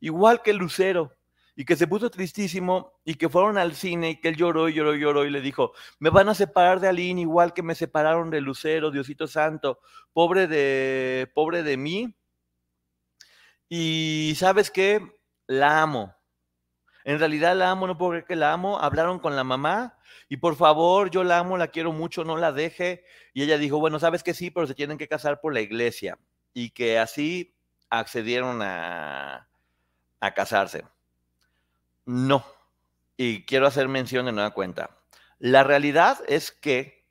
igual 0.00 0.42
que 0.42 0.52
Lucero, 0.52 1.17
y 1.58 1.64
que 1.64 1.74
se 1.74 1.88
puso 1.88 2.08
tristísimo 2.08 3.00
y 3.04 3.16
que 3.16 3.28
fueron 3.28 3.58
al 3.58 3.74
cine 3.74 4.10
y 4.10 4.20
que 4.20 4.28
él 4.28 4.36
lloró 4.36 4.68
y 4.68 4.74
lloró 4.74 4.94
y 4.94 5.00
lloró 5.00 5.24
y 5.24 5.30
le 5.30 5.40
dijo, 5.40 5.72
me 5.98 6.08
van 6.08 6.28
a 6.28 6.34
separar 6.36 6.78
de 6.78 6.86
Aline 6.86 7.22
igual 7.22 7.52
que 7.52 7.64
me 7.64 7.74
separaron 7.74 8.30
de 8.30 8.40
Lucero, 8.40 8.92
Diosito 8.92 9.26
Santo, 9.26 9.80
pobre 10.12 10.46
de, 10.46 11.28
pobre 11.34 11.64
de 11.64 11.76
mí. 11.76 12.16
Y 13.68 14.34
sabes 14.36 14.70
qué, 14.70 15.00
la 15.48 15.82
amo. 15.82 16.14
En 17.02 17.18
realidad 17.18 17.56
la 17.56 17.72
amo, 17.72 17.88
no 17.88 17.98
puedo 17.98 18.10
creer 18.12 18.24
que 18.24 18.36
la 18.36 18.52
amo. 18.52 18.78
Hablaron 18.78 19.18
con 19.18 19.34
la 19.34 19.42
mamá 19.42 19.98
y 20.28 20.36
por 20.36 20.54
favor, 20.54 21.10
yo 21.10 21.24
la 21.24 21.38
amo, 21.40 21.58
la 21.58 21.66
quiero 21.66 21.90
mucho, 21.90 22.22
no 22.22 22.36
la 22.36 22.52
deje. 22.52 23.02
Y 23.34 23.42
ella 23.42 23.58
dijo, 23.58 23.80
bueno, 23.80 23.98
sabes 23.98 24.22
que 24.22 24.32
sí, 24.32 24.52
pero 24.52 24.68
se 24.68 24.76
tienen 24.76 24.96
que 24.96 25.08
casar 25.08 25.40
por 25.40 25.52
la 25.52 25.60
iglesia. 25.60 26.20
Y 26.54 26.70
que 26.70 27.00
así 27.00 27.52
accedieron 27.90 28.62
a, 28.62 29.48
a 30.20 30.34
casarse. 30.34 30.84
No. 32.08 32.42
Y 33.18 33.44
quiero 33.44 33.66
hacer 33.66 33.86
mención 33.86 34.24
de 34.24 34.32
nueva 34.32 34.52
cuenta. 34.52 34.98
La 35.38 35.62
realidad 35.62 36.18
es 36.26 36.50
que 36.50 37.04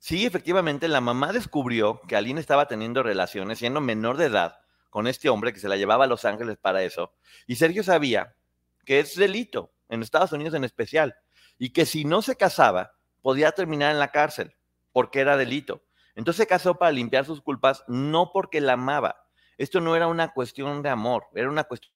sí, 0.00 0.26
efectivamente, 0.26 0.88
la 0.88 1.00
mamá 1.00 1.32
descubrió 1.32 2.00
que 2.08 2.16
Aline 2.16 2.40
estaba 2.40 2.66
teniendo 2.66 3.04
relaciones 3.04 3.60
siendo 3.60 3.80
menor 3.80 4.16
de 4.16 4.24
edad 4.24 4.58
con 4.90 5.06
este 5.06 5.28
hombre 5.28 5.52
que 5.52 5.60
se 5.60 5.68
la 5.68 5.76
llevaba 5.76 6.04
a 6.04 6.08
Los 6.08 6.24
Ángeles 6.24 6.56
para 6.56 6.82
eso. 6.82 7.12
Y 7.46 7.54
Sergio 7.54 7.84
sabía 7.84 8.34
que 8.84 8.98
es 8.98 9.14
delito, 9.14 9.72
en 9.88 10.02
Estados 10.02 10.32
Unidos 10.32 10.54
en 10.54 10.64
especial 10.64 11.14
y 11.56 11.70
que 11.70 11.86
si 11.86 12.04
no 12.04 12.20
se 12.20 12.34
casaba, 12.34 12.94
podía 13.22 13.52
terminar 13.52 13.92
en 13.92 14.00
la 14.00 14.10
cárcel, 14.10 14.56
porque 14.90 15.20
era 15.20 15.36
delito. 15.36 15.84
Entonces 16.16 16.38
se 16.42 16.48
casó 16.48 16.74
para 16.74 16.90
limpiar 16.90 17.26
sus 17.26 17.42
culpas, 17.42 17.84
no 17.86 18.32
porque 18.32 18.60
la 18.60 18.72
amaba. 18.72 19.28
Esto 19.56 19.80
no 19.80 19.94
era 19.94 20.08
una 20.08 20.32
cuestión 20.32 20.82
de 20.82 20.88
amor, 20.88 21.28
era 21.32 21.48
una 21.48 21.62
cuestión 21.62 21.92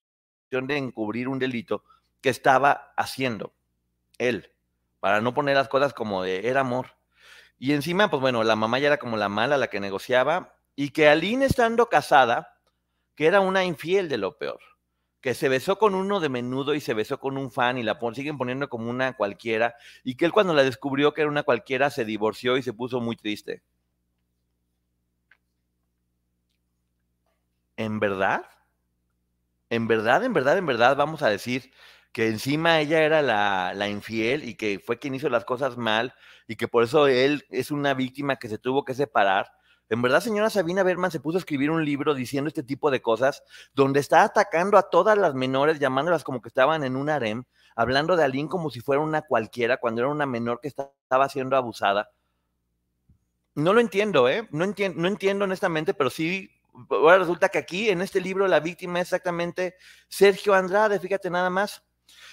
de 0.69 0.77
encubrir 0.77 1.27
un 1.27 1.41
delito 1.41 1.83
que 2.21 2.29
estaba 2.29 2.93
haciendo 2.97 3.55
él, 4.19 4.53
para 5.01 5.21
no 5.21 5.35
poner 5.35 5.57
las 5.57 5.69
cosas 5.69 5.95
como 5.95 6.23
de 6.23 6.49
era 6.49 6.61
amor. 6.61 6.97
Y 7.59 7.73
encima, 7.73 8.11
pues 8.11 8.21
bueno, 8.21 8.45
la 8.45 8.57
mamá 8.57 8.79
ya 8.79 8.89
era 8.89 8.99
como 8.99 9.17
la 9.17 9.29
mala, 9.29 9.57
la 9.59 9.69
que 9.69 9.81
negociaba, 9.81 10.55
y 10.77 10.91
que 10.91 11.09
Aline 11.09 11.47
estando 11.47 11.89
casada, 11.89 12.59
que 13.15 13.27
era 13.27 13.41
una 13.41 13.65
infiel 13.65 14.09
de 14.09 14.19
lo 14.19 14.39
peor 14.39 14.61
que 15.21 15.35
se 15.35 15.49
besó 15.49 15.79
con 15.79 15.95
uno 15.95 16.21
de 16.21 16.29
menudo 16.29 16.75
y 16.75 16.81
se 16.81 16.95
besó 16.95 17.21
con 17.21 17.37
un 17.37 17.51
fan 17.51 17.79
y 17.79 17.83
la 17.83 17.99
siguen 18.15 18.39
poniendo 18.39 18.69
como 18.69 18.91
una 18.91 19.17
cualquiera, 19.17 19.75
y 20.03 20.17
que 20.17 20.25
él 20.25 20.33
cuando 20.33 20.55
la 20.55 20.63
descubrió 20.65 21.13
que 21.13 21.23
era 21.23 21.31
una 21.31 21.43
cualquiera 21.43 21.91
se 21.91 22.05
divorció 22.05 22.57
y 22.57 22.63
se 22.63 22.73
puso 22.73 23.01
muy 23.01 23.17
triste. 23.17 23.63
¿En 27.77 27.99
verdad? 28.01 28.45
¿En 29.69 29.87
verdad, 29.87 30.25
en 30.25 30.33
verdad, 30.33 30.59
en 30.59 30.67
verdad 30.67 30.97
vamos 30.97 31.23
a 31.23 31.29
decir 31.29 31.73
que 32.13 32.29
encima 32.29 32.81
ella 32.81 33.03
era 33.03 33.23
la, 33.23 33.73
la 33.75 33.89
infiel 33.89 34.45
y 34.45 34.55
que 34.55 34.81
fue 34.85 34.99
quien 34.99 35.15
hizo 35.15 35.29
las 35.29 35.45
cosas 35.45 35.77
mal 35.77 36.15
y 36.47 36.57
que 36.57 36.69
por 36.69 36.85
eso 36.85 37.07
él 37.07 37.45
es 37.51 37.71
una 37.71 37.95
víctima 37.95 38.37
que 38.37 38.49
se 38.49 38.59
tuvo 38.59 38.85
que 38.85 38.95
separar? 38.95 39.51
En 39.91 40.03
verdad, 40.03 40.21
señora 40.21 40.51
Sabina 40.51 40.85
Berman 40.85 41.11
se 41.11 41.19
puso 41.19 41.37
a 41.37 41.41
escribir 41.41 41.69
un 41.71 41.85
libro 41.85 42.15
diciendo 42.15 42.47
este 42.47 42.63
tipo 42.63 42.93
de 42.93 43.03
cosas, 43.03 43.43
donde 43.75 43.99
está 43.99 44.23
atacando 44.23 44.79
a 44.79 44.89
todas 44.89 45.19
las 45.19 45.35
menores, 45.35 45.81
llamándolas 45.81 46.23
como 46.23 46.41
que 46.41 46.49
estaban 46.49 46.85
en 46.85 46.95
un 46.95 47.11
harem, 47.11 47.43
hablando 47.75 48.17
de 48.17 48.23
Aline 48.23 48.49
como 48.49 48.71
si 48.71 48.81
fuera 48.81 49.03
una 49.03 49.23
cualquiera, 49.23 49.79
cuando 49.79 50.03
era 50.03 50.11
una 50.11 50.27
menor 50.27 50.61
que 50.61 50.69
estaba 50.69 51.29
siendo 51.29 51.57
abusada. 51.57 52.09
No 53.57 53.73
lo 53.73 53.81
entiendo, 53.81 54.29
¿eh? 54.29 54.47
No, 54.53 54.63
entiendo, 54.63 55.01
no 55.01 55.09
entiendo 55.09 55.45
honestamente, 55.45 55.93
pero 55.93 56.09
sí, 56.09 56.49
ahora 56.89 57.19
resulta 57.19 57.49
que 57.49 57.59
aquí, 57.59 57.91
en 57.91 58.01
este 58.01 58.21
libro, 58.21 58.47
la 58.47 58.61
víctima 58.61 59.01
es 59.01 59.09
exactamente 59.09 59.75
Sergio 60.09 60.55
Andrade, 60.55 61.01
fíjate 61.01 61.31
nada 61.31 61.51
más. 61.51 61.83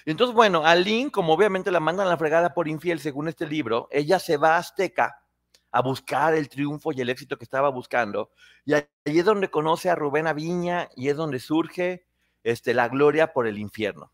Entonces, 0.04 0.34
bueno, 0.34 0.64
Aline, 0.64 1.10
como 1.10 1.32
obviamente 1.32 1.70
la 1.70 1.80
mandan 1.80 2.06
a 2.06 2.10
la 2.10 2.16
fregada 2.16 2.54
por 2.54 2.68
infiel, 2.68 3.00
según 3.00 3.28
este 3.28 3.46
libro, 3.46 3.88
ella 3.90 4.18
se 4.18 4.36
va 4.36 4.56
a 4.56 4.58
Azteca 4.58 5.22
a 5.70 5.82
buscar 5.82 6.34
el 6.34 6.48
triunfo 6.48 6.92
y 6.92 7.00
el 7.00 7.10
éxito 7.10 7.36
que 7.36 7.44
estaba 7.44 7.68
buscando. 7.68 8.30
Y 8.64 8.74
ahí 8.74 8.86
es 9.04 9.24
donde 9.24 9.50
conoce 9.50 9.90
a 9.90 9.94
Rubén 9.94 10.26
Aviña 10.26 10.88
y 10.96 11.08
es 11.08 11.16
donde 11.16 11.40
surge 11.40 12.06
este, 12.42 12.74
la 12.74 12.88
gloria 12.88 13.32
por 13.32 13.46
el 13.46 13.58
infierno. 13.58 14.12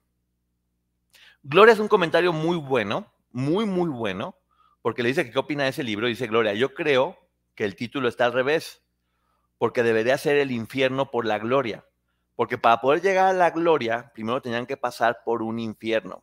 Gloria 1.43 1.75
es 1.75 1.79
un 1.79 1.89
comentario 1.89 2.33
muy 2.33 2.57
bueno, 2.57 3.13
muy, 3.31 3.67
muy 3.67 3.89
bueno, 3.89 4.37
porque 4.83 5.03
le 5.03 5.11
dice 5.11 5.25
que 5.25 5.31
qué 5.31 5.39
opina 5.39 5.65
de 5.65 5.71
ese 5.71 5.83
libro. 5.83 6.07
Dice 6.07 6.27
Gloria, 6.27 6.55
yo 6.55 6.75
creo 6.75 7.19
que 7.55 7.65
el 7.65 7.77
título 7.77 8.09
está 8.09 8.25
al 8.25 8.33
revés, 8.33 8.83
porque 9.59 9.83
debería 9.83 10.19
ser 10.19 10.37
el 10.37 10.51
infierno 10.51 11.11
por 11.11 11.27
la 11.27 11.39
gloria. 11.39 11.85
Porque 12.37 12.59
para 12.59 12.81
poder 12.81 13.01
llegar 13.01 13.27
a 13.27 13.33
la 13.33 13.51
gloria, 13.51 14.11
primero 14.13 14.43
tenían 14.43 14.67
que 14.67 14.77
pasar 14.77 15.23
por 15.25 15.43
un 15.43 15.59
infierno. 15.59 16.23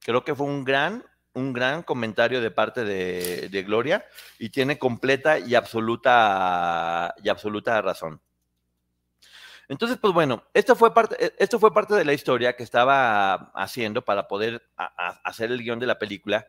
Creo 0.00 0.24
que 0.24 0.34
fue 0.34 0.46
un 0.46 0.64
gran, 0.64 1.04
un 1.34 1.52
gran 1.52 1.82
comentario 1.82 2.40
de 2.40 2.50
parte 2.50 2.84
de, 2.84 3.62
Gloria 3.64 4.06
y 4.38 4.50
tiene 4.50 4.78
completa 4.78 5.38
y 5.38 5.54
absoluta, 5.54 7.14
y 7.22 7.28
absoluta 7.28 7.82
razón. 7.82 8.20
Entonces, 9.68 9.98
pues 10.00 10.14
bueno, 10.14 10.44
esto 10.54 10.76
fue 10.76 10.94
parte, 10.94 11.16
e, 11.18 11.34
esto 11.38 11.58
fue 11.58 11.74
parte 11.74 11.94
de 11.94 12.04
la 12.04 12.12
historia 12.12 12.54
que 12.54 12.62
estaba 12.62 13.50
haciendo 13.54 14.04
para 14.04 14.28
poder 14.28 14.62
hacer 14.76 15.50
el 15.50 15.62
guion 15.62 15.80
de 15.80 15.86
la 15.86 15.98
película. 15.98 16.46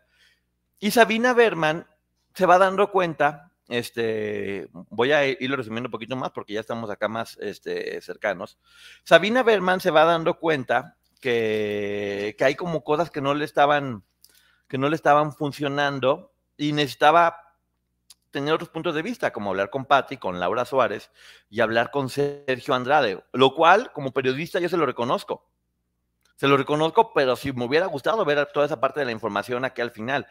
Y 0.80 0.92
Sabina 0.92 1.34
Berman 1.34 1.88
se 2.36 2.46
va 2.46 2.60
dando 2.60 2.92
cuenta, 2.92 3.52
este, 3.68 4.70
voy 4.72 5.12
a 5.12 5.28
irlo 5.28 5.58
resumiendo 5.58 5.88
un 5.88 5.92
poquito 5.92 6.16
más 6.16 6.32
porque 6.32 6.54
ya 6.54 6.60
estamos 6.60 6.90
acá 6.90 7.08
más 7.08 7.38
este, 7.42 8.02
cercanos. 8.02 8.58
Sabina 9.04 9.44
Berman 9.44 9.82
se 9.82 9.92
va 9.92 10.06
dando 10.06 10.40
cuenta 10.40 10.98
que, 11.20 12.36
que 12.38 12.46
hay 12.46 12.56
como 12.56 12.84
cosas 12.84 13.12
que 13.12 13.22
no 13.22 13.34
le 13.34 13.46
estaban, 13.46 14.04
que 14.68 14.78
no 14.78 14.90
le 14.90 14.96
estaban 14.96 15.34
funcionando 15.34 16.32
y 16.56 16.74
necesitaba 16.74 17.48
tener 18.32 18.54
otros 18.54 18.70
puntos 18.70 18.94
de 18.94 19.02
vista, 19.02 19.32
como 19.32 19.50
hablar 19.50 19.70
con 19.70 19.86
Patti, 19.86 20.18
con 20.18 20.40
Laura 20.40 20.66
Suárez 20.66 21.12
y 21.50 21.62
hablar 21.62 21.92
con 21.92 22.10
Sergio 22.10 22.74
Andrade, 22.74 23.24
lo 23.34 23.56
cual 23.56 23.92
como 23.94 24.12
periodista 24.12 24.60
yo 24.60 24.70
se 24.70 24.78
lo 24.78 24.86
reconozco. 24.86 25.50
Se 26.36 26.48
lo 26.48 26.56
reconozco, 26.56 27.14
pero 27.14 27.36
si 27.36 27.52
me 27.52 27.66
hubiera 27.66 27.88
gustado 27.88 28.24
ver 28.24 28.46
toda 28.54 28.68
esa 28.68 28.80
parte 28.80 29.00
de 29.00 29.08
la 29.08 29.12
información 29.12 29.66
aquí 29.66 29.82
al 29.82 29.90
final. 29.90 30.28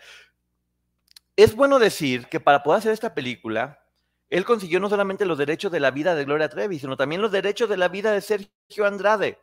Es 1.36 1.54
bueno 1.54 1.78
decir 1.78 2.28
que 2.28 2.40
para 2.40 2.62
poder 2.62 2.78
hacer 2.78 2.92
esta 2.92 3.14
película, 3.14 3.84
él 4.30 4.46
consiguió 4.46 4.80
no 4.80 4.88
solamente 4.88 5.26
los 5.26 5.36
derechos 5.36 5.70
de 5.70 5.80
la 5.80 5.90
vida 5.90 6.14
de 6.14 6.24
Gloria 6.24 6.48
Trevi, 6.48 6.78
sino 6.78 6.96
también 6.96 7.20
los 7.20 7.30
derechos 7.30 7.68
de 7.68 7.76
la 7.76 7.88
vida 7.88 8.10
de 8.12 8.22
Sergio 8.22 8.86
Andrade. 8.86 9.38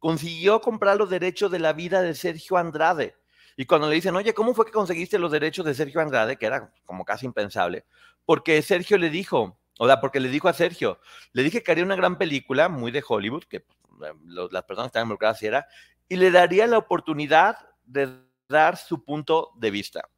Consiguió 0.00 0.60
comprar 0.60 0.96
los 0.96 1.08
derechos 1.08 1.52
de 1.52 1.60
la 1.60 1.74
vida 1.74 2.02
de 2.02 2.16
Sergio 2.16 2.56
Andrade. 2.56 3.14
Y 3.56 3.66
cuando 3.66 3.88
le 3.88 3.94
dicen, 3.94 4.16
oye, 4.16 4.34
¿cómo 4.34 4.52
fue 4.52 4.66
que 4.66 4.72
conseguiste 4.72 5.16
los 5.16 5.30
derechos 5.30 5.64
de 5.64 5.74
Sergio 5.74 6.00
Andrade? 6.00 6.36
Que 6.36 6.46
era 6.46 6.72
como 6.84 7.04
casi 7.04 7.24
impensable. 7.24 7.84
Porque 8.24 8.60
Sergio 8.60 8.98
le 8.98 9.10
dijo, 9.10 9.60
o 9.78 9.86
sea, 9.86 10.00
porque 10.00 10.18
le 10.18 10.28
dijo 10.28 10.48
a 10.48 10.52
Sergio, 10.52 10.98
le 11.32 11.44
dije 11.44 11.62
que 11.62 11.70
haría 11.70 11.84
una 11.84 11.94
gran 11.94 12.18
película, 12.18 12.68
muy 12.68 12.90
de 12.90 13.04
Hollywood, 13.06 13.44
que 13.44 13.60
pues, 13.60 14.12
las 14.50 14.64
personas 14.64 14.86
que 14.86 14.88
estaban 14.88 15.06
involucradas 15.06 15.40
era, 15.44 15.68
y 16.08 16.16
le 16.16 16.32
daría 16.32 16.66
la 16.66 16.78
oportunidad 16.78 17.58
de 17.84 18.08
dar 18.48 18.76
su 18.76 19.04
punto 19.04 19.52
de 19.54 19.70
vista 19.70 20.09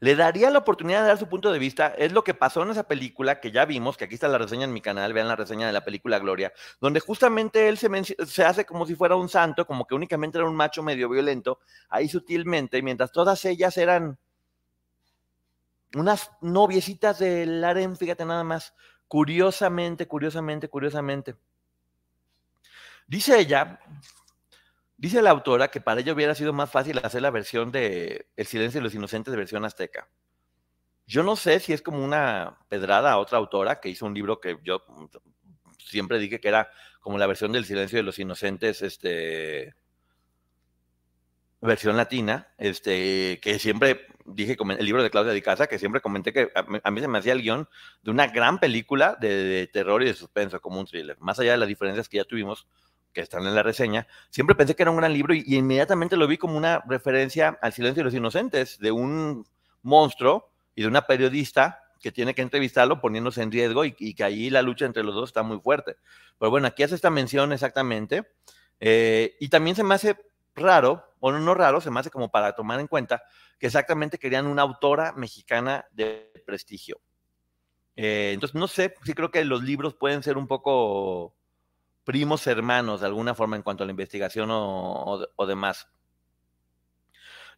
le 0.00 0.14
daría 0.14 0.50
la 0.50 0.60
oportunidad 0.60 1.02
de 1.02 1.08
dar 1.08 1.18
su 1.18 1.28
punto 1.28 1.52
de 1.52 1.58
vista. 1.58 1.88
Es 1.88 2.12
lo 2.12 2.22
que 2.22 2.34
pasó 2.34 2.62
en 2.62 2.70
esa 2.70 2.84
película 2.84 3.40
que 3.40 3.50
ya 3.50 3.64
vimos, 3.64 3.96
que 3.96 4.04
aquí 4.04 4.14
está 4.14 4.28
la 4.28 4.38
reseña 4.38 4.64
en 4.64 4.72
mi 4.72 4.80
canal, 4.80 5.12
vean 5.12 5.28
la 5.28 5.36
reseña 5.36 5.66
de 5.66 5.72
la 5.72 5.84
película 5.84 6.18
Gloria, 6.18 6.52
donde 6.80 7.00
justamente 7.00 7.68
él 7.68 7.78
se, 7.78 8.44
hace 8.44 8.64
como 8.64 8.86
si 8.86 8.94
fuera 8.94 9.16
un 9.16 9.28
santo, 9.28 9.66
como 9.66 9.86
que 9.86 9.94
únicamente 9.94 10.38
era 10.38 10.46
un 10.46 10.54
macho 10.54 10.82
medio 10.82 11.08
violento, 11.08 11.60
ahí 11.88 12.08
sutilmente, 12.08 12.80
mientras 12.82 13.10
todas 13.10 13.44
ellas 13.44 13.76
eran 13.76 14.18
unas 15.94 16.30
noviecitas 16.40 17.18
del 17.18 17.64
harem, 17.64 17.96
fíjate 17.96 18.24
nada 18.24 18.44
más, 18.44 18.74
curiosamente, 19.08 20.06
curiosamente, 20.06 20.68
curiosamente. 20.68 21.34
Dice 23.06 23.40
ella 23.40 23.80
Dice 24.98 25.22
la 25.22 25.30
autora 25.30 25.68
que 25.68 25.80
para 25.80 26.00
ella 26.00 26.12
hubiera 26.12 26.34
sido 26.34 26.52
más 26.52 26.70
fácil 26.70 26.98
hacer 27.04 27.22
la 27.22 27.30
versión 27.30 27.70
de 27.70 28.26
El 28.36 28.46
silencio 28.46 28.80
de 28.80 28.84
los 28.84 28.94
inocentes 28.94 29.30
de 29.30 29.38
versión 29.38 29.64
azteca. 29.64 30.08
Yo 31.06 31.22
no 31.22 31.36
sé 31.36 31.60
si 31.60 31.72
es 31.72 31.82
como 31.82 32.04
una 32.04 32.58
pedrada 32.68 33.12
a 33.12 33.18
otra 33.18 33.38
autora 33.38 33.80
que 33.80 33.88
hizo 33.88 34.06
un 34.06 34.12
libro 34.12 34.40
que 34.40 34.58
yo 34.64 34.84
siempre 35.78 36.18
dije 36.18 36.40
que 36.40 36.48
era 36.48 36.70
como 37.00 37.16
la 37.16 37.28
versión 37.28 37.52
del 37.52 37.64
silencio 37.64 37.96
de 37.96 38.02
los 38.02 38.18
inocentes, 38.18 38.82
este 38.82 39.76
versión 41.60 41.96
latina, 41.96 42.48
este, 42.58 43.38
que 43.40 43.58
siempre 43.60 44.06
dije, 44.26 44.56
el 44.78 44.84
libro 44.84 45.02
de 45.02 45.10
Claudia 45.10 45.32
Di 45.32 45.42
Casa, 45.42 45.68
que 45.68 45.78
siempre 45.78 46.00
comenté 46.00 46.32
que 46.32 46.50
a 46.54 46.90
mí 46.90 47.00
se 47.00 47.08
me 47.08 47.18
hacía 47.18 47.32
el 47.32 47.42
guion 47.42 47.68
de 48.02 48.10
una 48.10 48.26
gran 48.26 48.58
película 48.58 49.16
de, 49.20 49.28
de 49.44 49.66
terror 49.68 50.02
y 50.02 50.06
de 50.06 50.14
suspenso, 50.14 50.60
como 50.60 50.80
un 50.80 50.86
thriller, 50.86 51.16
más 51.20 51.38
allá 51.38 51.52
de 51.52 51.58
las 51.58 51.68
diferencias 51.68 52.08
que 52.08 52.18
ya 52.18 52.24
tuvimos 52.24 52.66
que 53.12 53.20
están 53.20 53.46
en 53.46 53.54
la 53.54 53.62
reseña, 53.62 54.06
siempre 54.30 54.54
pensé 54.54 54.74
que 54.74 54.82
era 54.82 54.90
un 54.90 54.96
gran 54.96 55.12
libro 55.12 55.34
y, 55.34 55.44
inmediatamente 55.46 56.16
lo 56.16 56.26
vi 56.26 56.38
como 56.38 56.56
una 56.56 56.82
referencia 56.86 57.58
al 57.62 57.72
silencio 57.72 58.00
de 58.00 58.04
los 58.04 58.14
inocentes, 58.14 58.78
de 58.78 58.90
un 58.92 59.46
monstruo 59.82 60.50
y 60.74 60.82
de 60.82 60.88
una 60.88 61.06
periodista 61.06 61.82
que 62.00 62.12
tiene 62.12 62.34
que 62.34 62.42
entrevistarlo 62.42 63.00
poniéndose 63.00 63.42
en 63.42 63.50
riesgo 63.50 63.84
y, 63.84 64.14
que 64.14 64.24
ahí 64.24 64.50
la 64.50 64.62
lucha 64.62 64.86
entre 64.86 65.02
los 65.02 65.14
dos 65.14 65.30
está 65.30 65.42
muy 65.42 65.58
fuerte. 65.58 65.96
Pero 66.38 66.50
bueno, 66.50 66.68
aquí 66.68 66.82
hace 66.82 66.94
esta 66.94 67.10
mención 67.10 67.52
exactamente. 67.52 68.28
Eh, 68.80 69.36
y 69.40 69.48
también 69.48 69.74
se 69.74 69.82
me 69.82 69.94
hace 69.94 70.16
raro, 70.54 71.04
o 71.18 71.32
no, 71.32 71.40
no 71.40 71.54
raro, 71.54 71.80
se 71.80 71.90
me 71.90 71.98
hace 71.98 72.10
como 72.10 72.30
para 72.30 72.54
tomar 72.54 72.78
en 72.78 72.86
cuenta 72.86 73.22
que 73.58 73.66
exactamente 73.66 74.18
querían 74.18 74.46
una 74.46 74.62
autora 74.62 75.12
mexicana 75.12 75.86
de 75.90 76.30
prestigio. 76.46 77.00
Eh, 77.96 78.30
entonces, 78.32 78.54
no 78.54 78.68
sé, 78.68 78.94
sí 79.04 79.12
creo 79.12 79.32
que 79.32 79.44
los 79.44 79.64
libros 79.64 79.94
pueden 79.94 80.22
ser 80.22 80.38
un 80.38 80.46
poco 80.46 81.34
primos 82.08 82.46
hermanos 82.46 83.02
de 83.02 83.06
alguna 83.06 83.34
forma 83.34 83.56
en 83.56 83.60
cuanto 83.60 83.82
a 83.82 83.86
la 83.86 83.90
investigación 83.90 84.48
o, 84.50 85.46
demás. 85.46 85.90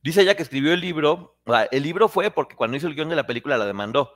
Dice 0.02 0.22
ella 0.22 0.34
que 0.34 0.42
escribió 0.42 0.72
el 0.72 0.80
libro, 0.80 1.38
el 1.70 1.82
libro 1.84 2.08
fue 2.08 2.32
porque 2.32 2.56
cuando 2.56 2.76
hizo 2.76 2.88
el 2.88 2.96
guion 2.96 3.08
de 3.08 3.14
la 3.14 3.28
película 3.28 3.56
la 3.56 3.64
demandó. 3.64 4.12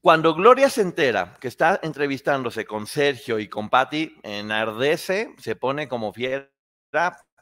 Cuando 0.00 0.34
Gloria 0.34 0.68
se 0.68 0.80
entera 0.80 1.36
que 1.40 1.46
está 1.46 1.78
entrevistándose 1.80 2.64
con 2.64 2.88
Sergio 2.88 3.38
y 3.38 3.48
con 3.48 3.70
Patty, 3.70 4.18
enardece, 4.24 5.32
se 5.38 5.54
pone 5.54 5.86
como 5.86 6.12
fiera, 6.12 6.50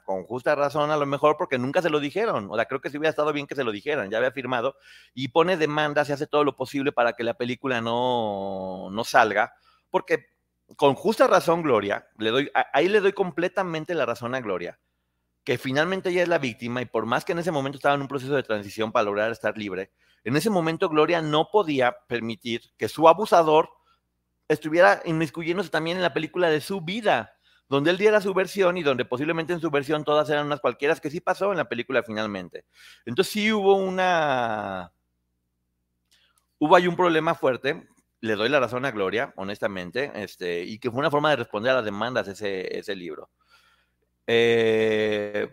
con 0.04 0.24
justa 0.24 0.54
razón 0.56 0.90
a 0.90 0.98
lo 0.98 1.06
mejor 1.06 1.38
porque 1.38 1.56
nunca 1.56 1.80
se 1.80 1.88
lo 1.88 2.00
dijeron. 2.00 2.48
O 2.50 2.56
sea, 2.56 2.66
creo 2.66 2.82
que 2.82 2.90
sí 2.90 2.98
hubiera 2.98 3.09
estado 3.09 3.32
bien 3.32 3.46
que 3.46 3.54
se 3.54 3.64
lo 3.64 3.72
dijeran, 3.72 4.11
ya 4.11 4.18
había 4.18 4.32
firmado, 4.32 4.76
y 5.14 5.28
pone 5.28 5.56
demandas 5.56 6.11
y 6.11 6.12
hace 6.12 6.26
todo 6.26 6.44
lo 6.44 6.54
posible 6.54 6.92
para 6.92 7.14
que 7.14 7.24
la 7.24 7.32
película 7.32 7.80
no, 7.80 8.90
no 8.90 9.04
salga, 9.04 9.54
porque 9.88 10.38
con 10.76 10.94
justa 10.94 11.26
razón, 11.26 11.62
Gloria, 11.62 12.08
le 12.18 12.30
doy, 12.30 12.50
ahí 12.72 12.88
le 12.88 13.00
doy 13.00 13.12
completamente 13.12 13.94
la 13.94 14.06
razón 14.06 14.34
a 14.34 14.40
Gloria, 14.40 14.78
que 15.44 15.58
finalmente 15.58 16.10
ella 16.10 16.22
es 16.22 16.28
la 16.28 16.38
víctima 16.38 16.82
y 16.82 16.86
por 16.86 17.06
más 17.06 17.24
que 17.24 17.32
en 17.32 17.38
ese 17.38 17.50
momento 17.50 17.78
estaba 17.78 17.94
en 17.94 18.02
un 18.02 18.08
proceso 18.08 18.34
de 18.34 18.42
transición 18.42 18.92
para 18.92 19.04
lograr 19.04 19.30
estar 19.30 19.56
libre, 19.56 19.92
en 20.24 20.36
ese 20.36 20.50
momento 20.50 20.88
Gloria 20.88 21.22
no 21.22 21.48
podía 21.50 21.96
permitir 22.06 22.62
que 22.76 22.88
su 22.88 23.08
abusador 23.08 23.70
estuviera 24.48 25.00
inmiscuyéndose 25.04 25.70
también 25.70 25.96
en 25.96 26.02
la 26.02 26.12
película 26.12 26.50
de 26.50 26.60
su 26.60 26.80
vida, 26.80 27.34
donde 27.68 27.90
él 27.90 27.98
diera 27.98 28.20
su 28.20 28.32
versión 28.34 28.76
y 28.78 28.82
donde 28.82 29.04
posiblemente 29.04 29.52
en 29.52 29.60
su 29.60 29.70
versión 29.70 30.04
todas 30.04 30.28
eran 30.30 30.46
unas 30.46 30.60
cualquiera 30.60 30.96
que 30.96 31.10
sí 31.10 31.20
pasó 31.20 31.50
en 31.50 31.58
la 31.58 31.68
película 31.68 32.02
finalmente. 32.02 32.64
Entonces 33.04 33.32
sí 33.32 33.52
hubo 33.52 33.76
una... 33.76 34.92
Hubo 36.58 36.74
ahí 36.74 36.88
un 36.88 36.96
problema 36.96 37.34
fuerte 37.34 37.86
le 38.20 38.34
doy 38.34 38.48
la 38.48 38.60
razón 38.60 38.84
a 38.84 38.90
Gloria, 38.90 39.32
honestamente, 39.36 40.12
este, 40.14 40.62
y 40.62 40.78
que 40.78 40.90
fue 40.90 41.00
una 41.00 41.10
forma 41.10 41.30
de 41.30 41.36
responder 41.36 41.72
a 41.72 41.76
las 41.76 41.84
demandas 41.84 42.28
ese, 42.28 42.78
ese 42.78 42.96
libro. 42.96 43.30
Eh, 44.26 45.48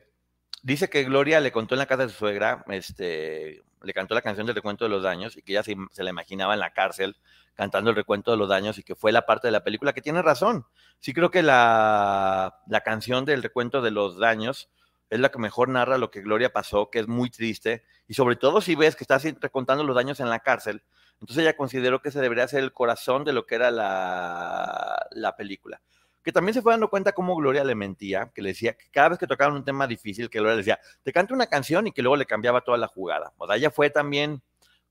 dice 0.64 0.90
que 0.90 1.04
Gloria 1.04 1.40
le 1.40 1.52
contó 1.52 1.76
en 1.76 1.80
la 1.80 1.86
casa 1.86 2.04
de 2.04 2.10
su 2.10 2.18
suegra, 2.18 2.66
este, 2.70 3.64
le 3.82 3.94
cantó 3.94 4.16
la 4.16 4.22
canción 4.22 4.48
del 4.48 4.56
recuento 4.56 4.84
de 4.84 4.90
los 4.90 5.04
daños 5.04 5.38
y 5.38 5.44
que 5.44 5.54
ella 5.54 5.64
se, 5.64 5.76
la 6.04 6.10
imaginaba 6.10 6.56
en 6.56 6.60
la 6.60 6.74
cárcel 6.74 7.16
cantando 7.54 7.92
el 7.92 7.96
recuento 7.96 8.32
de 8.32 8.38
los 8.38 8.50
daños 8.50 8.78
y 8.78 8.84
que 8.84 8.96
fue 8.96 9.12
la 9.12 9.26
parte 9.26 9.48
de 9.48 9.52
la 9.52 9.64
película 9.64 9.94
que 9.94 10.02
tiene 10.02 10.22
razón. 10.22 10.66
Sí 11.00 11.14
creo 11.14 11.32
que 11.32 11.44
la, 11.44 12.62
la 12.68 12.82
canción 12.82 13.24
del 13.26 13.44
recuento 13.44 13.82
de 13.82 13.92
los 13.92 14.18
daños 14.18 14.70
es 15.10 15.20
la 15.20 15.30
que 15.30 15.40
mejor 15.40 15.70
narra 15.70 15.98
lo 15.98 16.12
que 16.12 16.22
Gloria 16.22 16.52
pasó, 16.52 16.90
que 16.90 17.00
es 17.00 17.08
muy 17.08 17.30
triste, 17.30 17.84
y 18.08 18.16
sobre 18.16 18.36
todo 18.36 18.60
si 18.60 18.76
ves 18.76 18.96
que 18.96 19.04
está 19.04 19.20
recontando 19.40 19.84
los 19.84 19.96
daños 19.96 20.20
en 20.20 20.30
la 20.30 20.40
cárcel, 20.40 20.84
entonces 21.22 21.44
ella 21.44 21.56
consideró 21.56 22.02
que 22.02 22.10
ese 22.10 22.22
debería 22.22 22.48
ser 22.48 22.64
el 22.64 22.74
corazón 22.74 23.24
de 23.24 23.34
lo 23.34 23.46
que 23.46 23.56
era 23.56 23.72
la, 23.72 25.08
la 25.12 25.36
película. 25.36 25.82
Que 26.24 26.32
también 26.32 26.54
se 26.54 26.62
fue 26.62 26.74
dando 26.74 26.90
cuenta 26.90 27.14
cómo 27.14 27.36
Gloria 27.36 27.64
le 27.64 27.76
mentía, 27.76 28.32
que 28.34 28.42
le 28.42 28.50
decía 28.50 28.74
que 28.74 28.90
cada 28.90 29.10
vez 29.10 29.20
que 29.20 29.28
tocaban 29.28 29.56
un 29.56 29.64
tema 29.64 29.88
difícil, 29.88 30.30
que 30.30 30.40
Gloria 30.40 30.56
le 30.56 30.62
decía, 30.62 30.80
te 31.04 31.14
canto 31.14 31.34
una 31.34 31.48
canción 31.48 31.88
y 31.88 31.92
que 31.92 32.02
luego 32.02 32.16
le 32.16 32.26
cambiaba 32.26 32.62
toda 32.62 32.78
la 32.78 32.88
jugada. 32.88 33.34
O 33.38 33.48
sea, 33.48 33.56
ella 33.56 33.70
fue 33.70 33.90
también 33.90 34.42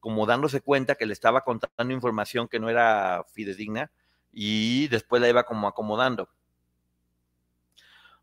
como 0.00 0.26
dándose 0.26 0.60
cuenta 0.60 0.94
que 0.94 1.06
le 1.06 1.12
estaba 1.12 1.40
contando 1.40 1.92
información 1.92 2.46
que 2.46 2.60
no 2.60 2.68
era 2.68 3.24
fidedigna 3.32 3.90
y 4.32 4.88
después 4.88 5.22
la 5.22 5.28
iba 5.28 5.44
como 5.44 5.66
acomodando. 5.66 6.28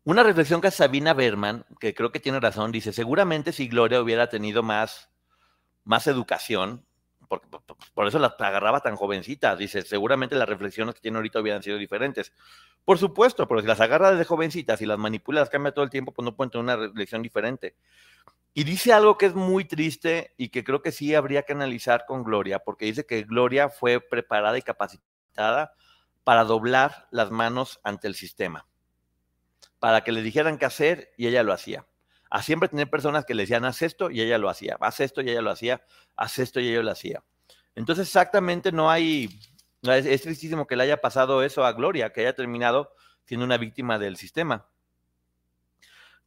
Una 0.04 0.22
reflexión 0.22 0.60
que 0.60 0.70
Sabina 0.70 1.14
Berman, 1.14 1.64
que 1.78 1.94
creo 1.94 2.12
que 2.12 2.20
tiene 2.20 2.40
razón, 2.40 2.72
dice, 2.72 2.92
seguramente 2.92 3.52
si 3.52 3.68
Gloria 3.68 4.00
hubiera 4.00 4.28
tenido 4.28 4.62
más, 4.62 5.10
más 5.84 6.06
educación, 6.06 6.84
por, 7.94 8.06
eso 8.06 8.18
las 8.18 8.32
agarraba 8.38 8.80
tan 8.80 8.96
jovencitas. 8.96 9.58
Dice, 9.58 9.82
seguramente 9.82 10.34
las 10.34 10.48
reflexiones 10.48 10.94
que 10.94 11.00
tiene 11.00 11.18
ahorita 11.18 11.40
hubieran 11.40 11.62
sido 11.62 11.78
diferentes. 11.78 12.32
Por 12.84 12.98
supuesto, 12.98 13.46
pero 13.46 13.60
si 13.60 13.66
las 13.66 13.80
agarra 13.80 14.10
desde 14.10 14.24
jovencitas 14.24 14.80
y 14.82 14.86
las 14.86 14.98
manipula, 14.98 15.40
las 15.40 15.50
cambia 15.50 15.72
todo 15.72 15.84
el 15.84 15.90
tiempo, 15.90 16.12
pues 16.12 16.24
no 16.24 16.36
pueden 16.36 16.50
tener 16.50 16.64
una 16.64 16.76
reflexión 16.76 17.22
diferente. 17.22 17.76
Y 18.54 18.64
dice 18.64 18.92
algo 18.92 19.16
que 19.16 19.26
es 19.26 19.34
muy 19.34 19.64
triste 19.64 20.34
y 20.36 20.50
que 20.50 20.62
creo 20.62 20.82
que 20.82 20.92
sí 20.92 21.14
habría 21.14 21.42
que 21.42 21.52
analizar 21.52 22.04
con 22.06 22.22
Gloria, 22.22 22.58
porque 22.58 22.84
dice 22.84 23.06
que 23.06 23.22
Gloria 23.22 23.70
fue 23.70 24.00
preparada 24.00 24.58
y 24.58 24.62
capacitada 24.62 25.72
para 26.24 26.44
doblar 26.44 27.08
las 27.10 27.30
manos 27.30 27.80
ante 27.82 28.08
el 28.08 28.14
sistema, 28.14 28.66
para 29.78 30.02
que 30.02 30.12
le 30.12 30.22
dijeran 30.22 30.58
qué 30.58 30.66
hacer 30.66 31.12
y 31.16 31.28
ella 31.28 31.42
lo 31.42 31.52
hacía. 31.52 31.86
A 32.34 32.42
siempre 32.42 32.68
tener 32.68 32.88
personas 32.88 33.26
que 33.26 33.34
le 33.34 33.42
decían, 33.42 33.64
haz 33.66 33.82
esto 33.82 34.10
y 34.10 34.22
ella 34.22 34.38
lo 34.38 34.48
hacía, 34.48 34.78
haz 34.80 35.00
esto 35.00 35.20
y 35.20 35.28
ella 35.28 35.42
lo 35.42 35.50
hacía, 35.50 35.84
haz 36.16 36.38
esto 36.38 36.60
y 36.60 36.68
ella 36.70 36.82
lo 36.82 36.90
hacía. 36.90 37.22
Entonces 37.74 38.06
exactamente 38.06 38.72
no 38.72 38.90
hay, 38.90 39.28
es, 39.82 40.06
es 40.06 40.22
tristísimo 40.22 40.66
que 40.66 40.76
le 40.76 40.84
haya 40.84 41.00
pasado 41.02 41.42
eso 41.42 41.64
a 41.64 41.72
Gloria, 41.72 42.10
que 42.10 42.22
haya 42.22 42.34
terminado 42.34 42.94
siendo 43.26 43.44
una 43.44 43.58
víctima 43.58 43.98
del 43.98 44.16
sistema 44.16 44.71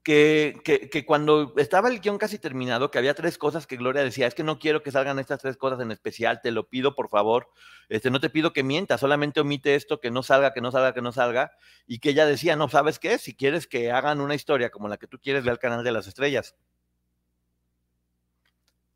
que, 0.06 0.62
que, 0.91 1.03
cuando 1.03 1.56
estaba 1.58 1.89
el 1.89 1.99
guion 1.99 2.20
casi 2.20 2.38
terminado, 2.38 2.91
que 2.91 2.99
había 2.99 3.16
tres 3.16 3.39
cosas 3.39 3.66
que 3.66 3.76
Gloria 3.76 4.03
decía, 4.03 4.28
es 4.28 4.36
que 4.36 4.43
no 4.43 4.60
quiero 4.60 4.84
que 4.84 4.91
salgan 4.91 5.18
estas 5.18 5.41
tres 5.41 5.58
cosas 5.58 5.80
en 5.80 5.89
especial, 5.89 6.41
te 6.43 6.51
lo 6.51 6.70
pido 6.70 6.93
por 6.93 7.10
favor, 7.10 7.49
este, 7.89 8.12
no 8.12 8.20
te 8.20 8.30
pido 8.30 8.53
que 8.53 8.62
mientas, 8.62 8.99
solamente 8.99 9.39
omite 9.39 9.74
esto, 9.74 9.99
que 9.99 10.12
no 10.12 10.22
salga, 10.22 10.53
que 10.53 10.62
no 10.62 10.72
salga, 10.72 10.93
que 10.93 11.01
no 11.01 11.12
salga, 11.12 11.53
y 11.88 11.97
que 11.97 12.12
ella 12.12 12.28
decía, 12.28 12.56
no, 12.56 12.70
¿sabes 12.70 12.99
qué? 12.99 13.18
Si 13.18 13.34
quieres 13.34 13.66
que 13.66 13.91
hagan 13.91 14.22
una 14.22 14.36
historia 14.36 14.70
como 14.70 14.88
la 14.88 14.97
que 14.97 15.08
tú 15.08 15.18
quieres, 15.20 15.43
ve 15.43 15.49
al 15.49 15.58
canal 15.58 15.84
de 15.84 15.91
las 15.91 16.06
estrellas. 16.06 16.56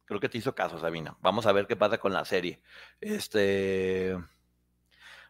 Creo 0.05 0.20
que 0.20 0.30
te 0.30 0.38
hizo 0.38 0.53
caso, 0.53 0.80
Sabina. 0.80 1.18
Vamos 1.22 1.47
a 1.47 1.51
ver 1.53 1.66
qué 1.66 1.76
pasa 1.76 1.97
con 1.97 2.14
la 2.14 2.24
serie. 2.24 2.62
Este... 3.01 4.16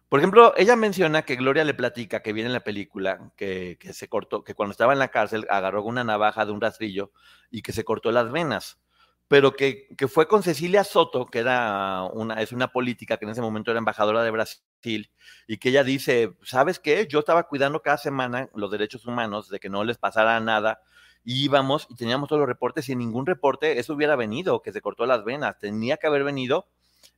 Por 0.09 0.19
ejemplo, 0.19 0.53
ella 0.57 0.75
menciona 0.75 1.21
que 1.21 1.35
Gloria 1.35 1.63
le 1.63 1.75
platica 1.75 2.23
que 2.23 2.33
viene 2.33 2.47
en 2.47 2.53
la 2.53 2.63
película 2.63 3.31
que, 3.35 3.77
se 3.93 4.07
cortó, 4.09 4.43
que 4.43 4.55
cuando 4.55 4.71
estaba 4.71 4.91
en 4.91 4.99
la 4.99 5.09
cárcel 5.09 5.45
agarró 5.51 5.83
una 5.83 6.03
navaja 6.03 6.47
de 6.47 6.51
un 6.51 6.59
rastrillo 6.59 7.11
y 7.51 7.61
que 7.61 7.73
se 7.73 7.83
cortó 7.83 8.11
las 8.11 8.31
venas, 8.31 8.79
pero 9.27 9.55
que, 9.55 9.87
que, 9.95 10.07
fue 10.07 10.27
con 10.27 10.41
Cecilia 10.41 10.83
Soto, 10.83 11.27
que 11.27 11.39
era 11.39 12.03
una, 12.11 12.41
es 12.41 12.51
una 12.51 12.69
política 12.69 13.17
que 13.17 13.25
en 13.25 13.31
ese 13.31 13.41
momento 13.41 13.69
era 13.69 13.77
embajadora 13.77 14.23
de 14.23 14.31
Brasil, 14.31 15.11
y 15.47 15.57
que 15.57 15.69
ella 15.69 15.83
dice, 15.83 16.35
¿sabes 16.43 16.79
qué? 16.79 17.05
Yo 17.07 17.19
estaba 17.19 17.43
cuidando 17.43 17.83
cada 17.83 17.97
semana 17.99 18.49
los 18.55 18.71
derechos 18.71 19.05
humanos 19.05 19.49
de 19.49 19.59
que 19.59 19.69
no 19.69 19.83
les 19.83 19.99
pasara 19.99 20.39
nada, 20.39 20.81
y 21.23 21.45
íbamos 21.45 21.85
y 21.89 21.95
teníamos 21.95 22.29
todos 22.29 22.39
los 22.39 22.49
reportes 22.49 22.89
y 22.89 22.93
en 22.93 22.99
ningún 22.99 23.27
reporte 23.27 23.77
eso 23.77 23.93
hubiera 23.93 24.15
venido, 24.15 24.63
que 24.63 24.71
se 24.71 24.81
cortó 24.81 25.05
las 25.05 25.23
venas, 25.23 25.59
tenía 25.59 25.97
que 25.97 26.07
haber 26.07 26.23
venido, 26.23 26.67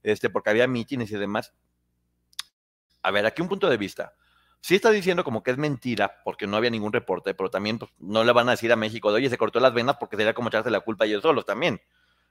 este, 0.03 0.29
porque 0.29 0.49
había 0.49 0.67
mítines 0.67 1.09
y 1.11 1.15
demás, 1.15 1.53
a 3.03 3.11
ver, 3.11 3.25
aquí 3.25 3.41
un 3.41 3.49
punto 3.49 3.69
de 3.69 3.77
vista. 3.77 4.13
Sí 4.61 4.75
está 4.75 4.91
diciendo 4.91 5.23
como 5.23 5.41
que 5.41 5.51
es 5.51 5.57
mentira 5.57 6.21
porque 6.23 6.45
no 6.45 6.55
había 6.57 6.69
ningún 6.69 6.93
reporte, 6.93 7.33
pero 7.33 7.49
también 7.49 7.79
pues, 7.79 7.91
no 7.99 8.23
le 8.23 8.31
van 8.31 8.47
a 8.47 8.51
decir 8.51 8.71
a 8.71 8.75
México, 8.75 9.07
oye, 9.07 9.29
se 9.29 9.37
cortó 9.37 9.59
las 9.59 9.73
venas 9.73 9.97
porque 9.99 10.17
sería 10.17 10.33
como 10.33 10.49
echarse 10.49 10.69
la 10.69 10.81
culpa 10.81 11.05
ellos 11.05 11.23
solos 11.23 11.45
también. 11.45 11.81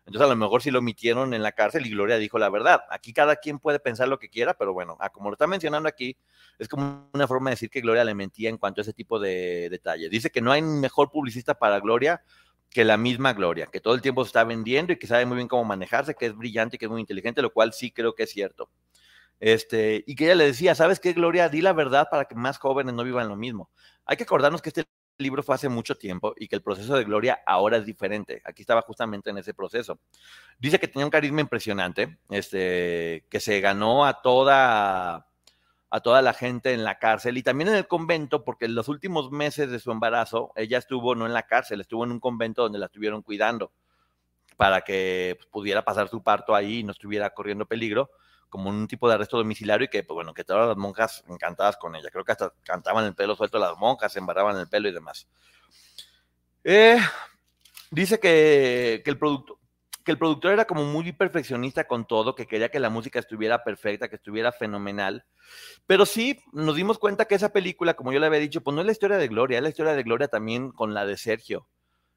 Entonces 0.07 0.27
a 0.27 0.31
lo 0.31 0.37
mejor 0.37 0.63
sí 0.63 0.71
lo 0.71 0.79
omitieron 0.79 1.35
en 1.35 1.43
la 1.43 1.53
cárcel 1.53 1.87
y 1.87 1.91
Gloria 1.91 2.17
dijo 2.17 2.39
la 2.39 2.49
verdad. 2.49 2.83
Aquí 2.91 3.13
cada 3.13 3.37
quien 3.37 3.59
puede 3.59 3.81
pensar 3.81 4.09
lo 4.09 4.19
que 4.19 4.29
quiera, 4.29 4.55
pero 4.55 4.73
bueno, 4.73 4.97
ah, 5.01 5.11
como 5.11 5.29
lo 5.29 5.35
está 5.35 5.47
mencionando 5.47 5.89
aquí, 5.89 6.17
es 6.59 6.69
como 6.69 7.11
una 7.13 7.27
forma 7.29 7.51
de 7.51 7.55
decir 7.55 7.71
que 7.71 7.81
Gloria 7.81 8.05
le 8.05 8.15
mentía 8.15 8.49
en 8.49 8.59
cuanto 8.59 8.81
a 8.81 8.83
ese 8.83 8.93
tipo 8.93 9.19
de 9.19 9.69
detalles. 9.69 10.11
Dice 10.11 10.31
que 10.31 10.41
no 10.41 10.53
hay 10.53 10.63
mejor 10.63 11.11
publicista 11.11 11.55
para 11.55 11.81
Gloria 11.81 12.23
que 12.71 12.85
la 12.85 12.97
misma 12.97 13.33
Gloria, 13.33 13.67
que 13.67 13.81
todo 13.81 13.95
el 13.95 14.01
tiempo 14.01 14.25
se 14.25 14.29
está 14.29 14.45
vendiendo 14.45 14.93
y 14.93 14.97
que 14.97 15.07
sabe 15.07 15.27
muy 15.27 15.37
bien 15.37 15.49
cómo 15.49 15.65
manejarse, 15.65 16.15
que 16.15 16.27
es 16.27 16.37
brillante 16.37 16.79
que 16.79 16.87
es 16.87 16.91
muy 16.91 17.01
inteligente, 17.01 17.43
lo 17.43 17.53
cual 17.53 17.73
sí 17.73 17.91
creo 17.91 18.15
que 18.15 18.23
es 18.23 18.31
cierto. 18.31 18.71
Este, 19.41 20.05
y 20.07 20.15
que 20.15 20.27
ella 20.27 20.35
le 20.35 20.45
decía, 20.45 20.75
¿sabes 20.75 21.01
qué, 21.01 21.15
Gloria? 21.15 21.49
Di 21.49 21.63
la 21.63 21.73
verdad 21.73 22.09
para 22.11 22.27
que 22.27 22.35
más 22.35 22.59
jóvenes 22.59 22.95
no 22.95 23.03
vivan 23.03 23.29
lo 23.29 23.37
mismo. 23.37 23.71
Hay 24.05 24.19
que 24.19 24.25
acordarnos 24.25 24.61
que 24.61 24.69
este 24.69 24.85
libro 25.17 25.43
fue 25.43 25.55
hace 25.55 25.69
mucho 25.69 25.97
tiempo 25.97 26.35
y 26.37 26.47
que 26.47 26.57
el 26.57 26.63
proceso 26.63 26.95
de 26.95 27.05
Gloria 27.05 27.41
ahora 27.47 27.79
es 27.79 27.87
diferente. 27.87 28.43
Aquí 28.45 28.63
estaba 28.63 28.83
justamente 28.83 29.31
en 29.31 29.39
ese 29.39 29.55
proceso. 29.55 29.99
Dice 30.59 30.79
que 30.79 30.89
tenía 30.89 31.07
un 31.07 31.11
carisma 31.11 31.41
impresionante, 31.41 32.19
este, 32.29 33.25
que 33.31 33.41
se 33.41 33.61
ganó 33.61 34.05
a 34.07 34.21
toda 34.23 35.27
a 35.93 36.01
toda 36.01 36.23
la 36.23 36.33
gente 36.33 36.73
en 36.73 36.85
la 36.85 37.01
cárcel 37.01 37.37
y 37.37 37.43
también 37.43 37.69
en 37.71 37.75
el 37.75 37.89
convento, 37.89 38.45
porque 38.45 38.67
en 38.67 38.77
los 38.77 38.89
últimos 38.89 39.33
meses 39.33 39.73
de 39.73 39.81
su 39.81 39.91
embarazo, 39.91 40.53
ella 40.55 40.79
estuvo 40.79 41.17
no 41.17 41.27
en 41.27 41.33
la 41.33 41.49
cárcel, 41.49 41.81
estuvo 41.81 42.05
en 42.05 42.13
un 42.13 42.21
convento 42.21 42.63
donde 42.63 42.79
la 42.79 42.87
estuvieron 42.87 43.23
cuidando 43.23 43.73
para 44.57 44.83
que 44.83 45.35
pues, 45.37 45.49
pudiera 45.49 45.85
pasar 45.85 46.09
su 46.09 46.23
parto 46.23 46.55
ahí 46.55 46.79
y 46.79 46.85
no 46.85 46.93
estuviera 46.93 47.31
corriendo 47.31 47.67
peligro 47.67 48.11
como 48.51 48.69
un 48.69 48.87
tipo 48.89 49.09
de 49.09 49.15
arresto 49.15 49.39
domiciliario 49.39 49.87
y 49.87 49.89
que, 49.89 50.03
pues 50.03 50.15
bueno, 50.15 50.35
que 50.35 50.45
todas 50.45 50.69
las 50.69 50.77
monjas 50.77 51.25
encantadas 51.29 51.77
con 51.77 51.97
ella. 51.97 52.11
Creo 52.11 52.25
que 52.25 52.33
hasta 52.33 52.53
cantaban 52.65 53.07
el 53.07 53.15
pelo 53.15 53.35
suelto 53.35 53.59
las 53.59 53.79
monjas, 53.79 54.13
se 54.13 54.19
embarraban 54.19 54.59
el 54.59 54.69
pelo 54.69 54.89
y 54.89 54.93
demás. 54.93 55.27
Eh, 56.65 56.99
dice 57.91 58.21
que, 58.21 59.01
que, 59.03 59.11
el 59.11 59.19
producto, 59.19 59.59
que 60.05 60.11
el 60.13 60.19
productor 60.19 60.53
era 60.53 60.67
como 60.67 60.85
muy 60.85 61.13
perfeccionista 61.13 61.85
con 61.87 62.07
todo, 62.07 62.35
que 62.35 62.47
quería 62.47 62.71
que 62.71 62.81
la 62.81 62.91
música 62.91 63.19
estuviera 63.19 63.65
perfecta, 63.65 64.09
que 64.09 64.17
estuviera 64.17 64.53
fenomenal. 64.53 65.25
Pero 65.87 66.05
sí, 66.05 66.41
nos 66.53 66.77
dimos 66.77 66.99
cuenta 66.99 67.27
que 67.27 67.35
esa 67.35 67.53
película, 67.53 67.95
como 67.95 68.13
yo 68.13 68.21
le 68.21 68.27
había 68.27 68.41
dicho, 68.41 68.63
pues 68.63 68.75
no 68.75 68.81
es 68.81 68.87
la 68.87 68.93
historia 68.93 69.17
de 69.17 69.29
Gloria, 69.29 69.59
es 69.59 69.63
la 69.63 69.71
historia 69.71 69.95
de 69.95 70.03
Gloria 70.03 70.29
también 70.29 70.73
con 70.73 70.95
la 70.95 71.07
de 71.07 71.17
Sergio. 71.17 71.67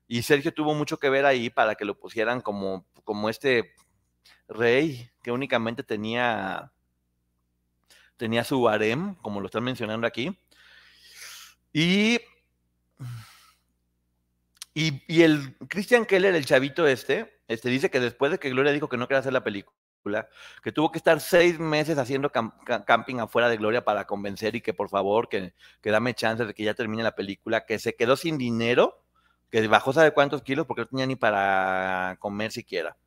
Y 0.07 0.23
Sergio 0.23 0.53
tuvo 0.53 0.73
mucho 0.73 0.97
que 0.97 1.09
ver 1.09 1.25
ahí 1.25 1.49
para 1.49 1.75
que 1.75 1.85
lo 1.85 1.97
pusieran 1.97 2.41
como, 2.41 2.85
como 3.03 3.29
este 3.29 3.73
rey 4.47 5.09
que 5.21 5.31
únicamente 5.31 5.83
tenía, 5.83 6.71
tenía 8.17 8.43
su 8.43 8.67
harem, 8.67 9.15
como 9.15 9.39
lo 9.39 9.47
están 9.47 9.63
mencionando 9.63 10.07
aquí. 10.07 10.37
Y, 11.71 12.19
y, 14.73 15.21
el 15.21 15.57
Christian 15.69 16.05
Keller, 16.05 16.35
el 16.35 16.45
chavito 16.45 16.85
este, 16.87 17.39
este, 17.47 17.69
dice 17.69 17.89
que 17.89 17.99
después 17.99 18.31
de 18.31 18.39
que 18.39 18.49
Gloria 18.49 18.71
dijo 18.71 18.89
que 18.89 18.97
no 18.97 19.07
quería 19.07 19.19
hacer 19.19 19.33
la 19.33 19.43
película, 19.43 20.29
que 20.63 20.71
tuvo 20.71 20.91
que 20.91 20.97
estar 20.97 21.19
seis 21.21 21.59
meses 21.59 21.97
haciendo 21.97 22.31
camping 22.31 23.19
afuera 23.19 23.49
de 23.49 23.57
Gloria 23.57 23.83
para 23.85 24.05
convencer 24.05 24.55
y 24.55 24.61
que 24.61 24.73
por 24.73 24.89
favor, 24.89 25.29
que, 25.29 25.53
que 25.81 25.91
dame 25.91 26.13
chance 26.13 26.45
de 26.45 26.53
que 26.53 26.63
ya 26.63 26.73
termine 26.73 27.03
la 27.03 27.15
película, 27.15 27.65
que 27.65 27.79
se 27.79 27.95
quedó 27.95 28.15
sin 28.17 28.37
dinero, 28.37 29.03
que 29.49 29.67
bajó 29.67 29.93
sabe 29.93 30.11
cuántos 30.11 30.43
kilos 30.43 30.67
porque 30.67 30.81
no 30.81 30.87
tenía 30.87 31.07
ni 31.07 31.15
para 31.15 32.17
comer 32.19 32.51
siquiera. 32.51 32.97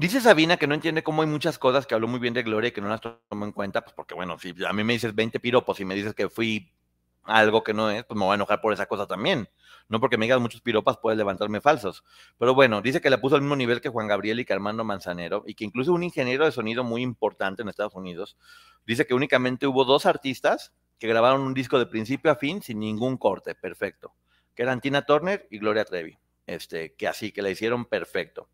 Dice 0.00 0.22
Sabina 0.22 0.56
que 0.56 0.66
no 0.66 0.74
entiende 0.74 1.02
cómo 1.02 1.20
hay 1.20 1.28
muchas 1.28 1.58
cosas 1.58 1.86
que 1.86 1.94
habló 1.94 2.08
muy 2.08 2.20
bien 2.20 2.32
de 2.32 2.42
Gloria 2.42 2.68
y 2.68 2.72
que 2.72 2.80
no 2.80 2.88
las 2.88 3.02
tomó 3.02 3.44
en 3.44 3.52
cuenta, 3.52 3.82
pues 3.82 3.92
porque 3.92 4.14
bueno, 4.14 4.38
si 4.38 4.54
a 4.66 4.72
mí 4.72 4.82
me 4.82 4.94
dices 4.94 5.14
20 5.14 5.38
piropos 5.40 5.78
y 5.78 5.84
me 5.84 5.94
dices 5.94 6.14
que 6.14 6.30
fui 6.30 6.72
algo 7.24 7.62
que 7.62 7.74
no 7.74 7.90
es, 7.90 8.02
pues 8.04 8.16
me 8.18 8.24
voy 8.24 8.32
a 8.32 8.36
enojar 8.36 8.62
por 8.62 8.72
esa 8.72 8.86
cosa 8.86 9.06
también. 9.06 9.50
No 9.90 10.00
porque 10.00 10.16
me 10.16 10.24
digas 10.24 10.40
muchos 10.40 10.62
piropas 10.62 10.96
puedes 10.96 11.18
levantarme 11.18 11.60
falsos. 11.60 12.02
Pero 12.38 12.54
bueno, 12.54 12.80
dice 12.80 13.02
que 13.02 13.10
le 13.10 13.18
puso 13.18 13.34
al 13.34 13.42
mismo 13.42 13.56
nivel 13.56 13.82
que 13.82 13.90
Juan 13.90 14.06
Gabriel 14.06 14.40
y 14.40 14.46
que 14.46 14.54
Armando 14.54 14.84
Manzanero 14.84 15.44
y 15.46 15.52
que 15.52 15.66
incluso 15.66 15.92
un 15.92 16.02
ingeniero 16.02 16.46
de 16.46 16.52
sonido 16.52 16.82
muy 16.82 17.02
importante 17.02 17.60
en 17.60 17.68
Estados 17.68 17.94
Unidos 17.94 18.38
dice 18.86 19.06
que 19.06 19.12
únicamente 19.12 19.66
hubo 19.66 19.84
dos 19.84 20.06
artistas 20.06 20.72
que 20.98 21.08
grabaron 21.08 21.42
un 21.42 21.52
disco 21.52 21.78
de 21.78 21.84
principio 21.84 22.30
a 22.30 22.36
fin 22.36 22.62
sin 22.62 22.78
ningún 22.78 23.18
corte, 23.18 23.54
perfecto, 23.54 24.14
que 24.54 24.62
eran 24.62 24.80
Tina 24.80 25.04
Turner 25.04 25.46
y 25.50 25.58
Gloria 25.58 25.84
Trevi. 25.84 26.16
Este, 26.50 26.94
que 26.94 27.06
así, 27.06 27.30
que 27.30 27.42
la 27.42 27.50
hicieron 27.50 27.84
perfecto. 27.84 28.48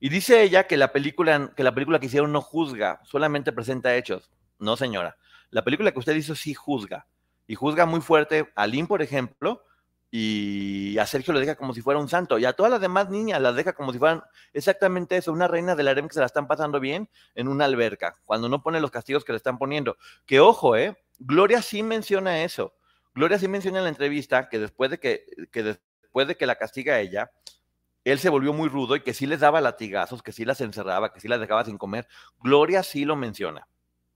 Y 0.00 0.08
dice 0.08 0.42
ella 0.42 0.66
que 0.66 0.76
la 0.76 0.90
película 0.90 1.52
que 1.56 1.62
la 1.62 1.72
película 1.72 2.00
que 2.00 2.06
hicieron 2.06 2.32
no 2.32 2.40
juzga, 2.40 3.00
solamente 3.04 3.52
presenta 3.52 3.94
hechos. 3.94 4.32
No, 4.58 4.76
señora. 4.76 5.16
La 5.50 5.62
película 5.62 5.92
que 5.92 6.00
usted 6.00 6.16
hizo 6.16 6.34
sí 6.34 6.54
juzga. 6.54 7.06
Y 7.46 7.54
juzga 7.54 7.86
muy 7.86 8.00
fuerte 8.00 8.52
a 8.56 8.66
Lynn, 8.66 8.88
por 8.88 9.00
ejemplo, 9.00 9.62
y 10.10 10.98
a 10.98 11.06
Sergio 11.06 11.32
lo 11.32 11.38
deja 11.38 11.54
como 11.54 11.72
si 11.72 11.82
fuera 11.82 12.00
un 12.00 12.08
santo. 12.08 12.36
Y 12.36 12.44
a 12.46 12.52
todas 12.52 12.72
las 12.72 12.80
demás 12.80 13.10
niñas 13.10 13.40
las 13.40 13.54
deja 13.54 13.74
como 13.74 13.92
si 13.92 14.00
fueran 14.00 14.24
exactamente 14.52 15.16
eso, 15.16 15.32
una 15.32 15.46
reina 15.46 15.76
del 15.76 15.86
harem 15.86 16.08
que 16.08 16.14
se 16.14 16.20
la 16.20 16.26
están 16.26 16.48
pasando 16.48 16.80
bien 16.80 17.08
en 17.36 17.46
una 17.46 17.66
alberca, 17.66 18.16
cuando 18.24 18.48
no 18.48 18.60
pone 18.60 18.80
los 18.80 18.90
castigos 18.90 19.24
que 19.24 19.32
le 19.32 19.36
están 19.36 19.56
poniendo. 19.56 19.98
Que 20.24 20.40
ojo, 20.40 20.74
¿eh? 20.74 20.96
Gloria 21.20 21.62
sí 21.62 21.84
menciona 21.84 22.42
eso. 22.42 22.74
Gloria 23.14 23.38
sí 23.38 23.46
menciona 23.46 23.78
en 23.78 23.84
la 23.84 23.90
entrevista 23.90 24.48
que 24.48 24.58
después 24.58 24.90
de 24.90 24.98
que, 24.98 25.26
que 25.52 25.78
después 26.16 26.28
de 26.28 26.36
que 26.38 26.46
la 26.46 26.56
castiga 26.56 26.98
ella, 26.98 27.30
él 28.02 28.18
se 28.18 28.30
volvió 28.30 28.54
muy 28.54 28.70
rudo 28.70 28.96
y 28.96 29.00
que 29.00 29.12
sí 29.12 29.26
les 29.26 29.40
daba 29.40 29.60
latigazos, 29.60 30.22
que 30.22 30.32
sí 30.32 30.46
las 30.46 30.62
encerraba, 30.62 31.12
que 31.12 31.20
sí 31.20 31.28
las 31.28 31.40
dejaba 31.40 31.66
sin 31.66 31.76
comer. 31.76 32.08
Gloria 32.40 32.82
sí 32.82 33.04
lo 33.04 33.16
menciona, 33.16 33.68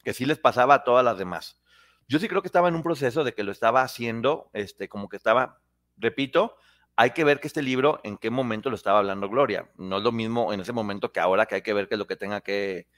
que 0.02 0.14
sí 0.14 0.24
les 0.24 0.38
pasaba 0.38 0.76
a 0.76 0.84
todas 0.84 1.04
las 1.04 1.18
demás. 1.18 1.60
Yo 2.08 2.18
sí 2.18 2.26
creo 2.26 2.40
que 2.40 2.48
estaba 2.48 2.68
en 2.68 2.74
un 2.74 2.82
proceso 2.82 3.22
de 3.22 3.34
que 3.34 3.44
lo 3.44 3.52
estaba 3.52 3.82
haciendo, 3.82 4.48
este, 4.54 4.88
como 4.88 5.10
que 5.10 5.18
estaba, 5.18 5.60
repito, 5.98 6.56
hay 6.96 7.10
que 7.10 7.22
ver 7.22 7.38
que 7.38 7.48
este 7.48 7.60
libro, 7.60 8.00
en 8.02 8.16
qué 8.16 8.30
momento 8.30 8.70
lo 8.70 8.76
estaba 8.76 9.00
hablando 9.00 9.28
Gloria. 9.28 9.70
No 9.76 9.98
es 9.98 10.02
lo 10.02 10.10
mismo 10.10 10.54
en 10.54 10.60
ese 10.60 10.72
momento 10.72 11.12
que 11.12 11.20
ahora 11.20 11.44
que 11.44 11.56
hay 11.56 11.62
que 11.62 11.74
ver 11.74 11.86
qué 11.86 11.96
es 11.96 11.98
lo 11.98 12.06
que 12.06 12.16
tenga 12.16 12.40
que, 12.40 12.88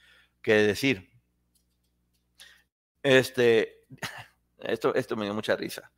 que 0.43 0.55
decir. 0.55 1.11
Este, 3.03 3.85
esto, 4.61 4.95
esto 4.95 5.17
me 5.17 5.25
dio 5.25 5.35
mucha 5.35 5.57
risa. 5.57 5.91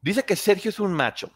Dice 0.00 0.24
que 0.24 0.36
Sergio 0.36 0.70
es 0.70 0.80
un 0.80 0.94
macho 0.94 1.30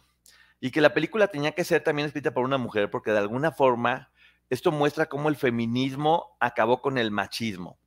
y 0.61 0.71
que 0.71 0.81
la 0.81 0.93
película 0.95 1.29
tenía 1.29 1.53
que 1.53 1.65
ser 1.65 1.83
también 1.83 2.07
escrita 2.07 2.33
por 2.33 2.45
una 2.45 2.59
mujer 2.59 2.91
porque 2.91 3.11
de 3.11 3.19
alguna 3.19 3.51
forma 3.51 4.13
esto 4.51 4.73
muestra 4.73 5.07
cómo 5.07 5.29
el 5.29 5.37
feminismo 5.37 6.37
acabó 6.41 6.83
con 6.83 6.99
el 6.99 7.11
machismo. 7.11 7.79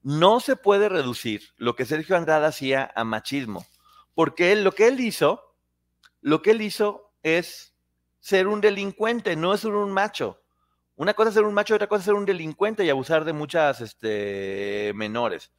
No 0.00 0.40
se 0.40 0.56
puede 0.56 0.88
reducir 0.88 1.42
lo 1.56 1.76
que 1.76 1.84
Sergio 1.84 2.16
Andrade 2.16 2.46
hacía 2.46 2.90
a 2.94 3.04
machismo, 3.04 3.66
porque 4.14 4.54
lo 4.56 4.72
que 4.72 4.88
él 4.88 5.00
hizo, 5.00 5.56
lo 6.20 6.40
que 6.40 6.52
él 6.52 6.62
hizo 6.62 7.12
es 7.22 7.74
ser 8.20 8.46
un 8.46 8.60
delincuente, 8.60 9.36
no 9.36 9.52
es 9.52 9.64
un 9.64 9.92
macho. 9.92 10.40
Una 10.94 11.14
cosa 11.14 11.30
es 11.30 11.34
ser 11.34 11.44
un 11.44 11.54
macho 11.54 11.74
otra 11.74 11.88
cosa 11.88 12.00
es 12.00 12.04
ser 12.06 12.14
un 12.14 12.24
delincuente 12.24 12.84
y 12.84 12.90
abusar 12.90 13.24
de 13.24 13.32
muchas 13.32 13.80
este, 13.80 14.92
menores. 14.94 15.52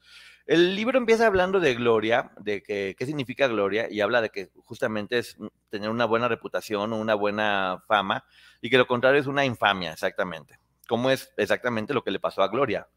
El 0.45 0.75
libro 0.75 0.97
empieza 0.97 1.25
hablando 1.25 1.59
de 1.59 1.73
gloria, 1.73 2.31
de 2.37 2.61
que, 2.61 2.95
qué 2.97 3.05
significa 3.05 3.47
gloria, 3.47 3.87
y 3.89 4.01
habla 4.01 4.21
de 4.21 4.29
que 4.29 4.49
justamente 4.65 5.17
es 5.17 5.37
tener 5.69 5.89
una 5.89 6.05
buena 6.05 6.27
reputación 6.27 6.91
o 6.91 6.97
una 6.97 7.15
buena 7.15 7.83
fama, 7.87 8.25
y 8.61 8.69
que 8.69 8.77
lo 8.77 8.87
contrario 8.87 9.21
es 9.21 9.27
una 9.27 9.45
infamia, 9.45 9.93
exactamente. 9.93 10.59
¿Cómo 10.87 11.09
es 11.09 11.31
exactamente 11.37 11.93
lo 11.93 12.03
que 12.03 12.11
le 12.11 12.19
pasó 12.19 12.43
a 12.43 12.49
Gloria? 12.49 12.87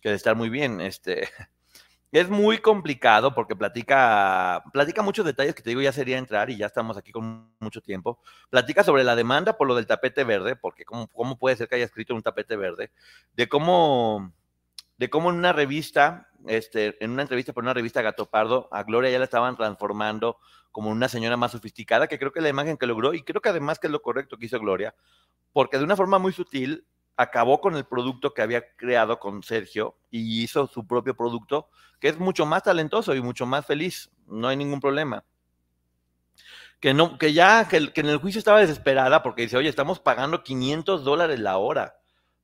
Que 0.00 0.10
de 0.10 0.14
estar 0.14 0.36
muy 0.36 0.48
bien, 0.50 0.80
este, 0.80 1.28
es 2.12 2.30
muy 2.30 2.58
complicado 2.58 3.34
porque 3.34 3.56
platica, 3.56 4.62
platica 4.72 5.02
muchos 5.02 5.26
detalles 5.26 5.54
que 5.54 5.62
te 5.62 5.70
digo 5.70 5.82
ya 5.82 5.92
sería 5.92 6.16
entrar 6.16 6.48
y 6.48 6.56
ya 6.56 6.66
estamos 6.66 6.96
aquí 6.96 7.10
con 7.10 7.52
mucho 7.58 7.80
tiempo. 7.80 8.20
Platica 8.50 8.84
sobre 8.84 9.02
la 9.02 9.16
demanda 9.16 9.56
por 9.56 9.66
lo 9.66 9.74
del 9.74 9.86
tapete 9.88 10.22
verde, 10.22 10.54
porque 10.54 10.84
cómo, 10.84 11.08
cómo 11.08 11.36
puede 11.36 11.56
ser 11.56 11.68
que 11.68 11.74
haya 11.74 11.84
escrito 11.84 12.14
un 12.14 12.22
tapete 12.22 12.54
verde, 12.54 12.92
de 13.32 13.48
cómo, 13.48 14.32
de 14.96 15.10
cómo 15.10 15.30
en 15.30 15.36
una 15.36 15.52
revista, 15.52 16.28
este, 16.46 17.02
en 17.04 17.10
una 17.10 17.22
entrevista 17.22 17.52
por 17.52 17.64
una 17.64 17.74
revista 17.74 18.02
Gato 18.02 18.26
Pardo, 18.26 18.68
a 18.72 18.82
Gloria 18.82 19.10
ya 19.10 19.18
la 19.18 19.24
estaban 19.24 19.56
transformando 19.56 20.38
como 20.72 20.90
una 20.90 21.08
señora 21.08 21.36
más 21.36 21.52
sofisticada, 21.52 22.06
que 22.06 22.18
creo 22.18 22.32
que 22.32 22.40
es 22.40 22.42
la 22.42 22.48
imagen 22.48 22.76
que 22.76 22.86
logró, 22.86 23.14
y 23.14 23.22
creo 23.22 23.40
que 23.40 23.48
además 23.48 23.78
que 23.78 23.86
es 23.86 23.92
lo 23.92 24.02
correcto 24.02 24.38
que 24.38 24.46
hizo 24.46 24.58
Gloria, 24.58 24.94
porque 25.52 25.78
de 25.78 25.84
una 25.84 25.96
forma 25.96 26.18
muy 26.18 26.32
sutil 26.32 26.86
acabó 27.16 27.60
con 27.60 27.76
el 27.76 27.84
producto 27.84 28.34
que 28.34 28.42
había 28.42 28.74
creado 28.76 29.18
con 29.18 29.42
Sergio 29.42 29.96
y 30.10 30.42
hizo 30.42 30.66
su 30.66 30.86
propio 30.86 31.16
producto, 31.16 31.68
que 32.00 32.08
es 32.08 32.18
mucho 32.18 32.44
más 32.46 32.62
talentoso 32.62 33.14
y 33.14 33.20
mucho 33.20 33.46
más 33.46 33.64
feliz. 33.64 34.10
No 34.26 34.48
hay 34.48 34.56
ningún 34.56 34.80
problema. 34.80 35.24
Que, 36.80 36.92
no, 36.92 37.18
que 37.18 37.32
ya, 37.32 37.66
que, 37.68 37.76
en 37.94 38.06
el 38.06 38.18
juicio 38.18 38.38
estaba 38.38 38.60
desesperada 38.60 39.22
porque 39.22 39.42
dice, 39.42 39.56
oye, 39.56 39.68
estamos 39.68 40.00
pagando 40.00 40.42
500 40.42 41.04
dólares 41.04 41.38
la 41.40 41.56
hora. 41.56 41.96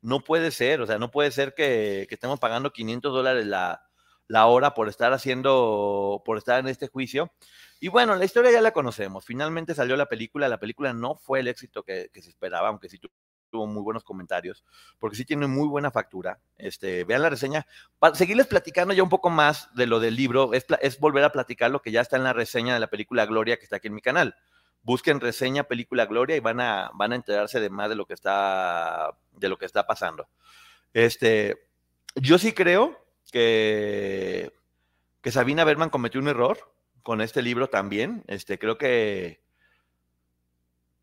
No 0.02 0.20
puede 0.20 0.50
ser, 0.50 0.80
o 0.80 0.86
sea, 0.86 0.98
no 0.98 1.10
puede 1.10 1.30
ser 1.30 1.54
que, 1.54 2.06
que 2.08 2.14
estemos 2.14 2.40
pagando 2.40 2.72
500 2.72 3.12
dólares 3.12 3.46
la, 3.46 3.82
la 4.30 4.46
hora 4.46 4.74
por 4.74 4.88
estar 4.88 5.12
haciendo, 5.12 6.22
por 6.24 6.38
estar 6.38 6.60
en 6.60 6.68
este 6.68 6.86
juicio. 6.86 7.32
Y 7.80 7.88
bueno, 7.88 8.14
la 8.14 8.24
historia 8.24 8.52
ya 8.52 8.60
la 8.60 8.72
conocemos. 8.72 9.24
Finalmente 9.24 9.74
salió 9.74 9.96
la 9.96 10.06
película. 10.06 10.48
La 10.48 10.60
película 10.60 10.92
no 10.92 11.16
fue 11.16 11.40
el 11.40 11.48
éxito 11.48 11.82
que, 11.82 12.10
que 12.12 12.22
se 12.22 12.30
esperaba, 12.30 12.68
aunque 12.68 12.88
sí 12.88 13.00
tuvo 13.50 13.66
muy 13.66 13.82
buenos 13.82 14.04
comentarios, 14.04 14.64
porque 14.98 15.16
sí 15.16 15.24
tiene 15.24 15.46
muy 15.46 15.66
buena 15.66 15.90
factura. 15.90 16.40
Este, 16.56 17.04
vean 17.04 17.22
la 17.22 17.30
reseña. 17.30 17.66
Para 17.98 18.14
seguirles 18.14 18.46
platicando 18.46 18.94
ya 18.94 19.02
un 19.02 19.08
poco 19.08 19.28
más 19.28 19.74
de 19.74 19.86
lo 19.86 20.00
del 20.00 20.14
libro, 20.14 20.54
es, 20.54 20.64
es, 20.80 21.00
volver 21.00 21.24
a 21.24 21.32
platicar 21.32 21.70
lo 21.70 21.82
que 21.82 21.90
ya 21.90 22.00
está 22.00 22.16
en 22.16 22.24
la 22.24 22.32
reseña 22.32 22.74
de 22.74 22.80
la 22.80 22.88
película 22.88 23.26
Gloria 23.26 23.56
que 23.56 23.64
está 23.64 23.76
aquí 23.76 23.88
en 23.88 23.94
mi 23.94 24.00
canal. 24.00 24.36
Busquen 24.82 25.20
reseña 25.20 25.64
película 25.64 26.06
Gloria 26.06 26.36
y 26.36 26.40
van 26.40 26.60
a, 26.60 26.90
van 26.94 27.12
a 27.12 27.16
enterarse 27.16 27.60
de 27.60 27.70
más 27.70 27.88
de 27.88 27.96
lo 27.96 28.06
que 28.06 28.14
está, 28.14 29.16
de 29.32 29.48
lo 29.48 29.58
que 29.58 29.66
está 29.66 29.86
pasando. 29.86 30.28
Este, 30.92 31.66
yo 32.14 32.38
sí 32.38 32.52
creo 32.52 33.04
que, 33.30 34.52
que 35.20 35.30
Sabina 35.30 35.64
Berman 35.64 35.90
cometió 35.90 36.20
un 36.20 36.28
error 36.28 36.72
con 37.02 37.20
este 37.20 37.42
libro 37.42 37.68
también. 37.68 38.24
Este, 38.26 38.58
creo 38.58 38.78
que 38.78 39.40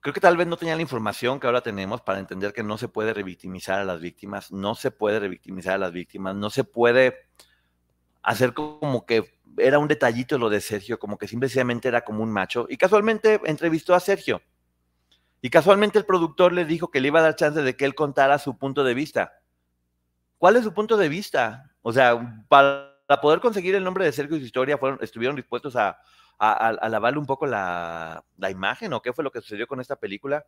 Creo 0.07 0.13
que 0.13 0.21
tal 0.21 0.37
vez 0.37 0.47
no 0.47 0.55
tenía 0.55 0.75
la 0.77 0.81
información 0.81 1.37
que 1.37 1.47
ahora 1.47 1.59
tenemos 1.59 2.01
para 2.01 2.19
entender 2.19 2.53
que 2.53 2.63
no 2.63 2.77
se 2.77 2.87
puede 2.87 3.13
revictimizar 3.13 3.79
a 3.79 3.83
las 3.83 3.99
víctimas, 3.99 4.53
no 4.53 4.73
se 4.73 4.89
puede 4.89 5.19
revictimizar 5.19 5.73
a 5.73 5.79
las 5.79 5.91
víctimas, 5.91 6.33
no 6.33 6.49
se 6.49 6.63
puede 6.63 7.27
hacer 8.21 8.53
como 8.53 9.05
que 9.05 9.36
era 9.57 9.79
un 9.79 9.87
detallito 9.87 10.37
lo 10.37 10.49
de 10.49 10.61
Sergio, 10.61 10.99
como 10.99 11.17
que 11.17 11.27
simplemente 11.27 11.87
era 11.87 12.01
como 12.01 12.23
un 12.23 12.31
macho. 12.31 12.67
Y 12.69 12.77
casualmente 12.77 13.39
entrevistó 13.45 13.95
a 13.95 13.99
Sergio. 13.99 14.41
Y 15.41 15.49
casualmente 15.49 15.99
el 15.99 16.05
productor 16.05 16.53
le 16.53 16.65
dijo 16.65 16.89
que 16.89 16.99
le 16.99 17.07
iba 17.07 17.19
a 17.19 17.23
dar 17.23 17.35
chance 17.35 17.61
de 17.61 17.75
que 17.75 17.85
él 17.85 17.95
contara 17.95 18.39
su 18.39 18.57
punto 18.57 18.83
de 18.83 18.93
vista. 18.93 19.33
¿Cuál 20.37 20.55
es 20.55 20.63
su 20.63 20.73
punto 20.73 20.97
de 20.97 21.09
vista? 21.09 21.71
O 21.81 21.93
sea, 21.93 22.45
para 22.49 23.21
poder 23.21 23.39
conseguir 23.39 23.75
el 23.75 23.83
nombre 23.83 24.05
de 24.05 24.11
Sergio 24.11 24.35
y 24.35 24.39
su 24.39 24.45
historia, 24.45 24.77
fueron, 24.77 24.99
estuvieron 25.01 25.35
dispuestos 25.35 25.75
a, 25.75 25.99
a, 26.39 26.89
lavarle 26.89 27.19
un 27.19 27.25
poco 27.25 27.45
la, 27.47 28.23
imagen 28.49 28.93
o 28.93 29.01
qué 29.01 29.13
fue 29.13 29.23
lo 29.23 29.31
que 29.31 29.41
sucedió 29.41 29.67
con 29.67 29.79
esta 29.79 29.95
película. 29.95 30.45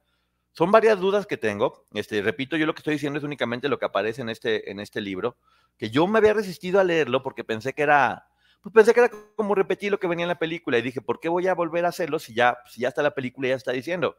Son 0.52 0.72
varias 0.72 1.00
dudas 1.00 1.26
que 1.26 1.38
tengo. 1.38 1.86
Este, 1.93 2.22
repito, 2.22 2.58
yo 2.58 2.66
lo 2.66 2.74
que 2.74 2.80
estoy 2.80 2.95
diciendo 2.95 3.20
es 3.20 3.24
únicamente 3.24 3.70
lo 3.70 3.80
que 3.80 3.86
aparece 3.86 4.22
en 4.22 4.30
este, 4.30 4.72
en 4.72 4.80
este 4.80 5.02
libro, 5.02 5.38
que 5.78 5.89
yo 5.89 6.08
me 6.08 6.20
había 6.20 6.34
resistido 6.34 6.80
a 6.80 6.84
leerlo 6.84 7.24
porque 7.24 7.43
pensé 7.43 7.74
que 7.74 7.84
era, 7.84 8.28
pues 8.62 8.74
pensé 8.74 8.93
que 8.93 8.99
era 8.99 9.12
como 9.36 9.55
repetir 9.55 9.91
lo 9.91 9.99
que 9.99 10.07
venía 10.07 10.26
en 10.26 10.30
la 10.30 10.39
película 10.39 10.78
y 10.78 10.82
dije, 10.82 11.01
¿por 11.01 11.20
qué 11.20 11.30
voy 11.30 11.47
a 11.47 11.53
volver 11.53 11.86
a 11.86 11.89
hacerlo 11.89 12.20
si 12.20 12.34
ya, 12.34 12.57
si 12.70 12.82
ya 12.82 12.89
está 12.89 13.01
la 13.01 13.16
película 13.16 13.47
y 13.47 13.51
ya 13.51 13.55
está 13.55 13.72
diciendo? 13.72 14.18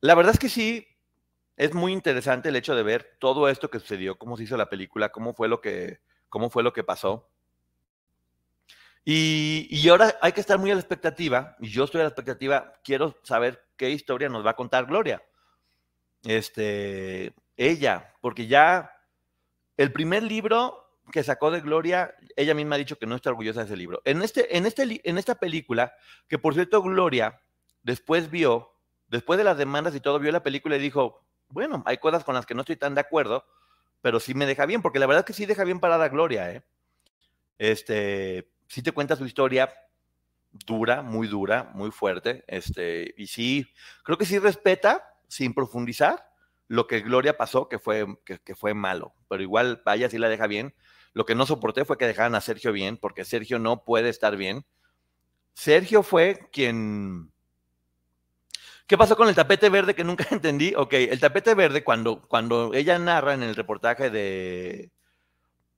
La 0.00 0.14
verdad 0.14 0.32
es 0.32 0.38
que 0.38 0.48
sí, 0.48 0.86
es 1.56 1.72
muy 1.72 1.92
interesante 1.92 2.48
el 2.48 2.56
hecho 2.56 2.74
de 2.74 2.82
ver 2.82 3.16
todo 3.20 3.48
esto 3.48 3.70
que 3.70 3.78
sucedió, 3.78 4.18
cómo 4.18 4.36
se 4.36 4.44
hizo 4.44 4.56
la 4.56 4.68
película, 4.68 5.10
cómo 5.10 5.34
fue 5.34 5.48
lo 5.48 5.60
que, 5.60 6.00
cómo 6.28 6.50
fue 6.50 6.62
lo 6.62 6.72
que 6.72 6.82
pasó. 6.82 7.30
Y, 9.04 9.86
ahora 9.88 10.16
hay 10.22 10.32
que 10.32 10.40
estar 10.40 10.58
muy 10.58 10.70
a 10.70 10.74
la 10.74 10.80
expectativa, 10.80 11.56
y 11.60 11.68
yo 11.68 11.84
estoy 11.84 12.00
a 12.00 12.04
la 12.04 12.08
expectativa, 12.08 12.72
quiero 12.82 13.16
saber 13.22 13.62
qué 13.76 13.90
historia 13.90 14.28
nos 14.28 14.44
va 14.44 14.50
a 14.50 14.56
contar 14.56 14.86
Gloria. 14.86 15.22
Este, 16.24 17.34
ella, 17.56 18.14
porque 18.22 18.46
ya 18.46 18.90
el 19.76 19.92
primer 19.92 20.22
libro 20.22 20.83
que 21.12 21.22
sacó 21.22 21.50
de 21.50 21.60
Gloria, 21.60 22.14
ella 22.36 22.54
misma 22.54 22.76
ha 22.76 22.78
dicho 22.78 22.98
que 22.98 23.06
no 23.06 23.16
está 23.16 23.30
orgullosa 23.30 23.60
de 23.60 23.66
ese 23.66 23.76
libro. 23.76 24.00
En, 24.04 24.22
este, 24.22 24.56
en, 24.56 24.66
este, 24.66 25.00
en 25.08 25.18
esta 25.18 25.34
película, 25.34 25.94
que 26.28 26.38
por 26.38 26.54
cierto 26.54 26.82
Gloria 26.82 27.40
después 27.82 28.30
vio, 28.30 28.72
después 29.08 29.36
de 29.36 29.44
las 29.44 29.58
demandas 29.58 29.94
y 29.94 30.00
todo, 30.00 30.18
vio 30.18 30.32
la 30.32 30.42
película 30.42 30.76
y 30.76 30.80
dijo, 30.80 31.24
bueno, 31.48 31.82
hay 31.86 31.98
cosas 31.98 32.24
con 32.24 32.34
las 32.34 32.46
que 32.46 32.54
no 32.54 32.62
estoy 32.62 32.76
tan 32.76 32.94
de 32.94 33.02
acuerdo, 33.02 33.44
pero 34.00 34.20
sí 34.20 34.34
me 34.34 34.46
deja 34.46 34.66
bien, 34.66 34.82
porque 34.82 34.98
la 34.98 35.06
verdad 35.06 35.20
es 35.20 35.26
que 35.26 35.32
sí 35.32 35.46
deja 35.46 35.64
bien 35.64 35.80
parada 35.80 36.08
Gloria, 36.08 36.50
¿eh? 36.50 36.62
Este, 37.58 38.50
sí 38.68 38.82
te 38.82 38.92
cuenta 38.92 39.16
su 39.16 39.24
historia 39.24 39.72
dura, 40.66 41.02
muy 41.02 41.28
dura, 41.28 41.70
muy 41.74 41.90
fuerte, 41.90 42.44
este, 42.46 43.14
y 43.16 43.26
sí, 43.26 43.66
creo 44.02 44.18
que 44.18 44.24
sí 44.24 44.38
respeta, 44.38 45.16
sin 45.28 45.54
profundizar, 45.54 46.28
lo 46.68 46.86
que 46.86 47.00
Gloria 47.00 47.36
pasó, 47.36 47.68
que 47.68 47.78
fue, 47.78 48.06
que, 48.24 48.54
fue 48.54 48.74
malo, 48.74 49.14
pero 49.28 49.42
igual 49.42 49.82
vaya 49.84 50.08
sí 50.08 50.18
la 50.18 50.28
deja 50.28 50.46
bien. 50.46 50.74
Lo 51.12 51.26
que 51.26 51.34
no 51.34 51.46
soporté 51.46 51.84
fue 51.84 51.98
que 51.98 52.06
dejaran 52.06 52.34
a 52.34 52.40
Sergio 52.40 52.72
bien, 52.72 52.96
porque 52.96 53.24
Sergio 53.24 53.58
no 53.58 53.84
puede 53.84 54.08
estar 54.08 54.36
bien. 54.36 54.64
Sergio 55.52 56.02
fue 56.02 56.48
quien... 56.52 57.32
¿Qué 58.86 58.98
pasó 58.98 59.16
con 59.16 59.28
el 59.28 59.34
tapete 59.34 59.70
verde 59.70 59.94
que 59.94 60.04
nunca 60.04 60.26
entendí? 60.30 60.74
Ok, 60.76 60.94
el 60.94 61.20
tapete 61.20 61.54
verde, 61.54 61.84
cuando, 61.84 62.20
cuando 62.22 62.74
ella 62.74 62.98
narra 62.98 63.34
en 63.34 63.42
el 63.42 63.54
reportaje 63.54 64.10
de, 64.10 64.90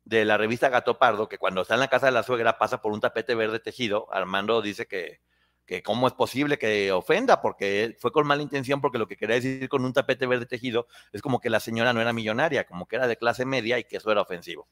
de 0.05 0.24
la 0.24 0.39
revista 0.39 0.70
Gato 0.70 0.99
Pardo, 0.99 1.28
que 1.28 1.39
cuando 1.39 1.62
está 1.62 1.74
en 1.74 1.80
la 1.80 1.89
casa 1.89 2.07
de 2.07 2.12
la 2.12 2.22
suegra 2.22 2.59
pasa 2.59 2.80
por 2.80 2.93
un 2.93 3.01
tapete 3.01 3.34
verde 3.34 3.61
tejido, 3.61 4.12
Armando 4.12 4.62
dice 4.62 4.87
que, 4.87 5.20
que 5.66 5.82
cómo 5.82 6.06
es 6.06 6.14
posible 6.14 6.58
que 6.58 6.92
ofenda, 6.92 7.42
porque 7.42 7.96
fue 7.98 8.12
con 8.12 8.26
mala 8.26 8.42
intención, 8.42 8.80
porque 8.80 8.98
lo 8.98 9.08
que 9.08 9.16
quería 9.16 9.36
decir 9.36 9.68
con 9.68 9.84
un 9.84 9.92
tapete 9.92 10.26
verde 10.26 10.46
tejido 10.46 10.86
es 11.12 11.22
como 11.22 11.40
que 11.40 11.50
la 11.50 11.60
señora 11.60 11.92
no 11.92 12.00
era 12.00 12.12
millonaria, 12.12 12.64
como 12.64 12.86
que 12.86 12.96
era 12.96 13.06
de 13.06 13.16
clase 13.16 13.44
media 13.44 13.78
y 13.78 13.84
que 13.84 13.96
eso 13.96 14.10
era 14.10 14.22
ofensivo. 14.22 14.68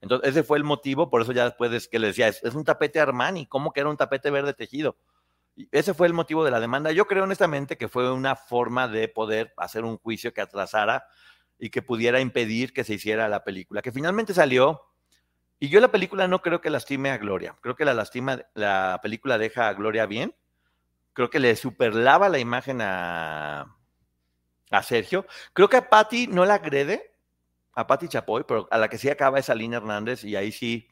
Entonces, 0.00 0.30
ese 0.30 0.42
fue 0.44 0.58
el 0.58 0.64
motivo, 0.64 1.10
por 1.10 1.22
eso 1.22 1.32
ya 1.32 1.44
después 1.44 1.72
es 1.72 1.88
que 1.88 1.98
le 1.98 2.08
decía, 2.08 2.28
es, 2.28 2.42
es 2.44 2.54
un 2.54 2.64
tapete 2.64 3.00
Armani, 3.00 3.46
¿cómo 3.46 3.72
que 3.72 3.80
era 3.80 3.90
un 3.90 3.96
tapete 3.96 4.30
verde 4.30 4.54
tejido? 4.54 4.96
Ese 5.72 5.92
fue 5.92 6.06
el 6.06 6.12
motivo 6.12 6.44
de 6.44 6.52
la 6.52 6.60
demanda. 6.60 6.92
Yo 6.92 7.06
creo 7.06 7.24
honestamente 7.24 7.76
que 7.76 7.88
fue 7.88 8.12
una 8.12 8.36
forma 8.36 8.86
de 8.86 9.08
poder 9.08 9.52
hacer 9.56 9.84
un 9.84 9.98
juicio 9.98 10.32
que 10.32 10.40
atrasara 10.40 11.04
y 11.58 11.70
que 11.70 11.82
pudiera 11.82 12.20
impedir 12.20 12.72
que 12.72 12.84
se 12.84 12.94
hiciera 12.94 13.28
la 13.28 13.42
película, 13.42 13.82
que 13.82 13.92
finalmente 13.92 14.32
salió. 14.32 14.82
Y 15.60 15.68
yo 15.68 15.80
la 15.80 15.90
película 15.90 16.28
no 16.28 16.40
creo 16.40 16.60
que 16.60 16.70
lastime 16.70 17.10
a 17.10 17.18
Gloria. 17.18 17.56
Creo 17.60 17.74
que 17.74 17.84
la 17.84 17.94
lastima, 17.94 18.40
la 18.54 19.00
película 19.02 19.38
deja 19.38 19.68
a 19.68 19.74
Gloria 19.74 20.06
bien. 20.06 20.34
Creo 21.12 21.30
que 21.30 21.40
le 21.40 21.56
superlava 21.56 22.28
la 22.28 22.38
imagen 22.38 22.80
a, 22.80 23.76
a 24.70 24.82
Sergio. 24.82 25.26
Creo 25.52 25.68
que 25.68 25.78
a 25.78 25.88
Patty 25.88 26.28
no 26.28 26.44
la 26.44 26.54
agrede, 26.54 27.12
a 27.74 27.86
Patty 27.86 28.08
Chapoy, 28.08 28.44
pero 28.46 28.68
a 28.70 28.78
la 28.78 28.88
que 28.88 28.98
sí 28.98 29.10
acaba 29.10 29.40
es 29.40 29.50
a 29.50 29.54
Lina 29.54 29.78
Hernández 29.78 30.22
y 30.22 30.36
ahí 30.36 30.52
sí 30.52 30.88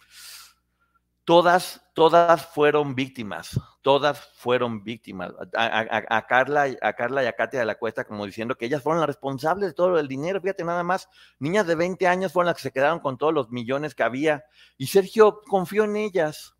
todas, 1.26 1.82
todas 1.92 2.46
fueron 2.46 2.94
víctimas, 2.94 3.60
todas 3.82 4.18
fueron 4.36 4.84
víctimas. 4.84 5.32
A, 5.54 6.26
Carla, 6.26 6.68
a 6.80 6.92
Carla 6.94 7.24
y 7.24 7.26
a 7.26 7.32
Katia 7.32 7.58
de 7.58 7.66
la 7.66 7.74
Cuesta 7.74 8.04
como 8.04 8.24
diciendo 8.24 8.54
que 8.54 8.64
ellas 8.64 8.80
fueron 8.80 9.00
las 9.00 9.08
responsables 9.08 9.70
de 9.70 9.74
todo 9.74 9.98
el 9.98 10.06
dinero, 10.06 10.40
fíjate 10.40 10.64
nada 10.64 10.84
más, 10.84 11.08
niñas 11.40 11.66
de 11.66 11.74
20 11.74 12.06
años 12.06 12.32
fueron 12.32 12.46
las 12.46 12.56
que 12.56 12.62
se 12.62 12.70
quedaron 12.70 13.00
con 13.00 13.18
todos 13.18 13.34
los 13.34 13.50
millones 13.50 13.96
que 13.96 14.04
había. 14.04 14.44
Y 14.78 14.86
Sergio 14.86 15.42
confió 15.46 15.84
en 15.84 15.96
ellas. 15.96 16.54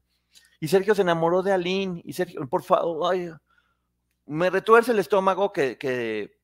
Y 0.59 0.67
Sergio 0.67 0.97
se 0.97 1.03
enamoró 1.03 1.43
de 1.43 1.53
Aline. 1.53 2.03
Y 2.05 2.13
Sergio, 2.13 2.47
por 2.49 2.65
favor, 2.65 3.41
me 4.27 4.51
retuerce 4.51 4.91
el 4.91 4.99
estómago 4.99 5.53
que, 5.53 5.79
que, 5.79 6.41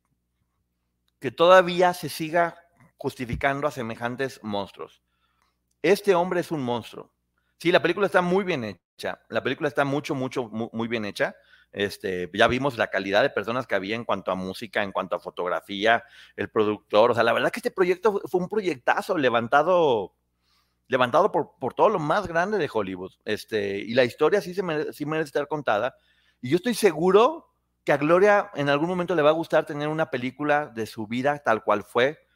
que 1.19 1.33
todavía 1.33 1.93
se 1.93 2.09
siga 2.09 2.57
justificando 2.97 3.67
a 3.67 3.73
semejantes 3.73 4.39
monstruos. 4.45 5.03
Este 5.83 6.15
hombre 6.15 6.39
es 6.39 6.53
un 6.53 6.63
monstruo 6.63 7.11
Sí, 7.63 7.71
la 7.71 7.81
película 7.81 8.07
está 8.07 8.23
muy 8.23 8.43
bien 8.43 8.65
hecha. 8.65 9.21
La 9.29 9.41
película 9.41 9.69
está 9.69 9.85
mucho, 9.85 10.17
mucho, 10.17 10.49
muy, 10.49 10.89
bien 10.89 11.05
hecha. 11.05 11.37
Este, 11.71 12.29
ya 12.35 12.49
vimos 12.49 12.77
la 12.77 12.89
calidad 12.89 13.23
de 13.23 13.31
personas 13.31 13.69
que 13.69 13.77
había 13.77 13.95
en 13.95 14.05
cuanto 14.05 14.33
a 14.33 14.35
música, 14.35 14.83
en 14.83 14.91
cuanto 14.91 15.15
a 15.15 15.21
fotografía, 15.21 16.03
el 16.35 16.51
productor. 16.51 17.13
O 17.13 17.15
sea, 17.15 17.23
la 17.23 17.33
verdad 17.33 17.53
que 17.53 17.61
este 17.61 17.71
proyecto 17.71 18.21
fue 18.29 18.41
un 18.41 18.49
proyectazo 18.49 19.17
levantado, 19.17 20.13
levantado 20.89 21.31
por, 21.31 21.53
por 21.61 21.73
todo 21.73 21.89
lo 21.89 22.01
más 22.01 22.27
grande 22.27 22.59
de 22.59 22.69
Hollywood. 22.73 23.13
Este, 23.25 23.79
y 23.79 23.95
la 23.95 24.03
historia 24.03 24.41
sí, 24.41 24.55
se 24.55 24.65
merece, 24.65 24.93
sí 24.93 25.07
merece 25.07 25.29
estar 25.29 25.47
contada. 25.47 25.95
Y 26.41 26.49
yo 26.49 26.57
estoy 26.57 26.75
seguro 26.75 27.55
que 27.85 27.93
a 27.93 27.97
Gloria 27.97 28.51
en 28.57 28.71
algún 28.71 28.89
momento 28.89 29.15
le 29.15 29.23
va 29.23 29.31
a 29.31 29.35
gustar 29.35 29.67
tener 29.67 29.87
una 29.87 30.11
película 30.11 30.67
de 30.67 30.87
su 30.87 31.07
vida 31.07 31.39
tal 31.39 31.63
cual 31.63 31.85
fue, 31.85 32.27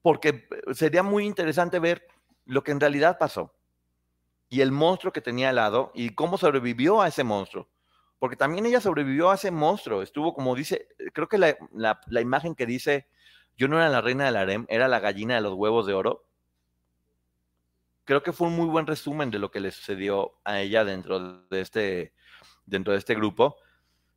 porque 0.00 0.48
sería 0.72 1.02
muy 1.02 1.26
interesante 1.26 1.78
ver 1.80 2.06
lo 2.46 2.64
que 2.64 2.72
en 2.72 2.80
realidad 2.80 3.18
pasó 3.18 3.52
y 4.54 4.60
el 4.60 4.70
monstruo 4.70 5.12
que 5.12 5.20
tenía 5.20 5.48
al 5.48 5.56
lado 5.56 5.90
y 5.96 6.10
cómo 6.10 6.38
sobrevivió 6.38 7.02
a 7.02 7.08
ese 7.08 7.24
monstruo. 7.24 7.68
Porque 8.20 8.36
también 8.36 8.64
ella 8.66 8.80
sobrevivió 8.80 9.32
a 9.32 9.34
ese 9.34 9.50
monstruo. 9.50 10.00
Estuvo, 10.00 10.32
como 10.32 10.54
dice, 10.54 10.86
creo 11.12 11.28
que 11.28 11.38
la, 11.38 11.58
la, 11.72 12.20
imagen 12.20 12.54
que 12.54 12.64
dice, 12.64 13.08
yo 13.56 13.66
no 13.66 13.78
era 13.78 13.88
la 13.88 14.00
reina 14.00 14.26
del 14.26 14.36
harem, 14.36 14.64
era 14.68 14.86
la 14.86 15.00
gallina 15.00 15.34
de 15.34 15.40
los 15.40 15.54
huevos 15.54 15.86
de 15.86 15.94
oro. 15.94 16.28
Creo 18.04 18.22
que 18.22 18.32
fue 18.32 18.46
un 18.46 18.54
muy 18.54 18.66
buen 18.66 18.86
resumen 18.86 19.32
de 19.32 19.40
lo 19.40 19.50
que 19.50 19.58
le 19.58 19.72
sucedió 19.72 20.34
a 20.44 20.60
ella 20.60 20.84
dentro 20.84 21.42
de 21.48 21.60
este, 21.60 22.14
dentro 22.64 22.92
de 22.92 23.00
este 23.00 23.16
grupo. 23.16 23.56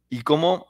Y 0.08 0.22
cómo, 0.22 0.68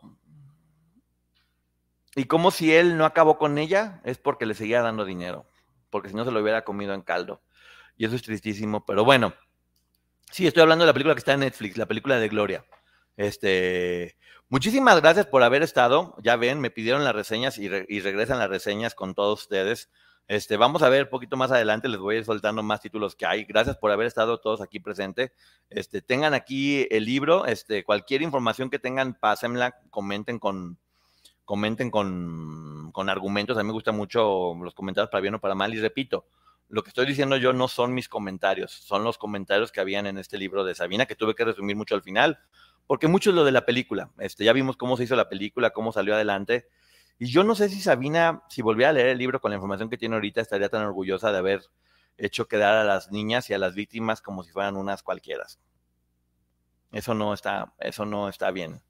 y 2.16 2.24
cómo 2.24 2.52
si 2.52 2.74
él 2.74 2.96
no 2.96 3.04
acabó 3.04 3.38
con 3.38 3.58
ella 3.58 4.00
es 4.06 4.18
porque 4.18 4.46
le 4.46 4.54
seguía 4.54 4.82
dando 4.82 5.04
dinero. 5.04 5.46
Porque 5.90 6.08
si 6.08 6.16
no 6.16 6.24
se 6.24 6.32
lo 6.32 6.40
hubiera 6.40 6.64
comido 6.64 6.94
en 6.94 7.02
caldo. 7.02 7.42
Y 7.98 8.06
eso 8.06 8.16
es 8.16 8.24
tristísimo. 8.24 8.86
Pero 8.86 9.04
bueno, 9.04 9.34
Sí, 10.32 10.46
estoy 10.46 10.62
hablando 10.62 10.84
de 10.84 10.88
la 10.88 10.94
película 10.94 11.16
que 11.16 11.20
está 11.20 11.34
en 11.34 11.40
Netflix, 11.40 11.78
la 11.78 11.86
película 11.86 12.20
de 12.20 12.28
Gloria. 12.28 12.66
Este, 13.16 14.18
muchísimas 14.50 15.02
gracias 15.02 15.26
por 15.26 15.42
haber 15.42 15.64
estado. 15.64 16.16
Ya 16.22 16.36
ven, 16.36 16.60
me 16.60 16.70
pidieron 16.70 17.04
las 17.04 17.16
reseñas 17.16 17.58
y, 17.58 17.70
regresan 17.70 18.38
las 18.38 18.50
reseñas 18.50 18.94
con 18.94 19.16
todos 19.16 19.42
ustedes. 19.42 19.90
Este, 20.28 20.58
vamos 20.58 20.84
a 20.84 20.90
ver 20.90 21.10
poquito 21.10 21.38
más 21.38 21.52
adelante, 21.52 21.88
les 21.88 22.00
voy 22.00 22.16
a 22.16 22.18
ir 22.20 22.26
soltando 22.26 22.62
más 22.62 22.82
títulos 22.82 23.16
que 23.16 23.26
hay. 23.26 23.46
Gracias 23.46 23.78
por 23.78 23.92
haber 23.92 24.06
estado 24.06 24.40
todos 24.40 24.62
aquí 24.62 24.80
presentes. 24.82 25.32
Este, 25.70 26.02
tengan 26.02 26.34
aquí 26.34 26.86
el 26.92 27.06
libro, 27.06 27.46
este, 27.46 27.86
cualquier 27.86 28.22
información 28.22 28.70
que 28.70 28.80
tengan, 28.80 29.14
pásenla, 29.14 29.80
comenten 29.90 30.40
con, 30.40 30.78
comenten 31.46 31.90
con, 31.90 32.92
con 32.92 33.10
argumentos. 33.10 33.58
A 33.58 33.64
mí 33.64 33.68
me 33.68 33.74
gustan 33.74 33.96
mucho 33.96 34.54
los 34.62 34.76
comentarios 34.76 35.10
para 35.10 35.22
bien 35.22 35.36
o 35.36 35.40
para 35.40 35.56
mal. 35.56 35.74
Y 35.74 35.80
repito, 35.80 36.26
lo 36.70 36.84
que 36.84 36.90
estoy 36.90 37.06
diciendo 37.06 37.38
yo 37.38 37.54
no 37.54 37.68
son 37.68 37.94
mis 37.94 38.10
comentarios, 38.10 38.72
son 38.72 39.04
los 39.04 39.18
comentarios 39.18 39.72
que 39.72 39.80
habían 39.80 40.06
en 40.06 40.18
este 40.18 40.38
libro 40.38 40.64
de 40.64 40.76
Sabina, 40.76 41.06
que 41.06 41.16
tuve 41.16 41.36
que 41.36 41.46
resumir 41.46 41.76
mucho 41.76 41.96
al 41.96 42.02
final, 42.02 42.40
porque 42.88 43.08
mucho 43.08 43.30
es 43.30 43.36
lo 43.36 43.46
de 43.46 43.52
la 43.52 43.66
película. 43.66 44.12
Este, 44.20 44.44
ya 44.44 44.54
vimos 44.54 44.78
cómo 44.78 44.98
se 44.98 45.04
hizo 45.04 45.16
la 45.16 45.30
película, 45.30 45.72
cómo 45.72 45.92
salió 45.92 46.14
adelante. 46.14 46.68
Y 47.20 47.28
yo 47.28 47.44
no 47.44 47.56
sé 47.56 47.70
si 47.70 47.82
Sabina, 47.82 48.44
si 48.50 48.62
volviera 48.62 48.90
a 48.90 48.94
leer 48.94 49.08
el 49.08 49.18
libro 49.18 49.42
con 49.42 49.52
la 49.52 49.56
información 49.56 49.90
que 49.90 49.98
tiene 49.98 50.16
ahorita, 50.16 50.42
estaría 50.42 50.70
tan 50.70 50.84
orgullosa 50.84 51.32
de 51.32 51.38
haber 51.38 51.62
hecho 52.18 52.48
quedar 52.48 52.76
a 52.76 52.84
las 52.84 53.12
niñas 53.12 53.50
y 53.50 53.54
a 53.54 53.58
las 53.58 53.76
víctimas 53.76 54.22
como 54.22 54.44
si 54.44 54.52
fueran 54.52 54.76
unas 54.76 55.04
cualquiera. 55.04 55.46
Eso 56.92 57.14
no 57.14 57.34
está, 57.34 57.74
eso 57.80 58.06
no 58.06 58.30
está 58.30 58.52
bien, 58.52 58.82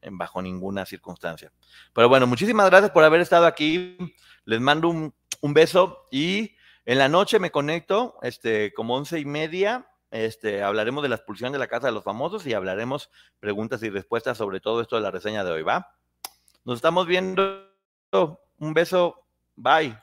en 0.00 0.18
bajo 0.18 0.42
ninguna 0.42 0.86
circunstancia. 0.86 1.52
Pero 1.92 2.08
bueno, 2.08 2.26
muchísimas 2.26 2.68
gracias 2.68 2.90
por 2.90 3.04
haber 3.04 3.20
estado 3.20 3.46
aquí. 3.46 3.96
Les 4.44 4.60
mando 4.60 4.88
un, 4.88 5.14
un 5.40 5.54
beso 5.54 6.08
y 6.10 6.56
en 6.88 6.96
la 6.96 7.10
noche 7.10 7.38
me 7.38 7.50
conecto, 7.50 8.16
este, 8.22 8.72
como 8.72 8.94
once 8.94 9.20
y 9.20 9.26
media, 9.26 9.90
este, 10.10 10.62
hablaremos 10.62 11.02
de 11.02 11.10
la 11.10 11.16
expulsión 11.16 11.52
de 11.52 11.58
la 11.58 11.66
Casa 11.66 11.88
de 11.88 11.92
los 11.92 12.02
Famosos 12.02 12.46
y 12.46 12.54
hablaremos 12.54 13.10
preguntas 13.40 13.82
y 13.82 13.90
respuestas 13.90 14.38
sobre 14.38 14.60
todo 14.60 14.80
esto 14.80 14.96
de 14.96 15.02
la 15.02 15.10
reseña 15.10 15.44
de 15.44 15.50
hoy, 15.50 15.62
¿va? 15.62 15.94
Nos 16.64 16.76
estamos 16.76 17.06
viendo. 17.06 17.68
Un 18.58 18.72
beso. 18.72 19.22
Bye. 19.54 19.98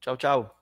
Chao, 0.00 0.16
chao. 0.16 0.61